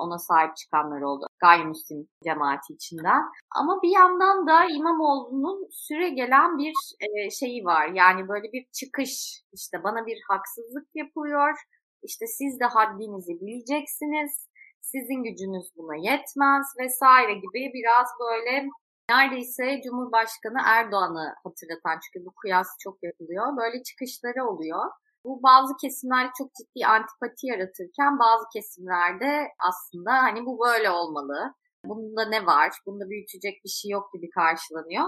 ona 0.00 0.18
sahip 0.18 0.56
çıkanlar 0.56 1.00
oldu. 1.00 1.26
Gayrimüslim 1.40 2.08
cemaati 2.24 2.72
içinden. 2.72 3.22
Ama 3.56 3.82
bir 3.82 3.88
yandan 3.88 4.46
da 4.46 4.64
İmamoğlu'nun 4.64 5.68
süre 5.70 6.08
gelen 6.08 6.58
bir 6.58 6.74
e, 7.00 7.30
şeyi 7.30 7.64
var. 7.64 7.88
Yani 7.94 8.28
böyle 8.28 8.52
bir 8.52 8.66
çıkış. 8.72 9.42
İşte 9.52 9.84
bana 9.84 10.06
bir 10.06 10.18
haksızlık 10.28 10.88
yapılıyor. 10.94 11.58
İşte 12.04 12.26
siz 12.26 12.60
de 12.60 12.64
haddinizi 12.64 13.32
bileceksiniz. 13.40 14.32
Sizin 14.80 15.22
gücünüz 15.28 15.66
buna 15.76 15.96
yetmez 15.96 16.66
vesaire 16.80 17.34
gibi 17.34 17.60
biraz 17.74 18.08
böyle 18.20 18.68
neredeyse 19.10 19.80
Cumhurbaşkanı 19.84 20.60
Erdoğan'ı 20.64 21.34
hatırlatan 21.44 21.98
çünkü 22.02 22.26
bu 22.26 22.32
kıyas 22.42 22.68
çok 22.84 23.02
yapılıyor. 23.02 23.56
Böyle 23.56 23.82
çıkışları 23.82 24.44
oluyor. 24.50 24.84
Bu 25.24 25.42
bazı 25.42 25.72
kesimlerde 25.82 26.30
çok 26.38 26.48
ciddi 26.58 26.86
antipati 26.86 27.46
yaratırken 27.46 28.18
bazı 28.18 28.44
kesimlerde 28.52 29.48
aslında 29.68 30.12
hani 30.12 30.46
bu 30.46 30.58
böyle 30.66 30.90
olmalı. 30.90 31.54
Bunda 31.84 32.28
ne 32.28 32.46
var? 32.46 32.72
Bunda 32.86 33.10
büyütecek 33.10 33.64
bir 33.64 33.70
şey 33.70 33.90
yok 33.90 34.12
gibi 34.12 34.30
karşılanıyor. 34.30 35.04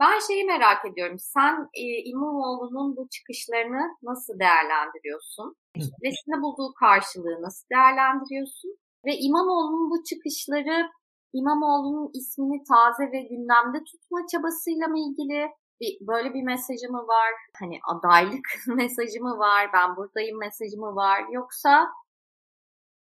Ben 0.00 0.18
şeyi 0.26 0.44
merak 0.44 0.84
ediyorum. 0.84 1.18
Sen 1.18 1.68
e, 1.74 1.82
İmamoğlu'nun 1.82 2.96
bu 2.96 3.08
çıkışlarını 3.08 3.96
nasıl 4.02 4.38
değerlendiriyorsun? 4.38 5.56
Kitlesinde 5.84 6.36
bulduğu 6.42 6.72
karşılığı 6.74 7.42
nasıl 7.42 7.66
değerlendiriyorsun? 7.72 8.70
Ve 9.06 9.12
İmamoğlu'nun 9.26 9.90
bu 9.90 10.04
çıkışları 10.04 10.90
İmamoğlu'nun 11.32 12.10
ismini 12.18 12.64
taze 12.70 13.12
ve 13.12 13.20
gündemde 13.20 13.78
tutma 13.84 14.18
çabasıyla 14.32 14.86
mı 14.88 14.98
ilgili? 14.98 15.40
Bir, 15.80 16.06
böyle 16.06 16.34
bir 16.34 16.42
mesajı 16.42 16.88
mı 16.90 16.98
var? 16.98 17.32
Hani 17.60 17.78
adaylık 17.92 18.46
mesajı 18.66 19.20
mı 19.20 19.38
var? 19.38 19.70
Ben 19.74 19.96
buradayım 19.96 20.38
mesajı 20.38 20.76
mı 20.76 20.94
var? 20.96 21.20
Yoksa 21.32 21.88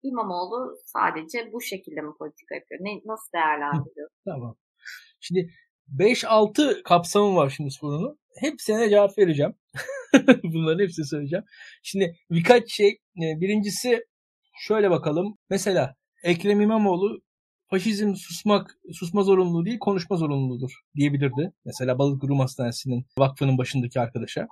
İmamoğlu 0.04 0.78
sadece 0.86 1.54
bu 1.54 1.62
şekilde 1.62 2.02
mi 2.02 2.14
politika 2.20 2.56
yapıyor? 2.56 2.80
Ne, 2.84 3.02
nasıl 3.06 3.32
değerlendiriyor? 3.34 4.10
Tamam. 4.26 4.56
Şimdi 5.20 5.50
5-6 6.00 6.84
kapsamı 6.84 7.36
var 7.36 7.50
şimdi 7.50 7.72
sorunun. 7.72 8.20
Hepsine 8.40 8.90
cevap 8.90 9.18
vereceğim. 9.18 9.56
Bunların 10.44 10.84
hepsini 10.84 11.06
söyleyeceğim. 11.06 11.46
Şimdi 11.84 12.16
birkaç 12.32 12.72
şey. 12.72 12.90
E, 12.90 13.42
birincisi 13.42 14.06
şöyle 14.60 14.92
bakalım. 14.92 15.38
Mesela 15.50 15.96
Ekrem 16.24 16.62
İmamoğlu 16.62 17.22
faşizm 17.70 18.16
susmak, 18.16 18.78
susma 18.94 19.24
zorunluluğu 19.24 19.66
değil 19.66 19.80
konuşma 19.80 20.18
zorunluluğudur 20.18 20.72
diyebilirdi. 20.96 21.52
Mesela 21.66 22.00
Balık 22.00 22.24
Rum 22.24 22.40
Hastanesi'nin 22.40 23.06
vakfının 23.18 23.58
başındaki 23.58 24.00
arkadaşa. 24.00 24.48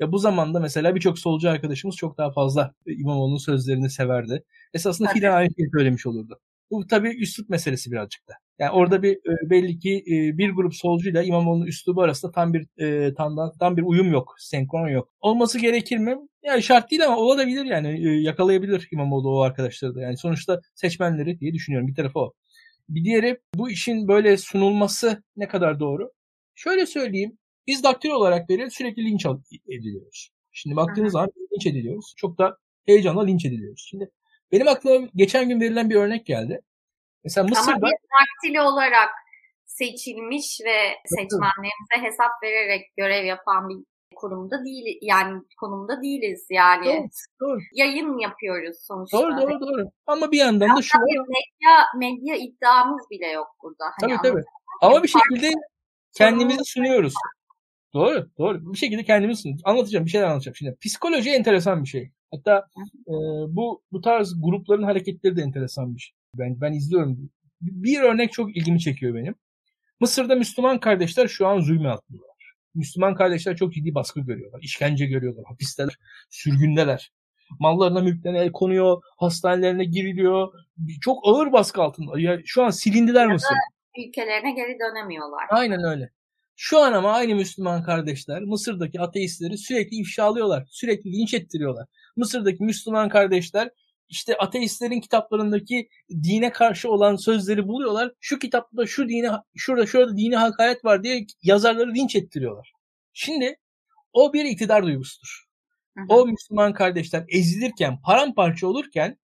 Ve 0.00 0.12
bu 0.12 0.18
zamanda 0.18 0.60
mesela 0.60 0.94
birçok 0.94 1.18
solcu 1.18 1.50
arkadaşımız 1.50 1.96
çok 1.96 2.18
daha 2.18 2.32
fazla 2.32 2.74
İmamoğlu'nun 2.86 3.38
sözlerini 3.38 3.90
severdi. 3.90 4.44
Esasında 4.74 5.08
filan 5.08 5.32
aynı 5.32 5.50
şeyi 5.56 5.68
söylemiş 5.76 6.06
olurdu. 6.06 6.40
Bu 6.70 6.86
tabii 6.86 7.22
üslup 7.22 7.48
meselesi 7.48 7.92
birazcık 7.92 8.28
da. 8.28 8.32
Yani 8.58 8.70
orada 8.70 9.02
bir 9.02 9.16
e, 9.16 9.50
belli 9.50 9.78
ki 9.78 10.04
e, 10.06 10.38
bir 10.38 10.50
grup 10.50 10.74
solcuyla 10.74 11.22
İmamoğlu'nun 11.22 11.66
üslubu 11.66 12.02
arasında 12.02 12.32
tam 12.32 12.54
bir 12.54 12.66
e, 12.78 13.14
tam, 13.14 13.36
tam 13.60 13.76
bir 13.76 13.82
uyum 13.82 14.12
yok, 14.12 14.34
senkron 14.38 14.88
yok. 14.88 15.08
Olması 15.20 15.58
gerekir 15.58 15.98
mi? 15.98 16.16
Yani 16.42 16.62
şart 16.62 16.90
değil 16.90 17.06
ama 17.06 17.16
olabilir 17.16 17.64
yani 17.64 18.22
yakalayabilir 18.22 18.88
İmamoğlu 18.92 19.38
o 19.38 19.40
arkadaşları 19.40 19.94
da. 19.94 20.00
Yani 20.00 20.16
sonuçta 20.16 20.60
seçmenleri 20.74 21.40
diye 21.40 21.54
düşünüyorum. 21.54 21.88
Bir 21.88 21.94
tarafı 21.94 22.18
o. 22.18 22.32
Bir 22.88 23.04
diğeri 23.04 23.38
bu 23.54 23.70
işin 23.70 24.08
böyle 24.08 24.36
sunulması 24.36 25.22
ne 25.36 25.48
kadar 25.48 25.80
doğru? 25.80 26.10
Şöyle 26.54 26.86
söyleyeyim. 26.86 27.38
Biz 27.66 27.84
daktilo 27.84 28.14
olarak 28.14 28.48
beri 28.48 28.70
sürekli 28.70 29.04
linç 29.04 29.26
ediliyoruz. 29.68 30.30
Şimdi 30.52 30.76
baktığınız 30.76 31.12
zaman 31.12 31.28
linç 31.52 31.66
ediliyoruz. 31.66 32.14
Çok 32.16 32.38
da 32.38 32.56
heyecanla 32.86 33.24
linç 33.24 33.44
ediliyoruz. 33.44 33.86
Şimdi 33.90 34.10
benim 34.52 34.68
aklıma 34.68 35.08
geçen 35.14 35.48
gün 35.48 35.60
verilen 35.60 35.90
bir 35.90 35.96
örnek 35.96 36.26
geldi. 36.26 36.60
Mesela 37.24 37.46
Mısır'da... 37.46 37.76
Ama 37.76 37.90
daktilo 37.90 38.62
olarak 38.62 39.10
seçilmiş 39.66 40.60
ve 40.64 40.76
seçmenlerimize 41.06 42.08
hesap 42.08 42.30
vererek 42.42 42.82
görev 42.96 43.24
yapan 43.24 43.68
bir 43.68 43.84
kurumda 44.16 44.64
değil 44.64 44.98
yani 45.02 45.42
konumda 45.60 46.02
değiliz 46.02 46.46
yani. 46.50 46.86
Doğru, 46.86 47.08
doğru. 47.40 47.60
Yayın 47.74 48.18
yapıyoruz 48.18 48.76
sonuçta. 48.86 49.18
Doğru 49.18 49.40
doğru 49.40 49.60
doğru. 49.60 49.90
Ama 50.06 50.32
bir 50.32 50.38
yandan 50.38 50.76
da 50.76 50.82
şu 50.82 50.98
medya 50.98 51.86
medya 51.96 52.36
iddiamız 52.36 53.10
bile 53.10 53.26
yok 53.26 53.48
burada. 53.62 53.84
Hani 54.00 54.16
tabii 54.16 54.28
tabii. 54.28 54.42
Ama 54.80 55.02
bir 55.02 55.08
şekilde 55.08 55.52
kendimizi 56.16 56.64
sunuyoruz. 56.64 57.14
Doğru, 57.94 58.28
doğru. 58.38 58.72
Bir 58.72 58.78
şekilde 58.78 59.04
kendimizi 59.04 59.42
sunuyoruz. 59.42 59.62
Anlatacağım, 59.64 60.04
bir 60.04 60.10
şeyler 60.10 60.26
anlatacağım 60.26 60.56
şimdi. 60.56 60.76
Psikoloji 60.80 61.30
enteresan 61.30 61.82
bir 61.82 61.88
şey. 61.88 62.10
Hatta 62.30 62.68
e, 63.08 63.12
bu 63.48 63.82
bu 63.92 64.00
tarz 64.00 64.34
grupların 64.42 64.82
hareketleri 64.82 65.36
de 65.36 65.42
enteresan 65.42 65.94
bir 65.94 66.00
şey. 66.00 66.14
Ben 66.38 66.60
ben 66.60 66.72
izliyorum. 66.72 67.30
Bir 67.60 68.00
örnek 68.00 68.32
çok 68.32 68.56
ilgimi 68.56 68.80
çekiyor 68.80 69.14
benim. 69.14 69.34
Mısır'da 70.00 70.34
Müslüman 70.34 70.80
kardeşler 70.80 71.28
şu 71.28 71.46
an 71.46 71.60
zulme 71.60 71.88
altında. 71.88 72.22
Müslüman 72.74 73.14
kardeşler 73.14 73.56
çok 73.56 73.72
ciddi 73.72 73.94
baskı 73.94 74.20
görüyorlar. 74.20 74.60
işkence 74.62 75.06
görüyorlar. 75.06 75.44
Hapisteler, 75.48 75.98
sürgündeler. 76.30 77.12
Mallarına 77.58 78.00
mülklerine 78.00 78.38
el 78.38 78.52
konuyor. 78.52 79.02
Hastanelerine 79.16 79.84
giriliyor. 79.84 80.52
Çok 81.00 81.28
ağır 81.28 81.52
baskı 81.52 81.82
altında. 81.82 82.20
Yani 82.20 82.42
şu 82.44 82.62
an 82.62 82.70
silindiler 82.70 83.26
Mısır. 83.26 83.56
Ülkelerine 83.98 84.52
geri 84.52 84.78
dönemiyorlar. 84.78 85.46
Aynen 85.50 85.84
öyle. 85.84 86.10
Şu 86.56 86.78
an 86.78 86.92
ama 86.92 87.12
aynı 87.12 87.34
Müslüman 87.34 87.82
kardeşler 87.82 88.42
Mısır'daki 88.42 89.00
ateistleri 89.00 89.58
sürekli 89.58 89.96
ifşalıyorlar. 89.96 90.66
Sürekli 90.70 91.12
linç 91.12 91.34
ettiriyorlar. 91.34 91.86
Mısır'daki 92.16 92.64
Müslüman 92.64 93.08
kardeşler 93.08 93.70
işte 94.08 94.36
ateistlerin 94.36 95.00
kitaplarındaki 95.00 95.88
dine 96.10 96.52
karşı 96.52 96.90
olan 96.90 97.16
sözleri 97.16 97.68
buluyorlar. 97.68 98.12
Şu 98.20 98.38
kitapta 98.38 98.86
şu 98.86 99.08
dine 99.08 99.30
şurada 99.56 99.86
şurada 99.86 100.16
dini 100.16 100.36
hakaret 100.36 100.84
var 100.84 101.02
diye 101.02 101.26
yazarları 101.42 101.94
linç 101.94 102.16
ettiriyorlar. 102.16 102.72
Şimdi 103.12 103.56
o 104.12 104.32
bir 104.32 104.44
iktidar 104.44 104.82
duygusudur. 104.84 105.44
Hı 105.96 106.00
hı. 106.00 106.04
O 106.08 106.26
Müslüman 106.26 106.72
kardeşler 106.72 107.24
ezilirken, 107.28 108.02
paramparça 108.02 108.66
olurken 108.66 109.18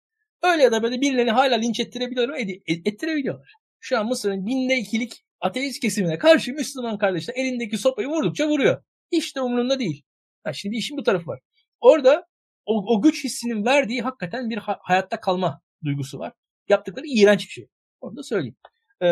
öyle 0.44 0.64
ya 0.64 0.72
da 0.72 0.84
böyle 0.84 1.02
birilerini 1.02 1.32
hala 1.32 1.56
linç 1.56 1.80
ettirebiliyorlar 1.80 2.38
ve 2.38 2.42
e, 2.42 2.74
ettirebiliyorlar. 2.86 3.54
Şu 3.80 4.00
an 4.00 4.06
Mısır'ın 4.06 4.46
binde 4.46 4.78
ikilik 4.78 5.26
ateist 5.42 5.80
kesimine 5.80 6.18
karşı 6.18 6.54
Müslüman 6.54 6.98
kardeşler 6.98 7.34
elindeki 7.38 7.78
sopayı 7.78 8.08
vurdukça 8.08 8.48
vuruyor. 8.48 8.84
Hiç 9.12 9.36
de 9.36 9.42
umurunda 9.42 9.80
değil. 9.80 10.04
Ha, 10.44 10.54
şimdi 10.54 10.76
işin 10.76 10.98
bu 10.98 11.04
tarafı 11.04 11.28
var. 11.28 11.40
Orada 11.82 12.26
o, 12.70 12.96
o 12.96 13.02
güç 13.02 13.24
hissinin 13.24 13.66
verdiği 13.66 14.02
hakikaten 14.02 14.50
bir 14.50 14.58
ha- 14.58 14.80
hayatta 14.82 15.20
kalma 15.20 15.62
duygusu 15.84 16.20
var. 16.20 16.34
Yaptıkları 16.70 17.06
iğrenç 17.08 17.46
bir 17.46 17.52
şey. 17.52 17.68
Onu 18.02 18.18
da 18.18 18.24
söyleyeyim. 18.24 18.56
Ee, 19.02 19.08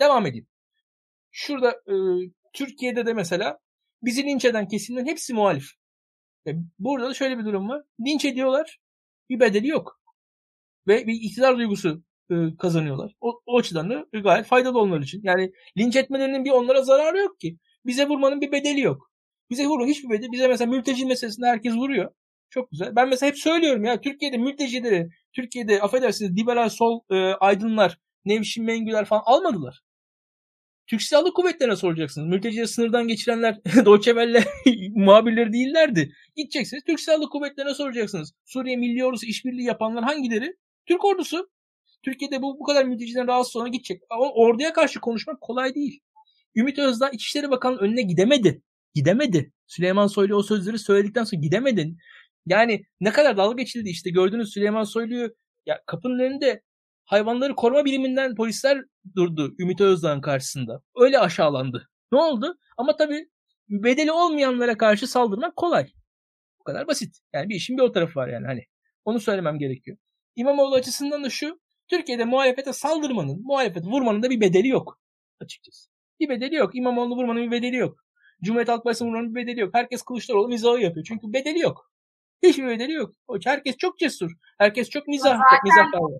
devam 0.00 0.26
edeyim. 0.26 0.46
Şurada 1.30 1.70
e, 1.70 1.94
Türkiye'de 2.52 3.06
de 3.06 3.12
mesela 3.12 3.58
bizi 4.02 4.24
linç 4.24 4.44
eden 4.44 4.68
kesimlerin 4.68 5.06
hepsi 5.06 5.34
muhalif. 5.34 5.70
E, 6.46 6.50
burada 6.78 7.08
da 7.08 7.14
şöyle 7.14 7.38
bir 7.38 7.44
durum 7.44 7.68
var. 7.68 7.82
Linç 8.06 8.24
ediyorlar. 8.24 8.78
Bir 9.30 9.40
bedeli 9.40 9.68
yok. 9.68 10.00
Ve 10.86 11.06
bir 11.06 11.14
iktidar 11.14 11.58
duygusu 11.58 12.02
e, 12.30 12.34
kazanıyorlar. 12.58 13.12
O, 13.20 13.40
o 13.46 13.58
açıdan 13.58 13.90
da 13.90 14.06
gayet 14.20 14.46
faydalı 14.46 14.80
onlar 14.80 15.00
için. 15.00 15.20
Yani 15.24 15.52
linç 15.78 15.96
etmelerinin 15.96 16.44
bir 16.44 16.50
onlara 16.50 16.82
zararı 16.82 17.18
yok 17.18 17.40
ki. 17.40 17.58
Bize 17.86 18.08
vurmanın 18.08 18.40
bir 18.40 18.52
bedeli 18.52 18.80
yok. 18.80 19.10
Bize 19.50 19.66
vurun 19.66 19.86
hiçbir 19.86 20.10
bedeli. 20.10 20.32
Bize 20.32 20.48
mesela 20.48 20.70
mülteci 20.70 21.06
meselesinde 21.06 21.46
herkes 21.46 21.74
vuruyor. 21.74 22.12
Çok 22.56 22.70
güzel. 22.70 22.96
Ben 22.96 23.08
mesela 23.08 23.30
hep 23.30 23.38
söylüyorum 23.38 23.84
ya 23.84 24.00
Türkiye'de 24.00 24.36
mültecileri, 24.36 25.08
Türkiye'de 25.32 25.82
affedersiniz 25.82 26.36
liberal 26.36 26.68
sol 26.68 27.00
e, 27.10 27.16
aydınlar, 27.16 27.98
Nevşin 28.24 28.64
Mengüler 28.64 29.04
falan 29.04 29.22
almadılar. 29.26 29.82
Türk 30.86 31.02
Silahlı 31.02 31.32
Kuvvetleri'ne 31.32 31.76
soracaksınız. 31.76 32.28
Mültecileri 32.28 32.68
sınırdan 32.68 33.08
geçirenler 33.08 33.60
Doçevelle 33.84 34.44
muhabirleri 34.94 35.52
değillerdi. 35.52 36.12
Gideceksiniz 36.36 36.84
Türk 36.86 37.00
Silahlı 37.00 37.28
Kuvvetleri'ne 37.28 37.74
soracaksınız. 37.74 38.32
Suriye 38.44 38.76
Milli 38.76 39.04
Ordusu 39.04 39.26
işbirliği 39.26 39.64
yapanlar 39.64 40.04
hangileri? 40.04 40.56
Türk 40.86 41.04
ordusu. 41.04 41.50
Türkiye'de 42.02 42.42
bu, 42.42 42.58
bu 42.60 42.64
kadar 42.64 42.84
mülteciden 42.84 43.26
rahatsız 43.26 43.52
sonra 43.52 43.68
gidecek. 43.68 44.02
Ama 44.10 44.32
orduya 44.32 44.72
karşı 44.72 45.00
konuşmak 45.00 45.40
kolay 45.40 45.74
değil. 45.74 46.00
Ümit 46.54 46.78
Özdağ 46.78 47.10
İçişleri 47.10 47.50
Bakanı'nın 47.50 47.80
önüne 47.80 48.02
gidemedi. 48.02 48.62
Gidemedi. 48.94 49.52
Süleyman 49.66 50.06
Soylu 50.06 50.36
o 50.36 50.42
sözleri 50.42 50.78
söyledikten 50.78 51.24
sonra 51.24 51.40
gidemedin. 51.40 51.98
Yani 52.46 52.84
ne 53.00 53.12
kadar 53.12 53.36
dalga 53.36 53.62
geçildi 53.62 53.88
işte 53.88 54.10
gördüğünüz 54.10 54.52
Süleyman 54.52 54.84
Soylu'yu 54.84 55.34
ya 55.66 55.82
kapının 55.86 56.18
önünde 56.18 56.62
hayvanları 57.04 57.54
koruma 57.54 57.84
biriminden 57.84 58.34
polisler 58.34 58.84
durdu 59.16 59.54
Ümit 59.58 59.80
Özdağ'ın 59.80 60.20
karşısında. 60.20 60.82
Öyle 60.96 61.18
aşağılandı. 61.18 61.88
Ne 62.12 62.18
oldu? 62.18 62.58
Ama 62.76 62.96
tabii 62.96 63.28
bedeli 63.68 64.12
olmayanlara 64.12 64.76
karşı 64.76 65.06
saldırmak 65.06 65.56
kolay. 65.56 65.86
Bu 66.60 66.64
kadar 66.64 66.86
basit. 66.86 67.16
Yani 67.32 67.48
bir 67.48 67.54
işin 67.54 67.76
bir 67.76 67.82
o 67.82 67.92
tarafı 67.92 68.18
var 68.18 68.28
yani 68.28 68.46
hani. 68.46 68.64
Onu 69.04 69.20
söylemem 69.20 69.58
gerekiyor. 69.58 69.96
İmamoğlu 70.36 70.74
açısından 70.74 71.24
da 71.24 71.30
şu. 71.30 71.60
Türkiye'de 71.88 72.24
muhalefete 72.24 72.72
saldırmanın, 72.72 73.42
muhalefet 73.42 73.84
vurmanın 73.84 74.22
da 74.22 74.30
bir 74.30 74.40
bedeli 74.40 74.68
yok. 74.68 75.00
Açıkçası. 75.40 75.90
Bir 76.20 76.28
bedeli 76.28 76.54
yok. 76.54 76.70
İmamoğlu 76.74 77.16
vurmanın 77.16 77.42
bir 77.42 77.50
bedeli 77.50 77.76
yok. 77.76 77.98
Cumhuriyet 78.42 78.68
Halk 78.68 78.84
Partisi'nin 78.84 79.08
vurmanın 79.08 79.34
bir 79.34 79.40
bedeli 79.40 79.60
yok. 79.60 79.74
Herkes 79.74 80.02
Kılıçdaroğlu 80.02 80.48
mizahı 80.48 80.80
yapıyor. 80.80 81.06
Çünkü 81.08 81.32
bedeli 81.32 81.58
yok. 81.58 81.90
Hiçbir 82.42 82.66
bedeli 82.66 82.92
yok. 82.92 83.10
Herkes 83.44 83.76
çok 83.76 83.98
cesur. 83.98 84.30
Herkes 84.58 84.90
çok 84.90 85.06
mizah, 85.06 85.38
zaten, 85.38 85.58
mizah. 85.64 86.18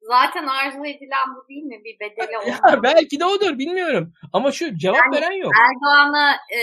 Zaten 0.00 0.46
arzu 0.46 0.84
edilen 0.84 1.28
bu 1.36 1.48
değil 1.48 1.62
mi? 1.62 1.80
Bir 1.84 2.00
bedeli 2.00 2.38
olmalı. 2.38 2.82
belki 2.82 3.20
de 3.20 3.24
odur 3.24 3.58
bilmiyorum. 3.58 4.12
Ama 4.32 4.52
şu 4.52 4.76
cevap 4.76 4.96
yani 4.96 5.16
veren 5.16 5.32
yok. 5.32 5.52
Erdoğan'a 5.66 6.32
e, 6.32 6.60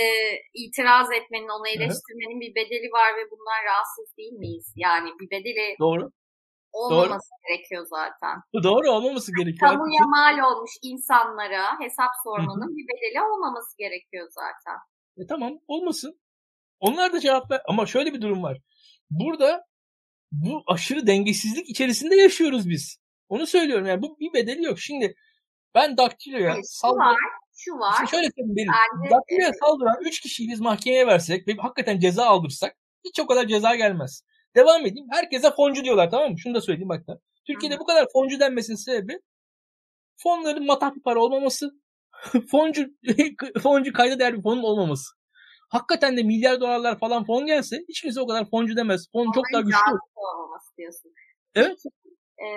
itiraz 0.54 1.12
etmenin, 1.12 1.48
onu 1.50 1.68
eleştirmenin 1.68 2.38
Hı. 2.38 2.42
bir 2.42 2.56
bedeli 2.56 2.92
var 2.92 3.10
ve 3.18 3.32
bunlar 3.32 3.60
rahatsız 3.66 4.18
değil 4.18 4.34
miyiz? 4.34 4.74
Yani 4.76 5.10
bir 5.20 5.30
bedeli 5.30 5.76
Doğru. 5.80 6.10
olmaması 6.72 7.30
Doğru. 7.32 7.40
gerekiyor 7.48 7.86
zaten. 7.86 8.36
Doğru 8.64 8.90
olmaması 8.92 9.32
gerekiyor. 9.40 9.72
Kamuya 9.72 10.06
mal 10.06 10.38
olmuş 10.52 10.72
insanlara 10.84 11.80
hesap 11.80 12.12
sormanın 12.24 12.78
bir 12.78 12.86
bedeli 12.88 13.24
olmaması 13.24 13.78
gerekiyor 13.78 14.28
zaten. 14.30 14.78
E 15.18 15.28
tamam 15.28 15.54
olmasın. 15.68 16.20
Onlar 16.80 17.14
da 17.14 17.20
cevap 17.20 17.52
ver. 17.52 17.62
Ama 17.68 17.86
şöyle 17.86 18.14
bir 18.14 18.22
durum 18.22 18.44
var. 18.44 18.58
Burada 19.10 19.66
bu 20.32 20.64
aşırı 20.68 21.08
dengesizlik 21.08 21.70
içerisinde 21.70 22.16
yaşıyoruz 22.16 22.70
biz. 22.70 22.98
Onu 23.30 23.48
söylüyorum 23.48 23.86
yani 23.86 24.02
bu 24.02 24.20
bir 24.20 24.34
bedeli 24.34 24.64
yok. 24.64 24.80
Şimdi 24.80 25.16
ben 25.76 25.98
daktiloya 25.98 26.54
evet, 26.54 26.70
saldıran 26.70 27.16
şu 27.56 27.72
var. 27.72 27.94
Şimdi 27.98 28.10
şöyle 28.10 28.28
söyleyeyim 28.28 28.56
benim. 28.58 28.72
Bence, 28.74 29.16
daktiloya 29.16 29.48
evet. 29.48 29.60
saldıran 29.60 29.98
3 30.02 30.20
kişiyi 30.20 30.50
biz 30.50 30.60
mahkemeye 30.60 31.08
versek 31.08 31.48
ve 31.48 31.54
hakikaten 31.54 32.00
ceza 32.00 32.26
aldırsak 32.26 32.78
hiç 33.06 33.20
o 33.20 33.28
kadar 33.28 33.48
ceza 33.48 33.76
gelmez. 33.76 34.24
Devam 34.56 34.86
edeyim. 34.86 35.08
Herkese 35.12 35.52
foncu 35.52 35.84
diyorlar 35.84 36.12
tamam 36.12 36.32
mı? 36.32 36.40
Şunu 36.40 36.56
da 36.56 36.62
söyleyeyim 36.62 36.90
bak 36.90 37.08
da. 37.08 37.20
Türkiye'de 37.48 37.76
Hı. 37.76 37.80
bu 37.80 37.86
kadar 37.86 38.08
foncu 38.14 38.40
denmesinin 38.40 38.78
sebebi 38.78 39.20
fonların 40.18 40.66
matah 40.66 40.96
bir 40.96 41.02
para 41.02 41.20
olmaması, 41.20 41.72
foncu 42.52 42.88
foncu 43.64 43.94
kayda 43.94 44.20
değer 44.20 44.38
bir 44.38 44.42
fonun 44.42 44.64
olmaması. 44.64 45.10
Hakikaten 45.74 46.18
de 46.18 46.24
milyar 46.24 46.62
dolarlar 46.62 47.00
falan 47.00 47.24
fon 47.26 47.46
gelse 47.46 47.76
hiç 47.90 48.02
kimse 48.02 48.22
o 48.22 48.28
kadar 48.28 48.50
foncu 48.50 48.76
demez. 48.76 49.12
Fon 49.12 49.32
çok 49.32 49.46
daha 49.54 49.62
güçlü. 49.62 49.98
olmaması 50.16 50.78
diyorsun. 50.78 51.12
Evet. 51.56 51.78
Ee, 52.44 52.48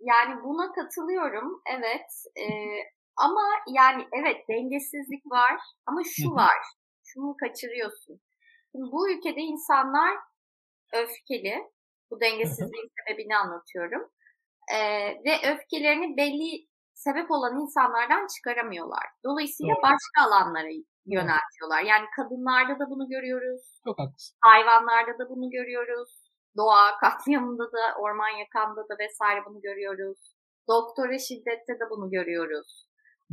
yani 0.00 0.42
buna 0.44 0.72
katılıyorum. 0.72 1.62
Evet. 1.76 2.10
E, 2.36 2.44
ama 3.16 3.42
yani 3.74 4.06
evet 4.12 4.36
dengesizlik 4.48 5.26
var 5.26 5.60
ama 5.86 6.00
şu 6.04 6.30
var. 6.30 6.60
Şunu 7.04 7.36
kaçırıyorsun. 7.36 8.20
Şimdi 8.72 8.92
bu 8.92 9.10
ülkede 9.10 9.40
insanlar 9.40 10.16
öfkeli. 10.92 11.56
Bu 12.10 12.20
dengesizliğin 12.20 12.90
sebebini 12.96 13.36
anlatıyorum. 13.36 14.10
Ee, 14.74 15.08
ve 15.24 15.52
öfkelerini 15.52 16.16
belli 16.16 16.66
sebep 16.94 17.30
olan 17.30 17.60
insanlardan 17.60 18.26
çıkaramıyorlar. 18.36 19.06
Dolayısıyla 19.24 19.74
Doğru. 19.74 19.82
başka 19.82 20.18
alanlara 20.26 20.70
yöneltiyorlar. 21.06 21.82
Yani 21.82 22.06
kadınlarda 22.16 22.78
da 22.80 22.90
bunu 22.90 23.08
görüyoruz. 23.08 23.80
Çok 23.84 23.98
haklısın. 23.98 24.36
Hayvanlarda 24.40 25.18
da 25.18 25.28
bunu 25.28 25.50
görüyoruz. 25.50 26.10
Doğa 26.56 26.98
katliamında 27.00 27.64
da, 27.64 27.98
orman 27.98 28.28
yakanda 28.28 28.82
da 28.88 28.94
vesaire 28.98 29.40
bunu 29.46 29.60
görüyoruz. 29.60 30.18
Doktora 30.68 31.18
şiddette 31.18 31.72
de 31.80 31.90
bunu 31.90 32.10
görüyoruz. 32.10 32.86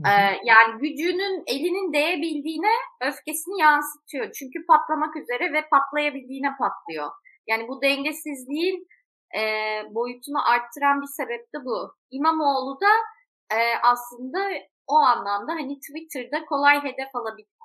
Ee, 0.07 0.11
yani 0.43 0.77
gücünün 0.79 1.43
elinin 1.47 1.93
değebildiğine 1.93 2.73
öfkesini 3.01 3.61
yansıtıyor. 3.61 4.31
Çünkü 4.31 4.65
patlamak 4.65 5.15
üzere 5.15 5.53
ve 5.53 5.69
patlayabildiğine 5.69 6.49
patlıyor. 6.59 7.11
Yani 7.47 7.67
bu 7.67 7.81
dengesizliğin 7.81 8.87
e, 9.39 9.41
boyutunu 9.95 10.49
arttıran 10.51 11.01
bir 11.01 11.07
sebep 11.07 11.53
de 11.53 11.65
bu. 11.65 11.95
İmamoğlu 12.11 12.79
da 12.81 12.91
e, 13.55 13.59
aslında 13.83 14.39
o 14.87 14.95
anlamda 14.95 15.51
hani 15.51 15.79
Twitter'da 15.79 16.45
kolay 16.45 16.83
hedef 16.83 17.15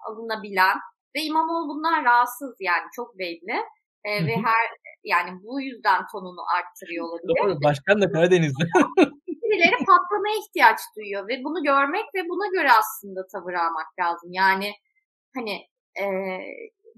alınabilen 0.09 0.77
ve 1.17 1.21
İmamoğlu 1.23 1.69
bundan 1.69 2.05
rahatsız 2.05 2.57
yani 2.61 2.85
çok 2.97 3.19
belli. 3.19 3.57
E, 4.05 4.27
ve 4.27 4.37
her 4.37 4.67
yani 5.05 5.31
bu 5.43 5.61
yüzden 5.61 6.07
tonunu 6.13 6.43
arttırıyor 6.57 7.05
olabilir. 7.05 7.35
Doğru, 7.43 7.63
başkan 7.63 8.03
da 8.03 8.13
Karadeniz'de. 8.13 8.65
birileri 9.57 9.85
patlamaya 9.87 10.37
ihtiyaç 10.43 10.81
duyuyor 10.97 11.29
ve 11.29 11.45
bunu 11.45 11.63
görmek 11.63 12.05
ve 12.15 12.29
buna 12.29 12.47
göre 12.47 12.73
aslında 12.73 13.21
tavır 13.33 13.55
almak 13.55 13.99
lazım. 14.01 14.31
Yani 14.33 14.73
hani 15.35 15.55
e, 16.03 16.05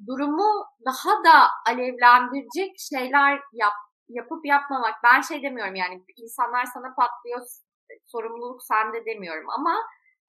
durumu 0.07 0.51
daha 0.87 1.13
da 1.25 1.37
alevlendirecek 1.67 2.71
şeyler 2.91 3.41
yap, 3.53 3.73
yapıp 4.09 4.47
yapmamak. 4.47 4.95
Ben 5.05 5.21
şey 5.21 5.43
demiyorum 5.43 5.75
yani 5.75 6.05
insanlar 6.17 6.65
sana 6.65 6.95
patlıyor 6.95 7.41
sorumluluk 8.07 8.63
sende 8.63 9.05
demiyorum 9.05 9.51
ama 9.51 9.75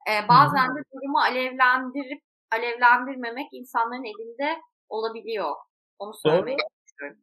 e, 0.10 0.28
bazen 0.28 0.76
de 0.76 0.80
durumu 0.94 1.20
alevlendirip 1.20 2.22
alevlendirmemek 2.52 3.48
insanların 3.52 4.04
elinde 4.04 4.62
olabiliyor. 4.90 5.56
Onu 6.00 6.14
söylemek 6.26 6.60
istiyorum. 6.88 7.18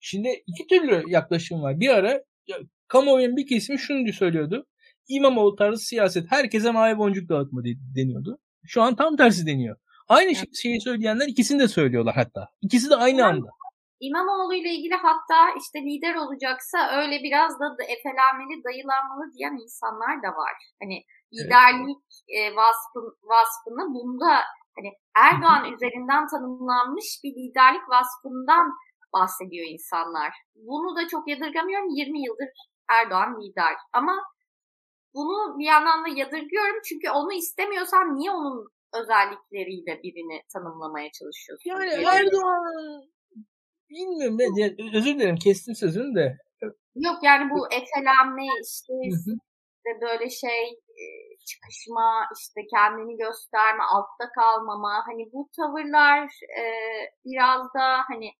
Şimdi 0.00 0.42
iki 0.46 0.66
türlü 0.66 1.02
yaklaşım 1.06 1.62
var. 1.62 1.80
Bir 1.80 1.88
ara 1.88 2.22
kamuoyunun 2.88 3.36
bir 3.36 3.46
kesimi 3.46 3.78
şunu 3.78 4.12
söylüyordu. 4.12 4.66
İmamoğlu 5.08 5.56
tarzı 5.56 5.84
siyaset 5.84 6.32
herkese 6.32 6.70
mavi 6.70 6.98
boncuk 6.98 7.28
dağıtma 7.28 7.60
deniyordu. 7.96 8.38
Şu 8.64 8.82
an 8.82 8.96
tam 8.96 9.16
tersi 9.16 9.46
deniyor. 9.46 9.76
Aynı 10.08 10.30
evet. 10.30 10.56
şeyi 10.62 10.80
söyleyenler 10.80 11.26
ikisini 11.28 11.60
de 11.60 11.68
söylüyorlar 11.68 12.14
hatta. 12.14 12.48
İkisi 12.62 12.90
de 12.90 12.96
aynı 12.96 13.26
anda. 13.26 13.48
İmamoğlu 14.00 14.54
ile 14.54 14.70
ilgili 14.70 14.94
hatta 14.94 15.40
işte 15.60 15.78
lider 15.82 16.14
olacaksa 16.14 16.78
öyle 17.00 17.22
biraz 17.22 17.60
da 17.60 17.84
efelenmeli, 17.88 18.64
dayılanmalı 18.64 19.32
diyen 19.34 19.56
insanlar 19.64 20.22
da 20.22 20.28
var. 20.28 20.56
Hani 20.82 21.04
liderlik 21.34 22.04
evet. 22.28 22.56
vasfın, 22.56 23.06
vasfını 23.22 23.94
bunda 23.94 24.42
hani 24.76 24.90
Erdoğan 25.16 25.72
üzerinden 25.72 26.26
tanımlanmış 26.32 27.20
bir 27.24 27.32
liderlik 27.40 27.88
vasfından 27.88 28.66
bahsediyor 29.12 29.66
insanlar. 29.76 30.32
Bunu 30.54 30.96
da 30.96 31.08
çok 31.08 31.28
yadırgamıyorum. 31.28 31.88
20 31.88 32.24
yıldır 32.26 32.48
Erdoğan 32.96 33.40
lider. 33.40 33.76
Ama 33.92 34.14
bunu 35.14 35.58
bir 35.58 35.64
yandan 35.64 36.04
da 36.04 36.08
yadırgıyorum. 36.08 36.80
Çünkü 36.88 37.10
onu 37.10 37.32
istemiyorsan 37.32 38.14
niye 38.14 38.30
onun 38.30 38.68
özellikleriyle 38.94 40.02
birini 40.02 40.42
tanımlamaya 40.52 41.08
çalışıyorsun? 41.18 41.70
Yani 41.70 41.90
Erdoğan 42.14 43.02
bilmiyorum 43.90 44.38
ne 44.38 44.46
özür 44.98 45.14
dilerim 45.14 45.36
kestim 45.36 45.74
sözünü 45.74 46.14
de. 46.14 46.36
Yok 46.94 47.18
yani 47.22 47.50
bu 47.50 47.66
efelenme 47.66 48.46
işte, 48.64 48.92
işte 49.10 49.90
böyle 50.00 50.30
şey 50.30 50.80
çıkışma, 51.44 52.28
işte 52.38 52.60
kendini 52.74 53.16
gösterme, 53.16 53.82
altta 53.82 54.32
kalmama, 54.34 55.02
hani 55.06 55.32
bu 55.32 55.48
tavırlar 55.56 56.24
e, 56.60 56.64
biraz 57.24 57.74
da 57.74 58.04
hani 58.08 58.30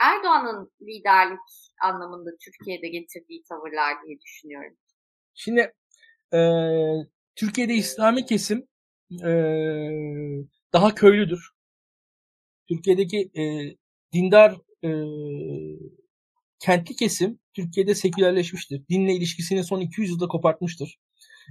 Erdoğan'ın 0.00 0.72
liderlik 0.82 1.50
anlamında 1.82 2.30
Türkiye'de 2.44 2.88
getirdiği 2.88 3.42
tavırlar 3.48 3.94
diye 4.06 4.20
düşünüyorum. 4.20 4.76
Şimdi 5.34 5.74
e, 6.32 6.40
Türkiye'de 7.36 7.74
İslami 7.74 8.26
kesim 8.26 8.68
e, 9.24 9.30
daha 10.72 10.94
köylüdür. 10.94 11.50
Türkiye'deki 12.68 13.30
e, 13.40 13.42
dindar 14.12 14.56
e, 14.84 14.90
kentli 16.58 16.96
kesim 16.96 17.38
Türkiye'de 17.54 17.94
sekülerleşmiştir. 17.94 18.88
Dinle 18.88 19.14
ilişkisini 19.14 19.64
son 19.64 19.80
200 19.80 20.10
yılda 20.10 20.28
kopartmıştır. 20.28 20.98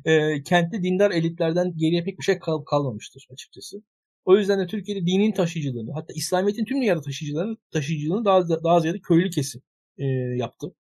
E, 0.06 0.44
kentli 0.44 0.84
dindar 0.84 1.12
elitlerden 1.12 1.78
geriye 1.78 2.04
pek 2.04 2.20
bir 2.20 2.24
şey 2.24 2.40
kal- 2.40 2.64
kalmamıştır 2.64 3.28
açıkçası. 3.32 3.82
O 4.26 4.38
yüzden 4.38 4.60
de 4.60 4.68
Türkiye'de 4.68 5.06
dinin 5.06 5.32
taşıyıcılığını 5.32 5.94
hatta 5.94 6.14
İslamiyet'in 6.14 6.66
tüm 6.66 6.82
dünyada 6.82 7.02
taşıyıcılığını, 7.02 7.58
taşıyıcılığını 7.72 8.26
daha, 8.26 8.64
daha 8.64 8.80
ziyade 8.80 9.00
köylü 9.00 9.30
kesim 9.30 9.62
e, 9.98 10.06
yaptı. 10.38 10.76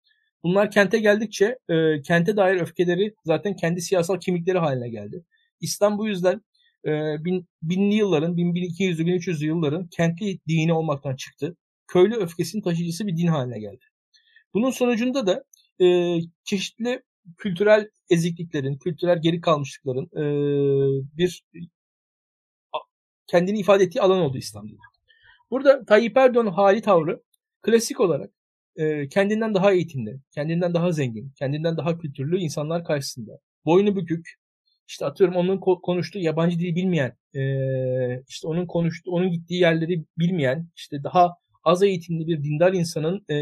Bunlar 0.43 0.71
kente 0.71 0.99
geldikçe 0.99 1.59
e, 1.69 2.01
kente 2.01 2.37
dair 2.37 2.61
öfkeleri 2.61 3.15
zaten 3.25 3.55
kendi 3.55 3.81
siyasal 3.81 4.19
kimlikleri 4.19 4.57
haline 4.57 4.89
geldi. 4.89 5.25
İslam 5.61 5.97
bu 5.97 6.07
yüzden 6.07 6.41
e, 6.85 6.91
bin, 7.25 7.47
binli 7.63 7.95
yılların, 7.95 8.37
1200'lü 8.37 9.03
1300'lü 9.03 9.45
yılların 9.45 9.87
kentli 9.87 10.39
dini 10.47 10.73
olmaktan 10.73 11.15
çıktı. 11.15 11.55
Köylü 11.87 12.15
öfkesinin 12.15 12.63
taşıyıcısı 12.63 13.07
bir 13.07 13.17
din 13.17 13.27
haline 13.27 13.59
geldi. 13.59 13.85
Bunun 14.53 14.71
sonucunda 14.71 15.27
da 15.27 15.43
e, 15.85 16.17
çeşitli 16.43 17.01
kültürel 17.37 17.89
ezikliklerin, 18.09 18.77
kültürel 18.77 19.21
geri 19.21 19.41
kalmışlıkların 19.41 20.05
e, 20.05 20.23
bir 21.17 21.43
kendini 23.27 23.59
ifade 23.59 23.83
ettiği 23.83 24.01
alan 24.01 24.19
oldu 24.19 24.37
İslam 24.37 24.69
dini. 24.69 24.77
Burada 25.51 25.85
Tayyip 25.85 26.17
Erdoğan'ın 26.17 26.51
hali 26.51 26.81
tavrı 26.81 27.21
klasik 27.61 27.99
olarak 27.99 28.31
e, 28.75 29.09
kendinden 29.09 29.53
daha 29.53 29.71
eğitimli, 29.71 30.19
kendinden 30.31 30.73
daha 30.73 30.91
zengin, 30.91 31.33
kendinden 31.39 31.77
daha 31.77 31.97
kültürlü 31.97 32.39
insanlar 32.39 32.83
karşısında 32.85 33.39
boynu 33.65 33.95
bükük, 33.95 34.29
işte 34.87 35.05
atıyorum 35.05 35.35
onun 35.35 35.57
konuştuğu 35.81 36.19
yabancı 36.19 36.59
dili 36.59 36.75
bilmeyen, 36.75 37.17
işte 38.27 38.47
onun 38.47 38.65
konuştuğu, 38.65 39.11
onun 39.11 39.31
gittiği 39.31 39.61
yerleri 39.61 40.05
bilmeyen, 40.17 40.69
işte 40.75 41.03
daha 41.03 41.33
az 41.63 41.83
eğitimli 41.83 42.27
bir 42.27 42.43
dindar 42.43 42.73
insanın 42.73 43.25
e, 43.29 43.35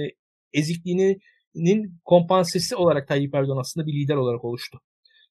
ezikliğinin 1.55 1.99
kompansesi 2.05 2.75
olarak 2.75 3.07
Tayyip 3.07 3.35
Erdoğan 3.35 3.57
aslında 3.57 3.87
bir 3.87 3.93
lider 3.93 4.15
olarak 4.15 4.45
oluştu. 4.45 4.79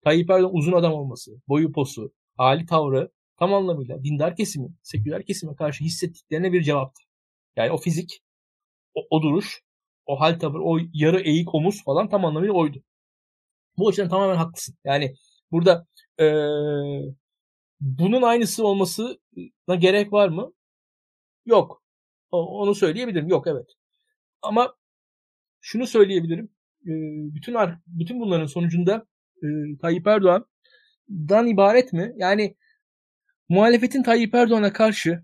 Tayyip 0.05 0.31
Erdoğan 0.31 0.55
uzun 0.55 0.73
adam 0.73 0.93
olması, 0.93 1.31
boyu 1.49 1.73
posu, 1.73 2.12
hali 2.37 2.66
tavrı 2.66 3.11
tam 3.39 3.55
anlamıyla 3.55 4.05
dindar 4.05 4.37
kesimin, 4.37 4.79
seküler 4.83 5.25
kesime 5.25 5.57
karşı 5.57 5.85
hissettiklerine 5.85 6.53
bir 6.53 6.62
cevaptı. 6.62 7.03
Yani 7.57 7.70
o 7.73 7.77
fizik, 7.77 8.23
o, 8.95 9.01
o 9.11 9.23
duruş, 9.23 9.62
o 10.07 10.20
hal 10.20 10.39
tavır, 10.39 10.61
o 10.61 10.79
yarı 10.93 11.20
eğik 11.20 11.55
omuz 11.55 11.85
falan 11.85 12.09
tam 12.09 12.25
anlamıyla 12.25 12.55
oydu. 12.55 12.83
Bu 13.79 13.89
açıdan 13.89 14.09
tamamen 14.09 14.37
haklısın. 14.37 14.77
Yani 14.85 15.14
burada 15.51 15.87
ee, 16.20 16.25
bunun 17.81 18.23
aynısı 18.23 18.66
olmasına 18.66 19.75
gerek 19.79 20.12
var 20.12 20.29
mı? 20.29 20.53
Yok. 21.47 21.83
O, 22.31 22.61
onu 22.61 22.75
söyleyebilirim. 22.75 23.29
Yok 23.29 23.47
evet. 23.47 23.66
Ama 24.43 24.75
şunu 25.63 25.87
söyleyebilirim. 25.87 26.45
E, 26.87 26.93
bütün 27.35 27.57
bütün 27.87 28.21
bunların 28.21 28.47
sonucunda 28.47 29.07
e, 29.43 29.47
Tayyip 29.83 30.07
Erdoğan'dan 30.07 31.47
ibaret 31.47 31.93
mi? 31.93 32.13
Yani 32.17 32.57
muhalefetin 33.49 34.03
Tayyip 34.03 34.35
Erdoğan'a 34.35 34.73
karşı 34.73 35.23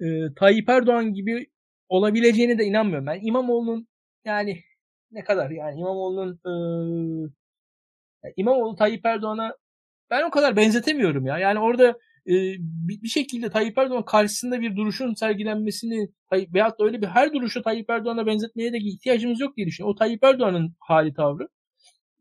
e, 0.00 0.06
Tayyip 0.36 0.68
Erdoğan 0.68 1.14
gibi 1.14 1.46
olabileceğine 1.88 2.58
de 2.58 2.64
inanmıyorum. 2.64 3.06
Ben 3.06 3.20
İmamoğlu'nun 3.22 3.88
yani 4.24 4.62
ne 5.10 5.24
kadar 5.24 5.50
yani 5.50 5.80
İmamoğlu'nun 5.80 6.40
e, 8.24 8.32
İmamoğlu 8.36 8.76
Tayyip 8.76 9.06
Erdoğan'a 9.06 9.56
ben 10.10 10.22
o 10.22 10.30
kadar 10.30 10.56
benzetemiyorum 10.56 11.26
ya. 11.26 11.38
Yani 11.38 11.58
orada 11.58 11.98
bir, 12.26 13.02
bir 13.02 13.08
şekilde 13.08 13.50
Tayyip 13.50 13.78
Erdoğan 13.78 14.04
karşısında 14.04 14.60
bir 14.60 14.76
duruşun 14.76 15.14
sergilenmesini 15.14 16.08
veyahut 16.32 16.80
da 16.80 16.84
öyle 16.84 17.02
bir 17.02 17.06
her 17.06 17.32
duruşu 17.32 17.62
Tayyip 17.62 17.90
Erdoğan'a 17.90 18.26
benzetmeye 18.26 18.72
de 18.72 18.78
ihtiyacımız 18.78 19.40
yok 19.40 19.56
diye 19.56 19.66
düşünüyorum. 19.66 19.94
O 19.94 19.98
Tayyip 19.98 20.24
Erdoğan'ın 20.24 20.74
hali 20.80 21.14
tavrı. 21.14 21.48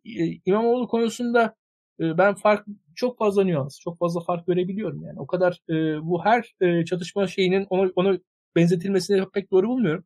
E, 0.05 0.39
İmamoğlu 0.45 0.87
konusunda 0.87 1.55
e, 1.99 2.17
ben 2.17 2.35
fark 2.35 2.65
çok 2.95 3.17
fazla 3.17 3.43
nüans, 3.43 3.79
çok 3.79 3.99
fazla 3.99 4.21
fark 4.21 4.47
görebiliyorum 4.47 5.03
yani. 5.03 5.19
O 5.19 5.27
kadar 5.27 5.61
e, 5.69 5.73
bu 6.05 6.25
her 6.25 6.55
e, 6.61 6.85
çatışma 6.85 7.27
şeyinin 7.27 7.67
ona, 7.69 7.91
ona 7.95 8.17
benzetilmesini 8.55 9.25
pek 9.33 9.51
doğru 9.51 9.67
bulmuyorum. 9.67 10.05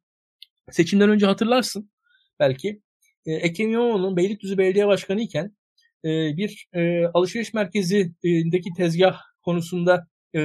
Seçimden 0.72 1.10
önce 1.10 1.26
hatırlarsın 1.26 1.92
belki. 2.40 2.82
Ekrem 3.26 3.70
İmamoğlu'nun 3.70 4.18
Beylikdüzü 4.18 4.58
Belediye 4.58 4.88
Başkanı 4.88 5.22
iken 5.22 5.56
bir 6.04 6.68
alışveriş 7.14 7.54
merkezindeki 7.54 8.70
tezgah 8.78 9.20
konusunda 9.46 10.08
e, 10.36 10.42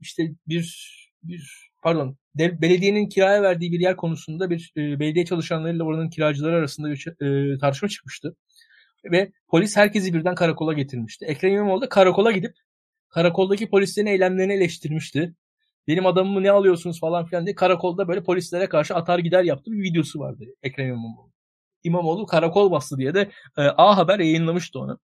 işte 0.00 0.34
bir 0.48 0.90
bir 1.22 1.70
pardon 1.82 2.16
dev, 2.34 2.60
belediyenin 2.60 3.08
kiraya 3.08 3.42
verdiği 3.42 3.72
bir 3.72 3.80
yer 3.80 3.96
konusunda 3.96 4.50
bir 4.50 4.72
e, 4.76 5.00
belediye 5.00 5.24
çalışanlarıyla 5.24 5.84
oranın 5.84 6.10
kiracıları 6.10 6.56
arasında 6.56 6.90
bir 6.90 7.06
e, 7.54 7.58
tartışma 7.58 7.88
çıkmıştı. 7.88 8.36
Ve 9.12 9.32
polis 9.48 9.76
herkesi 9.76 10.14
birden 10.14 10.34
karakola 10.34 10.72
getirmişti. 10.72 11.24
Ekrem 11.24 11.52
İmamoğlu 11.54 11.82
da 11.82 11.88
karakola 11.88 12.32
gidip 12.32 12.54
karakoldaki 13.08 13.70
polislerin 13.70 14.06
eylemlerini 14.06 14.52
eleştirmişti. 14.52 15.34
Benim 15.88 16.06
adamımı 16.06 16.42
ne 16.42 16.50
alıyorsunuz 16.50 17.00
falan 17.00 17.26
filan 17.26 17.46
diye 17.46 17.54
karakolda 17.54 18.08
böyle 18.08 18.22
polislere 18.22 18.68
karşı 18.68 18.94
atar 18.94 19.18
gider 19.18 19.44
yaptı 19.44 19.72
bir 19.72 19.82
videosu 19.82 20.18
vardı 20.18 20.44
Ekrem 20.62 20.88
İmamoğlu. 20.88 21.30
İmamoğlu 21.84 22.26
karakol 22.26 22.70
bastı 22.70 22.98
diye 22.98 23.14
de 23.14 23.30
e, 23.58 23.62
A 23.62 23.96
Haber 23.96 24.18
yayınlamıştı 24.18 24.78
onu. 24.80 24.98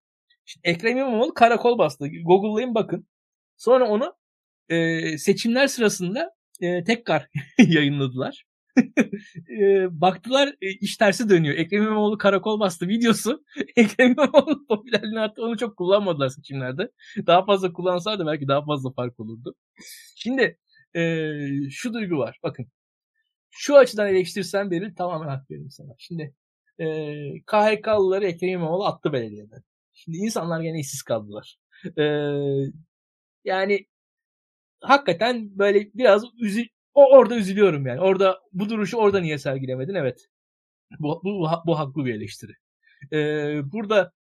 Şimdi 0.46 0.68
Ekrem 0.68 0.96
İmamoğlu 0.96 1.34
karakol 1.34 1.78
bastı. 1.78 2.08
Google'layın 2.08 2.74
bakın. 2.74 3.06
Sonra 3.56 3.88
onu 3.88 4.14
e, 4.68 5.18
seçimler 5.18 5.66
sırasında 5.66 6.30
e, 6.60 6.84
tekrar 6.84 7.28
yayınladılar. 7.58 8.44
e, 9.60 9.88
baktılar 10.00 10.48
e, 10.62 10.70
iş 10.70 10.96
tersi 10.96 11.28
dönüyor. 11.28 11.56
Ekrem 11.58 11.82
İmamoğlu 11.82 12.18
karakol 12.18 12.60
bastı 12.60 12.88
videosu. 12.88 13.44
Ekrem 13.76 14.12
İmamoğlu 14.12 14.66
popülerliğini 14.66 15.20
arttı. 15.20 15.42
Onu 15.42 15.58
çok 15.58 15.76
kullanmadılar 15.76 16.28
seçimlerde. 16.28 16.90
Daha 17.26 17.44
fazla 17.44 17.72
kullansaydı 17.72 18.26
belki 18.26 18.48
daha 18.48 18.64
fazla 18.64 18.92
fark 18.92 19.20
olurdu. 19.20 19.54
Şimdi 20.16 20.58
e, 20.96 21.32
şu 21.70 21.94
duygu 21.94 22.18
var. 22.18 22.38
Bakın. 22.42 22.66
Şu 23.50 23.76
açıdan 23.76 24.08
eleştirsen 24.08 24.70
beri 24.70 24.94
tamamen 24.94 25.28
hak 25.28 25.50
veririm 25.50 25.70
sana. 25.70 25.94
Şimdi 25.98 26.34
e, 26.78 26.86
KHK'lıları 27.46 28.26
Ekrem 28.26 28.50
İmamoğlu 28.50 28.86
attı 28.86 29.12
belediyeden. 29.12 29.62
Şimdi 30.06 30.18
insanlar 30.18 30.60
gene 30.60 30.80
işsiz 30.80 31.02
kaldılar. 31.02 31.56
E, 31.98 32.04
yani 33.44 33.86
hakikaten 34.80 35.58
böyle 35.58 35.90
biraz 35.94 36.24
üzü 36.40 36.64
o 36.94 37.16
orada 37.16 37.36
üzülüyorum 37.36 37.86
yani. 37.86 38.00
Orada 38.00 38.40
bu 38.52 38.68
duruşu 38.68 38.96
orada 38.96 39.20
niye 39.20 39.38
sergilemedin? 39.38 39.94
Evet. 39.94 40.26
Bu 40.98 41.20
bu, 41.24 41.48
bu 41.66 41.78
haklı 41.78 42.04
bir 42.04 42.14
eleştiri. 42.14 42.52
Ee, 43.12 43.72
burada 43.72 44.12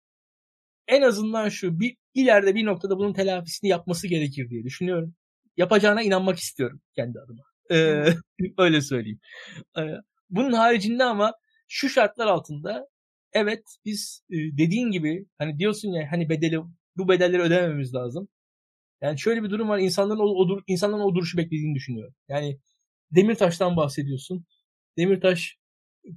en 0.88 1.02
azından 1.02 1.48
şu 1.48 1.80
bir 1.80 1.96
ileride 2.14 2.54
bir 2.54 2.66
noktada 2.66 2.98
bunun 2.98 3.12
telafisini 3.12 3.70
yapması 3.70 4.08
gerekir 4.08 4.50
diye 4.50 4.64
düşünüyorum. 4.64 5.14
Yapacağına 5.56 6.02
inanmak 6.02 6.38
istiyorum 6.38 6.80
kendi 6.96 7.18
adıma. 7.20 7.42
Ee, 7.72 8.14
öyle 8.58 8.80
söyleyeyim. 8.80 9.20
Ee, 9.78 9.82
bunun 10.30 10.52
haricinde 10.52 11.04
ama 11.04 11.32
şu 11.68 11.88
şartlar 11.88 12.26
altında 12.26 12.86
evet 13.34 13.76
biz 13.84 14.22
e, 14.30 14.36
dediğin 14.36 14.90
gibi 14.90 15.26
hani 15.38 15.58
diyorsun 15.58 15.88
ya 15.92 16.12
hani 16.12 16.28
bedeli 16.28 16.58
bu 16.96 17.08
bedelleri 17.08 17.42
ödememiz 17.42 17.94
lazım. 17.94 18.28
Yani 19.02 19.20
şöyle 19.20 19.42
bir 19.42 19.50
durum 19.50 19.68
var. 19.68 19.78
İnsanların 19.78 20.18
o, 20.20 20.24
o 20.24 20.60
insanların 20.66 21.02
o 21.02 21.14
duruşu 21.14 21.38
beklediğini 21.38 21.74
düşünüyorum. 21.74 22.14
Yani 22.28 22.60
Demirtaş'tan 23.10 23.76
bahsediyorsun. 23.76 24.46
Demirtaş 24.98 25.58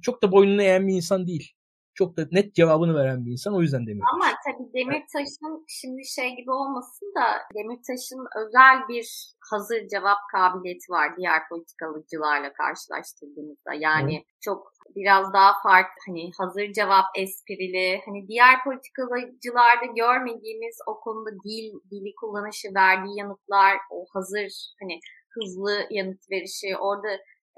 çok 0.02 0.22
da 0.22 0.32
boynunu 0.32 0.62
eğen 0.62 0.88
bir 0.88 0.94
insan 0.94 1.26
değil. 1.26 1.52
Çok 1.98 2.16
da 2.16 2.22
net 2.32 2.54
cevabını 2.54 2.94
veren 2.94 3.26
bir 3.26 3.30
insan. 3.32 3.54
O 3.56 3.60
yüzden 3.62 3.86
Demirtaş. 3.86 4.08
Ama 4.14 4.26
tabii 4.44 4.72
Demirtaş'ın 4.74 5.64
şimdi 5.68 6.06
şey 6.06 6.36
gibi 6.36 6.50
olmasın 6.50 7.12
da 7.18 7.26
Demirtaş'ın 7.54 8.24
özel 8.40 8.88
bir 8.88 9.06
hazır 9.50 9.88
cevap 9.88 10.18
kabiliyeti 10.32 10.92
var 10.92 11.16
diğer 11.16 11.48
politikalıcılarla 11.48 12.52
karşılaştırdığımızda. 12.52 13.72
Yani 13.74 14.14
evet. 14.14 14.26
çok 14.40 14.72
biraz 14.96 15.32
daha 15.32 15.52
farklı 15.62 15.98
hani 16.06 16.30
hazır 16.38 16.72
cevap 16.72 17.06
esprili 17.16 18.00
hani 18.06 18.28
diğer 18.28 18.64
politikacılarda 18.64 19.86
görmediğimiz 19.96 20.76
o 20.86 21.00
konuda 21.00 21.30
dil 21.30 21.66
dili 21.90 22.14
kullanışı 22.20 22.68
verdiği 22.74 23.18
yanıtlar 23.18 23.76
o 23.90 24.06
hazır 24.14 24.50
hani 24.80 25.00
hızlı 25.34 25.86
yanıt 25.90 26.30
verişi 26.30 26.76
orada 26.76 27.08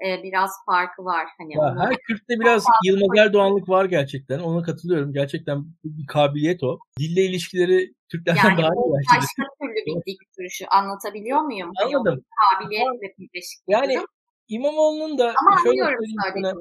e, 0.07 0.23
biraz 0.23 0.51
farkı 0.65 1.05
var. 1.05 1.27
Hani 1.37 1.53
ya, 1.53 1.75
her 1.79 1.97
Kürt'te 1.97 2.39
biraz 2.39 2.65
Yılmaz 2.85 3.17
Erdoğanlık 3.17 3.69
var 3.69 3.85
gerçekten. 3.85 4.39
Ona 4.39 4.63
katılıyorum. 4.63 5.13
Gerçekten 5.13 5.65
bir 5.83 6.07
kabiliyet 6.07 6.63
o. 6.63 6.79
Dille 6.99 7.21
ilişkileri 7.21 7.93
Türklerden 8.11 8.49
yani 8.49 8.57
daha 8.61 8.69
iyi. 8.69 8.93
başka 8.93 9.43
türlü 9.61 9.85
bir 9.85 10.05
dik 10.07 10.19
duruşu 10.39 10.65
anlatabiliyor 10.71 11.41
muyum? 11.41 11.71
Hani 11.77 11.95
Anladım. 11.95 12.23
Kabiliyetle 12.59 13.15
birleşik. 13.19 13.59
Yani 13.67 13.99
İmamoğlu'nun 14.47 15.17
da 15.17 15.33
Ama 15.47 15.57
şöyle 15.63 15.83
söyleyeyim 15.83 16.57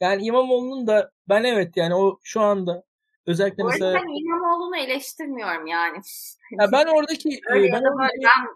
yani 0.00 0.22
İmamoğlu'nun 0.22 0.86
da 0.86 1.10
ben 1.28 1.44
evet 1.44 1.76
yani 1.76 1.94
o 1.94 2.18
şu 2.22 2.40
anda 2.40 2.84
özellikle 3.26 3.62
Bu 3.62 3.68
mesela... 3.68 3.94
ben 3.94 4.20
İmamoğlu'nu 4.20 4.76
eleştirmiyorum 4.76 5.66
yani. 5.66 5.98
Ya 6.60 6.72
ben 6.72 6.86
oradaki... 6.86 7.40
Öyle 7.48 7.72
ben 7.72 7.82
böyle 7.82 8.24
ben... 8.24 8.48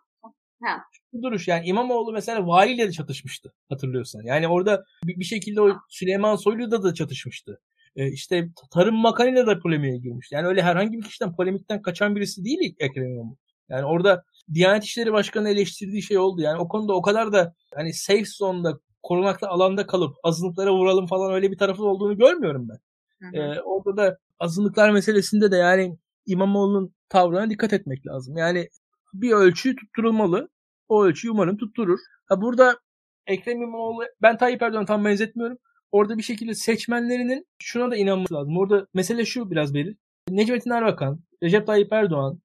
Ha. 0.63 0.83
Bu 1.13 1.23
duruş 1.23 1.49
yani 1.49 1.67
İmamoğlu 1.67 2.13
mesela 2.13 2.47
valiyle 2.47 2.89
de 2.89 2.93
çatışmıştı 2.93 3.53
hatırlıyorsan. 3.69 4.23
Yani 4.25 4.49
orada 4.49 4.85
bir, 5.05 5.19
bir 5.19 5.25
şekilde 5.25 5.61
o 5.61 5.77
Süleyman 5.89 6.37
Soylu'da 6.37 6.83
da 6.83 6.95
çatışmıştı. 6.95 7.61
Ee, 7.97 8.09
işte 8.09 8.49
Tarım 8.73 9.05
Bakanı'yla 9.05 9.47
da 9.47 9.59
polemiğe 9.59 9.99
girmişti. 9.99 10.35
Yani 10.35 10.47
öyle 10.47 10.63
herhangi 10.63 10.99
bir 10.99 11.03
kişiden 11.03 11.37
polemikten 11.37 11.83
kaçan 11.83 12.17
birisi 12.17 12.45
değil 12.45 12.75
Ekrem 12.79 13.05
İmamoğlu. 13.05 13.37
Yani 13.69 13.85
orada 13.85 14.25
Diyanet 14.55 14.85
İşleri 14.85 15.13
Başkanı 15.13 15.49
eleştirdiği 15.49 16.03
şey 16.03 16.19
oldu. 16.19 16.41
Yani 16.41 16.59
o 16.61 16.69
konuda 16.69 16.93
o 16.93 17.03
kadar 17.03 17.33
da 17.33 17.55
hani 17.75 17.93
safe 17.95 18.25
zone'da 18.25 18.79
korunaklı 19.03 19.49
alanda 19.49 19.87
kalıp 19.87 20.17
azınlıklara 20.23 20.73
vuralım 20.73 21.07
falan 21.07 21.33
öyle 21.33 21.51
bir 21.51 21.59
tarafı 21.59 21.85
olduğunu 21.85 22.17
görmüyorum 22.17 22.69
ben. 22.69 22.79
Hı 23.27 23.39
hı. 23.39 23.43
Ee, 23.43 23.61
orada 23.61 23.97
da 23.97 24.19
azınlıklar 24.41 24.91
meselesinde 24.91 25.51
de 25.51 25.57
yani 25.57 25.99
İmamoğlu'nun 26.27 26.95
tavrına 27.09 27.51
dikkat 27.51 27.73
etmek 27.73 28.07
lazım. 28.07 28.37
Yani 28.37 28.69
bir 29.13 29.33
ölçü 29.33 29.77
tutturulmalı. 29.77 30.49
O 30.89 31.05
ölçüyü 31.05 31.33
umarım 31.33 31.57
tutturur. 31.57 31.99
Ha 32.27 32.41
burada 32.41 32.79
Ekrem 33.27 33.63
İmamoğlu 33.63 34.05
ben 34.23 34.37
Tayyip 34.37 34.63
Erdoğan'ı 34.63 34.87
tam 34.87 35.05
benzetmiyorum. 35.05 35.59
Orada 35.93 36.19
bir 36.19 36.23
şekilde 36.23 36.55
seçmenlerinin 36.55 37.47
şuna 37.59 37.91
da 37.91 37.97
inanması 37.97 38.35
lazım. 38.35 38.57
Orada 38.57 38.87
mesele 38.95 39.25
şu 39.25 39.51
biraz 39.51 39.75
belir. 39.75 39.97
Necmettin 40.31 40.71
Erbakan, 40.71 41.25
Recep 41.43 41.67
Tayyip 41.67 41.93
Erdoğan 41.93 42.43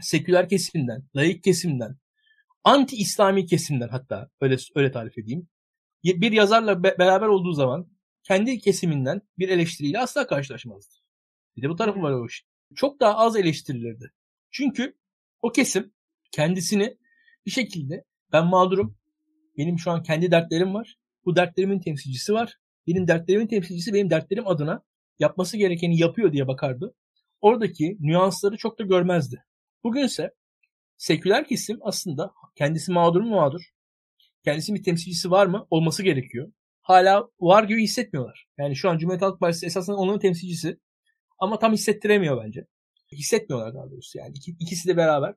seküler 0.00 0.48
kesimden, 0.48 1.02
layık 1.16 1.44
kesimden, 1.44 1.96
anti 2.64 2.96
İslami 2.96 3.46
kesimden 3.46 3.88
hatta 3.88 4.30
öyle 4.40 4.56
öyle 4.74 4.92
tarif 4.92 5.18
edeyim 5.18 5.48
bir 6.04 6.32
yazarla 6.32 6.82
be- 6.82 6.96
beraber 6.98 7.26
olduğu 7.26 7.52
zaman 7.52 7.88
kendi 8.22 8.58
kesiminden 8.58 9.22
bir 9.38 9.48
eleştiriyle 9.48 9.98
asla 9.98 10.26
karşılaşmazdı. 10.26 10.94
Bir 11.56 11.62
de 11.62 11.68
bu 11.68 11.76
tarafı 11.76 12.02
var 12.02 12.12
o 12.12 12.26
iş. 12.26 12.44
Çok 12.74 13.00
daha 13.00 13.16
az 13.16 13.36
eleştirilirdi. 13.36 14.12
Çünkü 14.50 14.96
o 15.42 15.52
kesim 15.52 15.92
kendisini 16.32 16.96
bir 17.46 17.50
şekilde 17.50 18.04
ben 18.32 18.46
mağdurum. 18.46 18.98
Benim 19.58 19.78
şu 19.78 19.90
an 19.90 20.02
kendi 20.02 20.30
dertlerim 20.30 20.74
var. 20.74 20.96
Bu 21.24 21.36
dertlerimin 21.36 21.80
temsilcisi 21.80 22.32
var. 22.32 22.56
Benim 22.86 23.08
dertlerimin 23.08 23.46
temsilcisi 23.46 23.94
benim 23.94 24.10
dertlerim 24.10 24.46
adına 24.48 24.82
yapması 25.18 25.56
gerekeni 25.56 25.98
yapıyor 25.98 26.32
diye 26.32 26.48
bakardı. 26.48 26.94
Oradaki 27.40 27.96
nüansları 28.00 28.56
çok 28.56 28.78
da 28.78 28.84
görmezdi. 28.84 29.44
Bugünse 29.84 30.30
seküler 30.96 31.48
kesim 31.48 31.78
aslında 31.82 32.32
kendisi 32.54 32.92
mağdur 32.92 33.20
mu 33.20 33.30
mağdur, 33.30 33.62
kendisinin 34.44 34.78
bir 34.78 34.84
temsilcisi 34.84 35.30
var 35.30 35.46
mı? 35.46 35.66
Olması 35.70 36.02
gerekiyor. 36.02 36.52
Hala 36.80 37.28
var 37.40 37.64
gibi 37.64 37.82
hissetmiyorlar. 37.82 38.46
Yani 38.58 38.76
şu 38.76 38.90
an 38.90 38.98
Cumhuriyet 38.98 39.22
Halk 39.22 39.40
Partisi 39.40 39.66
esasında 39.66 39.96
onların 39.96 40.20
temsilcisi. 40.20 40.78
Ama 41.38 41.58
tam 41.58 41.72
hissettiremiyor 41.72 42.44
bence. 42.44 42.66
Hissetmiyorlar 43.12 43.74
daha 43.74 43.90
doğrusu 43.90 44.18
yani. 44.18 44.32
İki, 44.36 44.50
ikisi 44.60 44.88
de 44.88 44.96
beraber. 44.96 45.34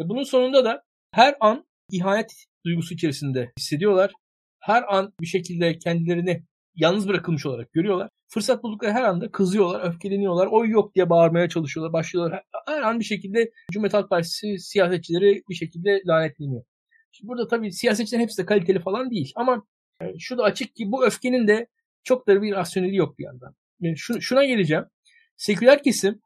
Ve 0.00 0.08
bunun 0.08 0.22
sonunda 0.22 0.64
da 0.64 0.82
her 1.12 1.36
an 1.40 1.66
ihanet 1.90 2.34
duygusu 2.66 2.94
içerisinde 2.94 3.52
hissediyorlar. 3.58 4.12
Her 4.60 4.94
an 4.94 5.12
bir 5.20 5.26
şekilde 5.26 5.78
kendilerini 5.78 6.44
yalnız 6.74 7.08
bırakılmış 7.08 7.46
olarak 7.46 7.72
görüyorlar. 7.72 8.08
Fırsat 8.28 8.62
buldukları 8.62 8.92
her 8.92 9.02
anda 9.02 9.30
kızıyorlar, 9.30 9.88
öfkeleniyorlar, 9.88 10.46
oy 10.46 10.70
yok 10.70 10.94
diye 10.94 11.10
bağırmaya 11.10 11.48
çalışıyorlar, 11.48 11.92
başlıyorlar. 11.92 12.42
Her, 12.66 12.74
her 12.74 12.82
an 12.82 13.00
bir 13.00 13.04
şekilde 13.04 13.50
Cumhuriyet 13.72 13.94
Halk 13.94 14.10
Partisi 14.10 14.58
siyasetçileri 14.58 15.42
bir 15.48 15.54
şekilde 15.54 16.02
lanetleniyor. 16.06 16.64
Şimdi 17.12 17.28
burada 17.28 17.48
tabii 17.48 17.72
siyasetçilerin 17.72 18.22
hepsi 18.22 18.42
de 18.42 18.46
kaliteli 18.46 18.80
falan 18.80 19.10
değil 19.10 19.32
ama 19.36 19.66
e, 20.00 20.18
şu 20.18 20.38
da 20.38 20.42
açık 20.42 20.74
ki 20.74 20.92
bu 20.92 21.06
öfkenin 21.06 21.48
de 21.48 21.66
çok 22.04 22.28
da 22.28 22.42
bir 22.42 22.52
rasyoneli 22.52 22.96
yok 22.96 23.18
bir 23.18 23.24
yandan. 23.24 23.54
Yani 23.80 23.96
şuna 23.98 24.44
geleceğim. 24.44 24.84
Seküler 25.36 25.82
kesim 25.82 26.20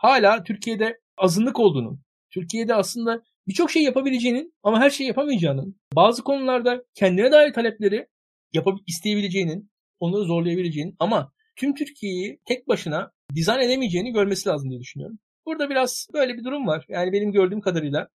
hala 0.00 0.44
Türkiye'de 0.44 1.00
azınlık 1.16 1.58
olduğunu, 1.60 1.98
Türkiye'de 2.30 2.74
aslında 2.74 3.22
birçok 3.48 3.70
şey 3.70 3.82
yapabileceğinin 3.82 4.54
ama 4.62 4.80
her 4.80 4.90
şeyi 4.90 5.08
yapamayacağının, 5.08 5.80
bazı 5.96 6.22
konularda 6.22 6.84
kendine 6.94 7.32
dair 7.32 7.52
talepleri 7.52 8.06
yapıp 8.52 8.78
isteyebileceğinin, 8.86 9.70
onları 10.00 10.24
zorlayabileceğinin 10.24 10.96
ama 10.98 11.32
tüm 11.56 11.74
Türkiye'yi 11.74 12.40
tek 12.44 12.68
başına 12.68 13.10
dizayn 13.34 13.60
edemeyeceğini 13.60 14.12
görmesi 14.12 14.48
lazım 14.48 14.70
diye 14.70 14.80
düşünüyorum. 14.80 15.18
Burada 15.46 15.70
biraz 15.70 16.06
böyle 16.12 16.34
bir 16.34 16.44
durum 16.44 16.66
var. 16.66 16.84
Yani 16.88 17.12
benim 17.12 17.32
gördüğüm 17.32 17.60
kadarıyla 17.60 18.08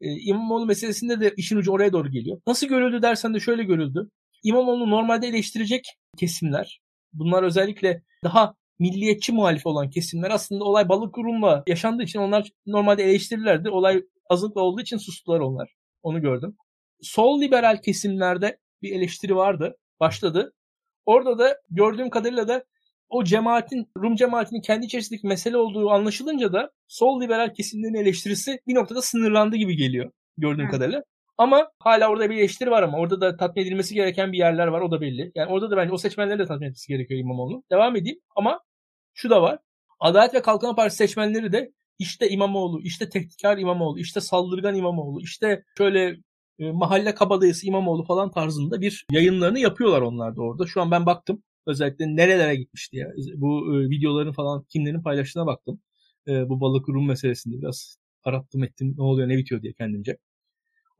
e, 0.00 0.10
İmamoğlu 0.10 0.66
meselesinde 0.66 1.20
de 1.20 1.34
işin 1.36 1.56
ucu 1.56 1.72
oraya 1.72 1.92
doğru 1.92 2.10
geliyor. 2.10 2.40
Nasıl 2.46 2.66
görüldü 2.66 3.02
dersen 3.02 3.34
de 3.34 3.40
şöyle 3.40 3.64
görüldü. 3.64 4.10
İmamoğlu 4.42 4.90
normalde 4.90 5.26
eleştirecek 5.26 5.84
kesimler, 6.18 6.80
bunlar 7.12 7.42
özellikle 7.42 8.02
daha 8.24 8.54
milliyetçi 8.78 9.32
muhalif 9.32 9.66
olan 9.66 9.90
kesimler 9.90 10.30
aslında 10.30 10.64
olay 10.64 10.88
balık 10.88 11.14
kurumla 11.14 11.62
yaşandığı 11.66 12.02
için 12.02 12.18
onlar 12.18 12.50
normalde 12.66 13.04
eleştirirlerdi. 13.04 13.70
Olay 13.70 14.02
azınlıkla 14.30 14.60
olduğu 14.60 14.80
için 14.80 14.96
sustular 14.96 15.40
onlar. 15.40 15.74
Onu 16.02 16.20
gördüm. 16.20 16.56
Sol 17.00 17.40
liberal 17.40 17.82
kesimlerde 17.82 18.58
bir 18.82 18.96
eleştiri 18.96 19.36
vardı. 19.36 19.76
Başladı. 20.00 20.52
Orada 21.06 21.38
da 21.38 21.60
gördüğüm 21.70 22.10
kadarıyla 22.10 22.48
da 22.48 22.64
o 23.08 23.24
cemaatin, 23.24 23.90
Rum 23.98 24.16
cemaatinin 24.16 24.60
kendi 24.60 24.86
içerisindeki 24.86 25.26
mesele 25.26 25.56
olduğu 25.56 25.90
anlaşılınca 25.90 26.52
da 26.52 26.70
sol 26.88 27.20
liberal 27.20 27.54
kesimlerin 27.54 27.94
eleştirisi 27.94 28.60
bir 28.66 28.74
noktada 28.74 29.02
sınırlandı 29.02 29.56
gibi 29.56 29.76
geliyor 29.76 30.10
gördüğüm 30.38 30.66
Hı. 30.66 30.70
kadarıyla. 30.70 31.02
Ama 31.38 31.70
hala 31.78 32.08
orada 32.10 32.30
bir 32.30 32.36
eleştiri 32.36 32.70
var 32.70 32.82
ama 32.82 32.98
orada 32.98 33.20
da 33.20 33.36
tatmin 33.36 33.62
edilmesi 33.62 33.94
gereken 33.94 34.32
bir 34.32 34.38
yerler 34.38 34.66
var 34.66 34.80
o 34.80 34.90
da 34.90 35.00
belli. 35.00 35.32
Yani 35.34 35.52
orada 35.52 35.70
da 35.70 35.76
bence 35.76 35.92
o 35.92 35.98
seçmenleri 35.98 36.38
de 36.38 36.46
tatmin 36.46 36.66
etmesi 36.66 36.88
gerekiyor 36.88 37.20
İmamoğlu'nun. 37.20 37.64
Devam 37.70 37.96
edeyim 37.96 38.18
ama 38.36 38.60
şu 39.14 39.30
da 39.30 39.42
var. 39.42 39.58
Adalet 40.00 40.34
ve 40.34 40.42
Kalkınma 40.42 40.74
Partisi 40.74 40.96
seçmenleri 40.96 41.52
de 41.52 41.72
işte 41.98 42.28
İmamoğlu, 42.28 42.80
işte 42.82 43.08
tehditkar 43.08 43.58
İmamoğlu, 43.58 43.98
işte 43.98 44.20
saldırgan 44.20 44.74
İmamoğlu, 44.74 45.20
işte 45.22 45.64
şöyle 45.78 46.16
e, 46.58 46.72
mahalle 46.72 47.14
kabadayısı 47.14 47.66
İmamoğlu 47.66 48.04
falan 48.04 48.30
tarzında 48.30 48.80
bir 48.80 49.06
yayınlarını 49.12 49.58
yapıyorlar 49.58 50.02
onlar 50.02 50.36
da 50.36 50.42
orada. 50.42 50.66
Şu 50.66 50.82
an 50.82 50.90
ben 50.90 51.06
baktım 51.06 51.42
özellikle 51.66 52.16
nerelere 52.16 52.56
gitmiş 52.56 52.92
diye. 52.92 53.12
Bu 53.34 53.76
e, 53.76 53.90
videoların 53.90 54.32
falan 54.32 54.64
kimlerin 54.68 55.02
paylaştığına 55.02 55.46
baktım. 55.46 55.80
E, 56.28 56.48
bu 56.48 56.60
balık 56.60 56.88
rum 56.88 57.06
meselesinde 57.08 57.58
biraz 57.58 57.96
arattım 58.24 58.64
ettim 58.64 58.94
ne 58.98 59.02
oluyor 59.02 59.28
ne 59.28 59.38
bitiyor 59.38 59.62
diye 59.62 59.72
kendimce. 59.72 60.18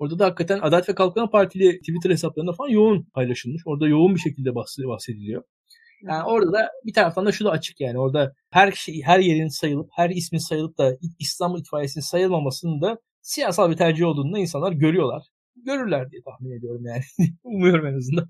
Orada 0.04 0.18
da 0.18 0.24
hakikaten 0.24 0.60
Adalet 0.62 0.88
ve 0.88 0.94
Kalkınma 0.94 1.30
Partili 1.30 1.78
Twitter 1.78 2.10
hesaplarında 2.10 2.52
falan 2.52 2.68
yoğun 2.68 3.02
paylaşılmış. 3.14 3.62
Orada 3.66 3.88
yoğun 3.88 4.14
bir 4.14 4.20
şekilde 4.20 4.54
bahsediliyor. 4.54 5.42
Yani 6.02 6.24
orada 6.24 6.52
da 6.52 6.70
bir 6.84 6.92
taraftan 6.92 7.26
da 7.26 7.32
şu 7.32 7.44
da 7.44 7.50
açık 7.50 7.80
yani 7.80 7.98
orada 7.98 8.32
her 8.50 8.72
şey 8.72 9.02
her 9.02 9.18
yerin 9.18 9.48
sayılıp 9.48 9.88
her 9.92 10.10
ismin 10.10 10.38
sayılıp 10.38 10.78
da 10.78 10.96
İstanbul 11.18 11.60
itfaiyesinin 11.60 12.04
sayılmamasının 12.04 12.82
da 12.82 12.98
siyasal 13.22 13.70
bir 13.70 13.76
tercih 13.76 14.06
olduğunu 14.06 14.34
da 14.34 14.38
insanlar 14.38 14.72
görüyorlar. 14.72 15.22
Görürler 15.56 16.10
diye 16.10 16.22
tahmin 16.22 16.58
ediyorum 16.58 16.82
yani. 16.84 17.02
Umuyorum 17.44 17.86
en 17.86 17.96
azından. 17.96 18.26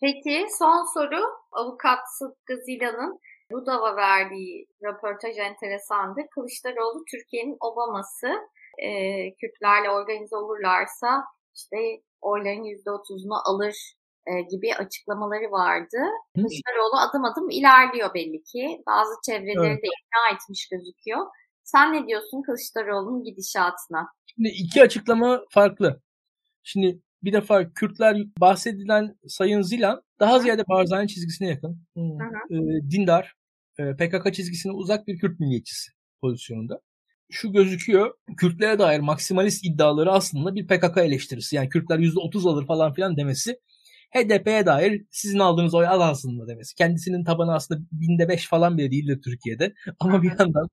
Peki 0.00 0.46
son 0.58 0.94
soru 0.94 1.22
avukat 1.52 1.98
Sıtkı 2.18 2.56
Zila'nın 2.66 3.20
Rudav'a 3.52 3.96
verdiği 3.96 4.66
röportaj 4.84 5.38
enteresandı. 5.38 6.20
Kılıçdaroğlu 6.34 7.04
Türkiye'nin 7.10 7.56
Obama'sı 7.60 8.28
e, 8.78 8.90
Kürtlerle 9.34 9.90
organize 9.90 10.36
olurlarsa 10.36 11.24
işte 11.54 11.76
oyların 12.20 12.64
%30'unu 12.64 13.40
alır 13.50 13.76
e, 14.26 14.32
gibi 14.50 14.74
açıklamaları 14.74 15.50
vardı. 15.50 15.98
Kılıçdaroğlu 16.34 16.98
adım 17.08 17.24
adım 17.24 17.50
ilerliyor 17.50 18.14
belli 18.14 18.42
ki. 18.42 18.82
Bazı 18.86 19.10
çevreleri 19.26 19.72
evet. 19.72 19.82
de 19.82 19.86
ikna 19.86 20.34
etmiş 20.34 20.68
gözüküyor. 20.68 21.26
Sen 21.64 21.92
ne 21.92 22.06
diyorsun 22.06 22.42
Kılıçdaroğlu'nun 22.42 23.24
gidişatına? 23.24 24.08
Şimdi 24.26 24.48
iki 24.48 24.82
açıklama 24.82 25.44
farklı. 25.50 26.00
Şimdi 26.62 27.00
bir 27.22 27.32
defa 27.32 27.72
Kürtler 27.72 28.16
bahsedilen 28.40 29.18
Sayın 29.28 29.62
Zilan 29.62 30.02
daha 30.20 30.38
ziyade 30.38 30.62
Barzani 30.68 31.08
çizgisine 31.08 31.48
yakın. 31.48 31.78
Hmm. 31.94 32.20
E, 32.50 32.90
dindar, 32.90 33.34
e, 33.78 33.96
PKK 33.96 34.34
çizgisine 34.34 34.72
uzak 34.72 35.06
bir 35.06 35.18
Kürt 35.18 35.40
milliyetçisi 35.40 35.90
pozisyonunda. 36.20 36.80
Şu 37.30 37.52
gözüküyor, 37.52 38.14
Kürtlere 38.36 38.78
dair 38.78 39.00
maksimalist 39.00 39.64
iddiaları 39.64 40.12
aslında 40.12 40.54
bir 40.54 40.66
PKK 40.66 40.98
eleştirisi. 40.98 41.56
Yani 41.56 41.68
Kürtler 41.68 41.98
%30 41.98 42.48
alır 42.48 42.66
falan 42.66 42.92
filan 42.92 43.16
demesi 43.16 43.56
HDP'ye 44.14 44.66
dair 44.66 45.04
sizin 45.10 45.38
aldığınız 45.38 45.74
oy 45.74 45.86
az 45.88 46.00
aslında 46.00 46.48
demesi. 46.48 46.74
Kendisinin 46.74 47.24
tabanı 47.24 47.54
aslında 47.54 47.80
binde 47.92 48.28
beş 48.28 48.48
falan 48.48 48.78
bile 48.78 48.90
değildir 48.90 49.20
Türkiye'de. 49.24 49.74
Ama 50.00 50.22
bir 50.22 50.30
yandan 50.38 50.68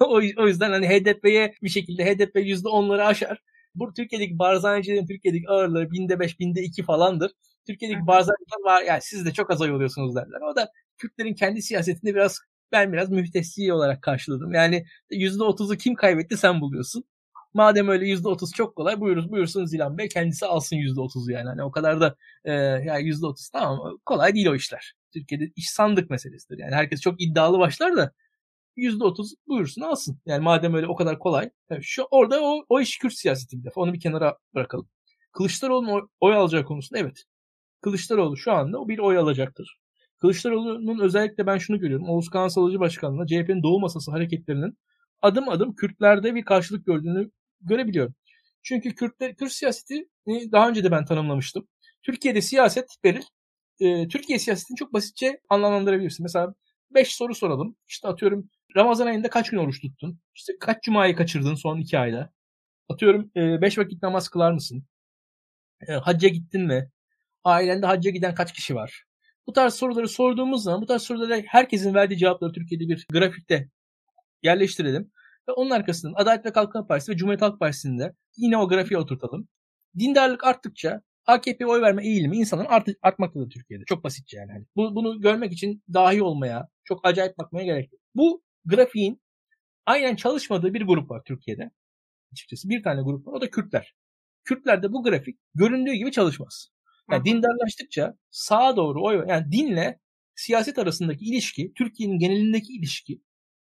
o 0.38 0.46
yüzden 0.46 0.70
hani 0.70 0.88
HDP'ye 0.88 1.54
bir 1.62 1.68
şekilde 1.68 2.04
HDP 2.04 2.36
yüzde 2.36 2.68
onları 2.68 3.06
aşar. 3.06 3.38
Bu 3.74 3.92
Türkiye'deki 3.94 4.38
barzanecilerin 4.38 5.06
Türkiye'deki 5.06 5.48
ağırlığı 5.48 5.90
binde 5.90 6.20
beş, 6.20 6.40
binde 6.40 6.62
iki 6.62 6.82
falandır. 6.82 7.32
Türkiye'deki 7.66 8.06
barzaneciler 8.06 8.64
var 8.64 8.82
yani 8.82 9.00
siz 9.02 9.26
de 9.26 9.32
çok 9.32 9.50
az 9.50 9.60
oy 9.60 9.70
oluyorsunuz 9.70 10.16
derler. 10.16 10.40
O 10.52 10.56
da 10.56 10.68
Kürtlerin 10.98 11.34
kendi 11.34 11.62
siyasetinde 11.62 12.14
biraz 12.14 12.38
ben 12.72 12.92
biraz 12.92 13.10
müftesi 13.10 13.72
olarak 13.72 14.02
karşıladım. 14.02 14.54
Yani 14.54 14.84
yüzde 15.10 15.44
otuzu 15.44 15.76
kim 15.76 15.94
kaybetti 15.94 16.36
sen 16.36 16.60
buluyorsun. 16.60 17.04
Madem 17.54 17.88
öyle 17.88 18.06
yüzde 18.08 18.28
otuz 18.28 18.52
çok 18.52 18.76
kolay 18.76 19.00
buyuruz 19.00 19.30
buyursun 19.30 19.64
Zilan 19.64 19.98
Bey 19.98 20.08
kendisi 20.08 20.46
alsın 20.46 20.76
yüzde 20.76 21.00
otuzu 21.00 21.30
yani. 21.30 21.48
Hani 21.48 21.62
o 21.62 21.70
kadar 21.70 22.00
da 22.00 22.16
e, 22.44 22.52
yani 22.52 23.04
yüzde 23.04 23.26
otuz 23.26 23.48
tamam 23.50 23.98
kolay 24.06 24.34
değil 24.34 24.46
o 24.46 24.54
işler. 24.54 24.94
Türkiye'de 25.12 25.52
iş 25.56 25.70
sandık 25.70 26.10
meselesidir. 26.10 26.58
Yani 26.58 26.74
herkes 26.74 27.00
çok 27.00 27.22
iddialı 27.22 27.58
başlar 27.58 27.96
da 27.96 28.12
yüzde 28.76 29.04
otuz 29.04 29.34
buyursun 29.48 29.82
alsın. 29.82 30.20
Yani 30.26 30.42
madem 30.42 30.74
öyle 30.74 30.86
o 30.86 30.96
kadar 30.96 31.18
kolay. 31.18 31.50
Yani 31.70 31.84
şu 31.84 32.02
orada 32.10 32.40
o, 32.42 32.64
o 32.68 32.80
iş 32.80 32.98
Kürt 32.98 33.14
siyaseti 33.14 33.58
bir 33.58 33.64
defa. 33.64 33.80
Onu 33.80 33.92
bir 33.92 34.00
kenara 34.00 34.38
bırakalım. 34.54 34.88
Kılıçdaroğlu'nun 35.32 35.92
oy, 35.92 36.02
oy 36.20 36.34
alacağı 36.36 36.64
konusunda 36.64 37.00
evet. 37.00 37.24
Kılıçdaroğlu 37.80 38.36
şu 38.36 38.52
anda 38.52 38.78
o 38.78 38.88
bir 38.88 38.98
oy 38.98 39.18
alacaktır. 39.18 39.81
Kılıçdaroğlu'nun 40.22 41.00
özellikle 41.00 41.46
ben 41.46 41.58
şunu 41.58 41.80
görüyorum. 41.80 42.08
Oğuz 42.08 42.30
Kağan 42.30 42.48
Salıcı 42.48 42.80
Başkanlığı'na 42.80 43.26
CHP'nin 43.26 43.62
Doğu 43.62 43.80
Masası 43.80 44.10
hareketlerinin 44.10 44.78
adım 45.22 45.48
adım 45.48 45.74
Kürtlerde 45.74 46.34
bir 46.34 46.44
karşılık 46.44 46.86
gördüğünü 46.86 47.30
görebiliyorum. 47.60 48.14
Çünkü 48.62 48.94
Kürtler, 48.94 49.36
Kürt 49.36 49.52
siyaseti 49.52 50.08
daha 50.28 50.68
önce 50.68 50.84
de 50.84 50.90
ben 50.90 51.04
tanımlamıştım. 51.04 51.68
Türkiye'de 52.02 52.40
siyaset 52.40 52.86
Beril, 53.04 53.22
e, 53.80 54.08
Türkiye 54.08 54.38
siyasetini 54.38 54.76
çok 54.76 54.92
basitçe 54.92 55.40
anlamlandırabilirsin. 55.48 56.24
Mesela 56.24 56.54
5 56.90 57.14
soru 57.16 57.34
soralım. 57.34 57.76
İşte 57.88 58.08
atıyorum 58.08 58.50
Ramazan 58.76 59.06
ayında 59.06 59.30
kaç 59.30 59.50
gün 59.50 59.58
oruç 59.58 59.80
tuttun? 59.80 60.20
İşte 60.34 60.52
kaç 60.60 60.82
cumayı 60.82 61.16
kaçırdın 61.16 61.54
son 61.54 61.78
2 61.78 61.98
ayda? 61.98 62.32
Atıyorum 62.88 63.30
5 63.36 63.78
e, 63.78 63.80
vakit 63.80 64.02
namaz 64.02 64.28
kılar 64.28 64.52
mısın? 64.52 64.84
E, 65.88 65.92
hacca 65.92 66.28
gittin 66.28 66.62
mi? 66.62 66.90
Ailende 67.44 67.86
hacca 67.86 68.10
giden 68.10 68.34
kaç 68.34 68.52
kişi 68.52 68.74
var? 68.74 69.04
Bu 69.46 69.52
tarz 69.52 69.74
soruları 69.74 70.08
sorduğumuz 70.08 70.62
zaman 70.62 70.82
bu 70.82 70.86
tarz 70.86 71.02
sorulara 71.02 71.42
herkesin 71.46 71.94
verdiği 71.94 72.18
cevapları 72.18 72.52
Türkiye'de 72.52 72.88
bir 72.88 73.06
grafikte 73.12 73.68
yerleştirelim. 74.42 75.12
Ve 75.48 75.52
onun 75.52 75.70
arkasından 75.70 76.14
Adalet 76.16 76.46
ve 76.46 76.52
Kalkınma 76.52 76.86
Partisi 76.86 77.12
ve 77.12 77.16
Cumhuriyet 77.16 77.42
Halk 77.42 77.60
Partisi'nde 77.60 78.14
yine 78.36 78.56
o 78.56 78.68
grafiğe 78.68 79.00
oturtalım. 79.00 79.48
Dindarlık 79.98 80.44
arttıkça 80.44 81.02
AKP'ye 81.26 81.66
oy 81.66 81.80
verme 81.82 82.06
eğilimi 82.06 82.36
insanın 82.36 82.64
art, 82.64 82.88
artmaktadır 83.02 83.50
Türkiye'de. 83.50 83.84
Çok 83.84 84.04
basitçe 84.04 84.38
yani. 84.38 84.52
Hani 84.52 84.66
bu, 84.76 84.94
bunu 84.94 85.20
görmek 85.20 85.52
için 85.52 85.82
dahi 85.92 86.22
olmaya, 86.22 86.68
çok 86.84 87.06
acayip 87.06 87.38
bakmaya 87.38 87.64
gerek 87.64 87.92
yok. 87.92 88.00
Bu 88.14 88.42
grafiğin 88.64 89.22
aynen 89.86 90.16
çalışmadığı 90.16 90.74
bir 90.74 90.82
grup 90.82 91.10
var 91.10 91.22
Türkiye'de. 91.24 91.70
Açıkçası 92.32 92.68
bir 92.68 92.82
tane 92.82 93.02
grup 93.02 93.26
var. 93.26 93.32
O 93.32 93.40
da 93.40 93.50
Kürtler. 93.50 93.94
Kürtlerde 94.44 94.92
bu 94.92 95.02
grafik 95.02 95.38
göründüğü 95.54 95.92
gibi 95.92 96.12
çalışmaz. 96.12 96.68
Yani 97.12 97.24
dindarlaştıkça 97.24 98.16
sağa 98.30 98.76
doğru 98.76 99.04
oy 99.04 99.24
yani 99.28 99.52
dinle 99.52 100.00
siyaset 100.34 100.78
arasındaki 100.78 101.24
ilişki, 101.24 101.72
Türkiye'nin 101.74 102.18
genelindeki 102.18 102.72
ilişki 102.72 103.22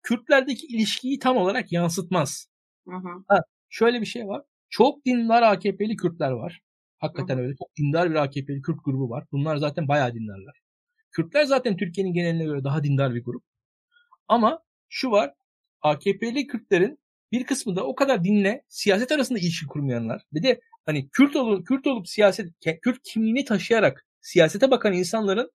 Kürtlerdeki 0.02 0.66
ilişkiyi 0.66 1.18
tam 1.18 1.36
olarak 1.36 1.72
yansıtmaz. 1.72 2.48
Hı 2.88 2.96
hı. 2.96 3.24
Ha, 3.28 3.40
şöyle 3.68 4.00
bir 4.00 4.06
şey 4.06 4.26
var. 4.26 4.42
Çok 4.70 5.06
dindar 5.06 5.42
AKP'li 5.42 5.96
Kürtler 5.96 6.30
var. 6.30 6.60
Hakikaten 6.98 7.34
hı 7.34 7.38
hı. 7.38 7.42
öyle. 7.42 7.56
Çok 7.56 7.76
dindar 7.76 8.10
bir 8.10 8.14
AKP'li 8.14 8.62
Kürt 8.62 8.84
grubu 8.84 9.10
var. 9.10 9.24
Bunlar 9.32 9.56
zaten 9.56 9.88
bayağı 9.88 10.14
dindarlar. 10.14 10.60
Kürtler 11.12 11.44
zaten 11.44 11.76
Türkiye'nin 11.76 12.12
geneline 12.12 12.44
göre 12.44 12.64
daha 12.64 12.84
dindar 12.84 13.14
bir 13.14 13.24
grup. 13.24 13.44
Ama 14.28 14.62
şu 14.88 15.10
var. 15.10 15.34
AKP'li 15.82 16.46
Kürtlerin 16.46 16.98
bir 17.32 17.44
kısmı 17.44 17.76
da 17.76 17.84
o 17.86 17.94
kadar 17.94 18.24
dinle 18.24 18.64
siyaset 18.68 19.12
arasında 19.12 19.38
ilişki 19.38 19.66
kurmayanlar. 19.66 20.22
Bir 20.32 20.42
de 20.42 20.60
hani 20.88 21.08
Kürt 21.08 21.36
olup, 21.36 21.66
Kürt 21.66 21.86
olup 21.86 22.08
siyaset, 22.08 22.52
Kürt 22.82 23.02
kimliğini 23.02 23.44
taşıyarak 23.44 24.06
siyasete 24.20 24.70
bakan 24.70 24.92
insanların 24.92 25.50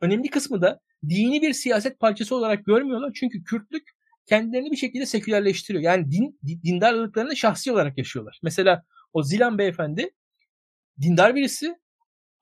önemli 0.00 0.30
kısmı 0.30 0.62
da 0.62 0.80
dini 1.08 1.42
bir 1.42 1.52
siyaset 1.52 2.00
parçası 2.00 2.36
olarak 2.36 2.66
görmüyorlar. 2.66 3.12
Çünkü 3.14 3.44
Kürtlük 3.44 3.88
kendilerini 4.26 4.70
bir 4.70 4.76
şekilde 4.76 5.06
sekülerleştiriyor. 5.06 5.84
Yani 5.84 6.10
din, 6.10 6.40
dindarlıklarını 6.64 7.36
şahsi 7.36 7.72
olarak 7.72 7.98
yaşıyorlar. 7.98 8.40
Mesela 8.42 8.84
o 9.12 9.22
Zilan 9.22 9.58
beyefendi 9.58 10.10
dindar 11.00 11.34
birisi 11.34 11.74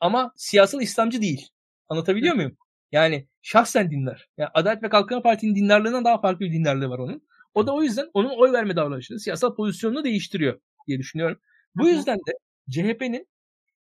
ama 0.01 0.33
siyasal 0.37 0.83
İslamcı 0.83 1.22
değil. 1.22 1.49
Anlatabiliyor 1.89 2.35
muyum? 2.35 2.57
Yani 2.93 3.29
şahsen 3.43 3.91
dindar. 3.91 4.29
Yani 4.39 4.51
Adalet 4.55 4.83
ve 4.83 4.89
Kalkınma 4.89 5.22
Parti'nin 5.22 5.55
dindarlığından 5.55 6.05
daha 6.05 6.20
farklı 6.20 6.47
bir 6.47 6.53
dindarlığı 6.53 6.89
var 6.89 6.99
onun. 6.99 7.22
O 7.55 7.66
da 7.66 7.74
o 7.74 7.83
yüzden 7.83 8.11
onun 8.14 8.31
oy 8.31 8.53
verme 8.53 8.77
davranışını, 8.77 9.20
siyasal 9.20 9.55
pozisyonunu 9.55 10.05
değiştiriyor 10.05 10.61
diye 10.87 10.99
düşünüyorum. 10.99 11.41
Bu 11.77 11.89
yüzden 11.89 12.18
de 12.18 12.33
CHP'nin 12.70 13.27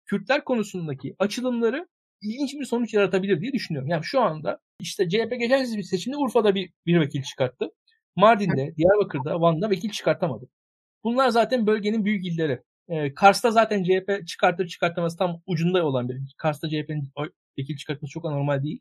Kürtler 0.05 0.45
konusundaki 0.45 1.15
açılımları 1.19 1.89
ilginç 2.23 2.55
bir 2.55 2.65
sonuç 2.65 2.95
yaratabilir 2.95 3.41
diye 3.41 3.53
düşünüyorum. 3.53 3.89
Yani 3.89 4.05
şu 4.05 4.21
anda 4.21 4.59
işte 4.81 5.09
CHP 5.09 5.31
geçen 5.39 5.77
bir 5.77 5.83
seçimde 5.83 6.17
Urfa'da 6.17 6.55
bir, 6.55 6.71
bir 6.87 7.01
vekil 7.01 7.23
çıkarttı. 7.23 7.71
Mardin'de, 8.17 8.77
Diyarbakır'da, 8.77 9.41
Van'da 9.41 9.71
vekil 9.71 9.91
çıkartamadı. 9.91 10.49
Bunlar 11.05 11.29
zaten 11.29 11.67
bölgenin 11.67 12.05
büyük 12.05 12.27
illeri. 12.27 12.63
Ee, 12.89 13.15
Kars'ta 13.15 13.51
zaten 13.51 13.85
CHP 13.85 14.27
çıkartır 14.29 14.69
çıkartamaz 14.69 15.17
tam 15.17 15.43
ucunda 15.47 15.87
olan 15.87 16.09
bir. 16.09 16.35
Kars'ta 16.39 16.69
CHP'nin 16.69 17.13
vekil 17.59 17.77
çıkartması 17.77 18.13
çok 18.13 18.25
anormal 18.25 18.63
değil. 18.63 18.81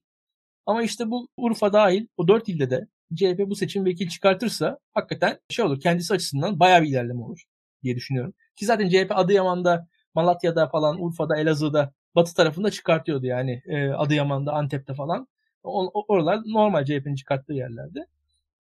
Ama 0.65 0.83
işte 0.83 1.11
bu 1.11 1.27
Urfa 1.37 1.73
dahil 1.73 2.07
o 2.17 2.27
dört 2.27 2.49
ilde 2.49 2.69
de 2.69 2.87
CHP 3.15 3.39
bu 3.47 3.55
seçim 3.55 3.85
vekil 3.85 4.09
çıkartırsa 4.09 4.79
hakikaten 4.93 5.39
şey 5.49 5.65
olur 5.65 5.79
kendisi 5.79 6.13
açısından 6.13 6.59
bayağı 6.59 6.81
bir 6.83 6.87
ilerleme 6.87 7.21
olur 7.21 7.43
diye 7.83 7.95
düşünüyorum. 7.95 8.33
Ki 8.55 8.65
zaten 8.65 8.89
CHP 8.89 9.11
Adıyaman'da, 9.11 9.87
Malatya'da 10.15 10.67
falan, 10.67 11.01
Urfa'da, 11.01 11.37
Elazığ'da, 11.37 11.93
Batı 12.15 12.35
tarafında 12.35 12.71
çıkartıyordu 12.71 13.25
yani 13.25 13.61
e, 13.65 13.89
Adıyaman'da, 13.89 14.53
Antep'te 14.53 14.93
falan. 14.93 15.27
O, 15.63 16.03
oralar 16.07 16.41
normal 16.45 16.85
CHP'nin 16.85 17.15
çıkarttığı 17.15 17.53
yerlerde. 17.53 18.07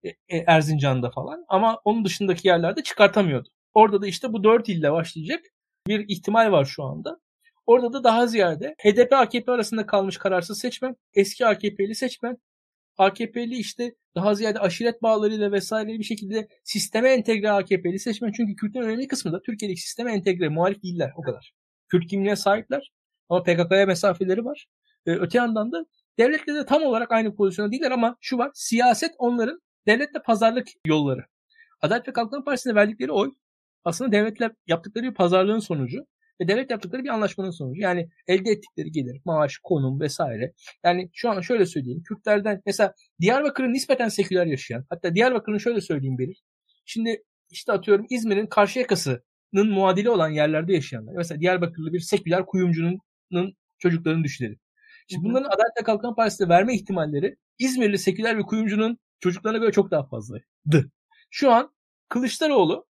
E, 0.04 0.36
Erzincan'da 0.46 1.10
falan. 1.10 1.44
Ama 1.48 1.80
onun 1.84 2.04
dışındaki 2.04 2.48
yerlerde 2.48 2.82
çıkartamıyordu. 2.82 3.48
Orada 3.74 4.02
da 4.02 4.06
işte 4.06 4.32
bu 4.32 4.44
dört 4.44 4.68
ilde 4.68 4.92
başlayacak 4.92 5.40
bir 5.86 6.04
ihtimal 6.08 6.52
var 6.52 6.64
şu 6.64 6.84
anda. 6.84 7.20
Orada 7.66 7.92
da 7.92 8.04
daha 8.04 8.26
ziyade 8.26 8.74
HDP 8.78 9.12
AKP 9.12 9.52
arasında 9.52 9.86
kalmış 9.86 10.16
kararsız 10.16 10.58
seçmen, 10.58 10.96
eski 11.14 11.46
AKP'li 11.46 11.94
seçmen, 11.94 12.38
AKP'li 12.98 13.54
işte 13.54 13.94
daha 14.14 14.34
ziyade 14.34 14.58
aşiret 14.58 15.02
bağlarıyla 15.02 15.52
vesaire 15.52 15.88
bir 15.88 16.04
şekilde 16.04 16.48
sisteme 16.64 17.10
entegre 17.12 17.50
AKP'li 17.50 17.98
seçmen. 17.98 18.32
Çünkü 18.32 18.56
Kürtlerin 18.56 18.84
önemli 18.84 19.08
kısmı 19.08 19.32
da 19.32 19.42
Türkiye'deki 19.42 19.80
sisteme 19.80 20.12
entegre 20.12 20.48
muhalif 20.48 20.82
değiller 20.82 21.12
o 21.16 21.22
kadar. 21.22 21.52
Kürt 21.88 22.06
kimliğine 22.06 22.36
sahipler 22.36 22.92
ama 23.28 23.42
PKK'ya 23.42 23.86
mesafeleri 23.86 24.44
var. 24.44 24.66
Ee, 25.06 25.10
öte 25.12 25.38
yandan 25.38 25.72
da 25.72 25.86
devletle 26.18 26.54
de 26.54 26.66
tam 26.66 26.82
olarak 26.82 27.12
aynı 27.12 27.34
pozisyonda 27.34 27.72
değiller 27.72 27.90
ama 27.90 28.16
şu 28.20 28.38
var 28.38 28.50
siyaset 28.54 29.14
onların 29.18 29.60
devletle 29.86 30.22
pazarlık 30.22 30.68
yolları. 30.86 31.26
Adalet 31.80 32.08
ve 32.08 32.12
Kalkınma 32.12 32.44
Partisi'ne 32.44 32.74
verdikleri 32.74 33.12
oy 33.12 33.30
aslında 33.84 34.12
devletle 34.12 34.50
yaptıkları 34.66 35.04
bir 35.04 35.14
pazarlığın 35.14 35.58
sonucu 35.58 36.06
ve 36.42 36.48
devlet 36.48 36.70
yaptıkları 36.70 37.04
bir 37.04 37.08
anlaşmanın 37.08 37.50
sonucu. 37.50 37.80
Yani 37.80 38.08
elde 38.26 38.50
ettikleri 38.50 38.92
gelir, 38.92 39.20
maaş, 39.24 39.58
konum 39.62 40.00
vesaire. 40.00 40.52
Yani 40.84 41.10
şu 41.12 41.30
an 41.30 41.40
şöyle 41.40 41.66
söyleyeyim. 41.66 42.02
Kürtlerden 42.02 42.62
mesela 42.66 42.94
Diyarbakır'ın 43.20 43.72
nispeten 43.72 44.08
seküler 44.08 44.46
yaşayan 44.46 44.84
hatta 44.90 45.14
Diyarbakır'ın 45.14 45.58
şöyle 45.58 45.80
söyleyeyim 45.80 46.18
bir. 46.18 46.42
Şimdi 46.84 47.22
işte 47.50 47.72
atıyorum 47.72 48.06
İzmir'in 48.10 48.46
karşı 48.46 48.78
yakasının 48.78 49.70
muadili 49.70 50.10
olan 50.10 50.28
yerlerde 50.28 50.72
yaşayanlar. 50.74 51.14
Mesela 51.16 51.40
Diyarbakırlı 51.40 51.92
bir 51.92 52.00
seküler 52.00 52.46
kuyumcunun 52.46 53.00
çocuklarını 53.78 54.24
düşünelim. 54.24 54.60
Şimdi 55.08 55.24
bunların 55.24 55.46
Adalet 55.46 55.72
ve 55.80 55.84
Kalkınma 55.84 56.14
Partisi'ne 56.14 56.48
verme 56.48 56.74
ihtimalleri 56.74 57.36
İzmirli 57.58 57.98
seküler 57.98 58.38
bir 58.38 58.42
kuyumcunun 58.42 58.98
çocuklarına 59.20 59.58
göre 59.58 59.72
çok 59.72 59.90
daha 59.90 60.06
fazlaydı. 60.06 60.90
Şu 61.30 61.52
an 61.52 61.74
Kılıçdaroğlu 62.08 62.86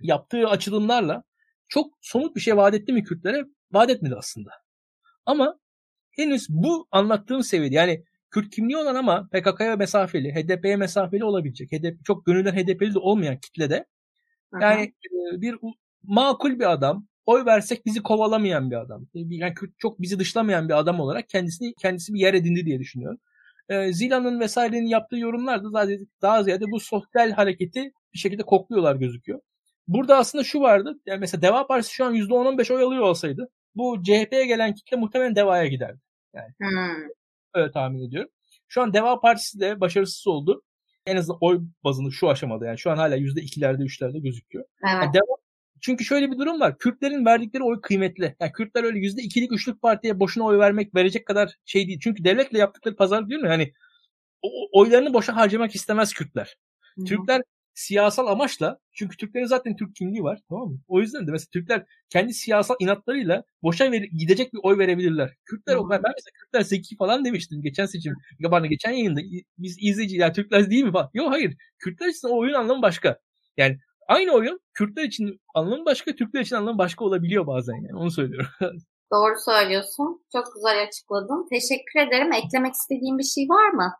yaptığı 0.00 0.48
açılımlarla 0.48 1.24
çok 1.68 1.94
somut 2.00 2.36
bir 2.36 2.40
şey 2.40 2.56
vaat 2.56 2.74
etti 2.74 2.92
mi 2.92 3.04
Kürtlere? 3.04 3.44
Vaat 3.72 3.90
etmedi 3.90 4.14
aslında. 4.18 4.50
Ama 5.26 5.58
henüz 6.10 6.46
bu 6.48 6.88
anlattığım 6.90 7.42
seviyede 7.42 7.74
yani 7.74 8.04
Kürt 8.30 8.50
kimliği 8.50 8.76
olan 8.76 8.94
ama 8.94 9.28
PKK'ya 9.32 9.76
mesafeli, 9.76 10.34
HDP'ye 10.34 10.76
mesafeli 10.76 11.24
olabilecek, 11.24 11.72
HDP, 11.72 12.04
çok 12.04 12.26
gönülden 12.26 12.52
HDP'li 12.52 12.94
de 12.94 12.98
olmayan 12.98 13.38
kitlede 13.38 13.86
yani 14.60 14.92
Aha. 15.32 15.40
bir 15.40 15.56
makul 16.02 16.58
bir 16.58 16.72
adam, 16.72 17.06
oy 17.26 17.44
versek 17.46 17.86
bizi 17.86 18.02
kovalamayan 18.02 18.70
bir 18.70 18.76
adam. 18.76 19.06
Yani 19.14 19.54
çok 19.78 20.02
bizi 20.02 20.18
dışlamayan 20.18 20.68
bir 20.68 20.78
adam 20.78 21.00
olarak 21.00 21.28
kendisini 21.28 21.74
kendisi 21.74 22.14
bir 22.14 22.20
yer 22.20 22.34
edindi 22.34 22.66
diye 22.66 22.78
düşünüyorum. 22.78 23.18
Ee, 23.68 23.92
Zila'nın 23.92 24.40
vesairenin 24.40 24.86
yaptığı 24.86 25.16
yorumlar 25.16 25.64
da 25.64 25.72
daha, 25.72 25.86
daha 26.22 26.42
ziyade 26.42 26.64
bu 26.70 26.80
sosyal 26.80 27.30
hareketi 27.30 27.92
bir 28.14 28.18
şekilde 28.18 28.42
kokluyorlar 28.42 28.96
gözüküyor. 28.96 29.40
Burada 29.88 30.16
aslında 30.16 30.44
şu 30.44 30.60
vardı. 30.60 31.00
Yani 31.06 31.20
mesela 31.20 31.42
Deva 31.42 31.66
Partisi 31.66 31.94
şu 31.94 32.04
an 32.04 32.14
%10-15 32.14 32.74
oy 32.74 32.82
alıyor 32.82 33.02
olsaydı 33.02 33.50
bu 33.78 34.02
CHP'ye 34.02 34.46
gelen 34.46 34.74
kitle 34.74 34.96
muhtemelen 34.96 35.36
Deva'ya 35.36 35.66
giderdi. 35.66 36.00
Yani 36.34 36.48
hmm. 36.58 37.08
öyle 37.54 37.70
tahmin 37.70 38.08
ediyorum. 38.08 38.30
Şu 38.68 38.82
an 38.82 38.92
Deva 38.92 39.20
Partisi 39.20 39.60
de 39.60 39.80
başarısız 39.80 40.26
oldu. 40.26 40.62
En 41.06 41.16
azından 41.16 41.38
oy 41.40 41.60
bazında 41.84 42.10
şu 42.10 42.28
aşamada 42.28 42.66
yani 42.66 42.78
şu 42.78 42.90
an 42.90 42.96
hala 42.96 43.16
%2'lerde 43.16 43.82
3'lerde 43.82 44.22
gözüküyor. 44.22 44.64
Evet. 44.64 44.94
Yani 45.02 45.14
Deva, 45.14 45.36
çünkü 45.80 46.04
şöyle 46.04 46.30
bir 46.30 46.38
durum 46.38 46.60
var. 46.60 46.78
Kürtlerin 46.78 47.24
verdikleri 47.24 47.62
oy 47.62 47.80
kıymetli. 47.80 48.36
Yani 48.40 48.52
Kürtler 48.52 48.84
öyle 48.84 48.98
%2'lik 48.98 49.50
3'lük 49.50 49.80
partiye 49.80 50.20
boşuna 50.20 50.44
oy 50.44 50.58
vermek 50.58 50.94
verecek 50.94 51.26
kadar 51.26 51.56
şey 51.64 51.86
değil. 51.86 52.00
Çünkü 52.02 52.24
devletle 52.24 52.58
yaptıkları 52.58 52.96
pazar 52.96 53.28
diyor 53.28 53.40
mu? 53.40 53.46
Yani 53.46 53.72
oylarını 54.72 55.14
boşa 55.14 55.36
harcamak 55.36 55.74
istemez 55.74 56.12
Kürtler. 56.12 56.56
Hı-hı. 56.96 57.04
Türkler 57.04 57.42
siyasal 57.78 58.26
amaçla 58.26 58.78
çünkü 58.92 59.16
Türklerin 59.16 59.46
zaten 59.46 59.76
Türk 59.76 59.96
kimliği 59.96 60.22
var 60.22 60.38
tamam 60.48 60.68
mı? 60.68 60.78
O 60.88 61.00
yüzden 61.00 61.26
de 61.26 61.30
mesela 61.30 61.48
Türkler 61.52 61.86
kendi 62.10 62.34
siyasal 62.34 62.76
inatlarıyla 62.80 63.44
boşa 63.62 63.92
ver, 63.92 64.02
gidecek 64.18 64.52
bir 64.52 64.60
oy 64.62 64.78
verebilirler. 64.78 65.34
Kürtler 65.44 65.76
hmm. 65.76 65.90
ben 65.90 66.00
mesela 66.02 66.32
Kürtler 66.40 66.60
zeki 66.60 66.96
falan 66.96 67.24
demiştim 67.24 67.62
geçen 67.62 67.86
seçim. 67.86 68.14
Pardon 68.50 68.68
geçen 68.68 68.90
yayında 68.90 69.20
biz 69.58 69.76
izleyici 69.80 70.16
ya 70.16 70.32
Türkler 70.32 70.70
değil 70.70 70.84
mi 70.84 70.92
falan. 70.92 71.10
Yok 71.14 71.32
hayır. 71.32 71.56
Kürtler 71.78 72.06
için 72.08 72.28
o 72.28 72.38
oyun 72.38 72.54
anlamı 72.54 72.82
başka. 72.82 73.18
Yani 73.56 73.78
aynı 74.08 74.32
oyun 74.32 74.60
Kürtler 74.74 75.04
için 75.04 75.40
anlamı 75.54 75.84
başka, 75.84 76.14
Türkler 76.14 76.40
için 76.40 76.56
anlamı 76.56 76.78
başka 76.78 77.04
olabiliyor 77.04 77.46
bazen 77.46 77.74
yani. 77.74 77.96
Onu 77.96 78.10
söylüyorum. 78.10 78.50
Doğru 79.12 79.34
söylüyorsun. 79.44 80.24
Çok 80.32 80.54
güzel 80.54 80.82
açıkladın. 80.82 81.46
Teşekkür 81.50 82.00
ederim. 82.08 82.32
Eklemek 82.32 82.74
istediğin 82.74 83.18
bir 83.18 83.24
şey 83.24 83.44
var 83.48 83.68
mı? 83.70 83.92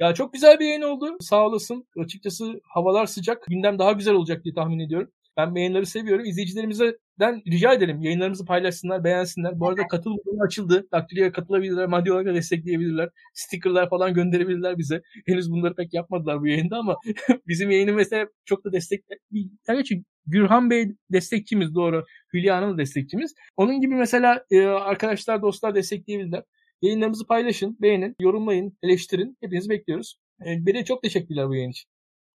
Ya 0.00 0.14
çok 0.14 0.32
güzel 0.32 0.58
bir 0.60 0.66
yayın 0.66 0.82
oldu. 0.82 1.16
Sağ 1.20 1.46
olasın. 1.46 1.88
Açıkçası 1.98 2.60
havalar 2.64 3.06
sıcak. 3.06 3.46
Gündem 3.48 3.78
daha 3.78 3.92
güzel 3.92 4.14
olacak 4.14 4.44
diye 4.44 4.54
tahmin 4.54 4.78
ediyorum. 4.78 5.10
Ben 5.36 5.54
yayınları 5.54 5.86
seviyorum. 5.86 6.24
İzleyicilerimizden 6.24 7.42
rica 7.46 7.72
edelim. 7.72 8.02
Yayınlarımızı 8.02 8.44
paylaşsınlar, 8.44 9.04
beğensinler. 9.04 9.60
Bu 9.60 9.68
arada 9.68 9.86
katıl 9.86 10.10
butonu 10.10 10.42
açıldı. 10.42 10.88
Daktilo'ya 10.92 11.32
katılabilirler, 11.32 11.86
maddi 11.86 12.12
olarak 12.12 12.26
da 12.26 12.34
destekleyebilirler. 12.34 13.08
Stickerlar 13.34 13.90
falan 13.90 14.14
gönderebilirler 14.14 14.78
bize. 14.78 15.02
Henüz 15.26 15.50
bunları 15.50 15.74
pek 15.74 15.94
yapmadılar 15.94 16.40
bu 16.40 16.46
yayında 16.46 16.76
ama 16.76 16.96
bizim 17.46 17.70
yayını 17.70 17.92
mesela 17.92 18.26
çok 18.44 18.64
da 18.64 18.72
destek... 18.72 19.04
Çünkü 19.66 20.04
Gürhan 20.26 20.70
Bey 20.70 20.88
destekçimiz 21.12 21.74
doğru. 21.74 22.04
Hülya 22.32 22.56
Hanım 22.56 22.78
destekçimiz. 22.78 23.34
Onun 23.56 23.80
gibi 23.80 23.94
mesela 23.94 24.44
e, 24.50 24.66
arkadaşlar, 24.66 25.42
dostlar 25.42 25.74
destekleyebilirler. 25.74 26.42
Yayınlarımızı 26.82 27.26
paylaşın, 27.26 27.76
beğenin, 27.80 28.16
yorumlayın, 28.20 28.78
eleştirin. 28.82 29.36
Hepinizi 29.40 29.70
bekliyoruz. 29.70 30.18
Ee, 30.40 30.66
Beri 30.66 30.84
çok 30.84 31.02
teşekkürler 31.02 31.48
bu 31.48 31.54
yayın 31.54 31.70
için. 31.70 31.90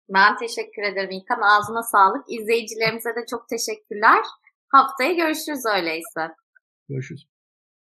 Ben 0.08 0.36
teşekkür 0.36 0.82
ederim 0.82 1.10
İlkan. 1.10 1.40
Ağzına 1.40 1.82
sağlık. 1.82 2.24
İzleyicilerimize 2.28 3.10
de 3.10 3.26
çok 3.30 3.48
teşekkürler. 3.48 4.24
Haftaya 4.68 5.12
görüşürüz 5.12 5.66
öyleyse. 5.76 6.34
Görüşürüz. 6.88 7.26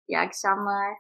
İyi 0.07 0.19
akşamlar. 0.19 0.93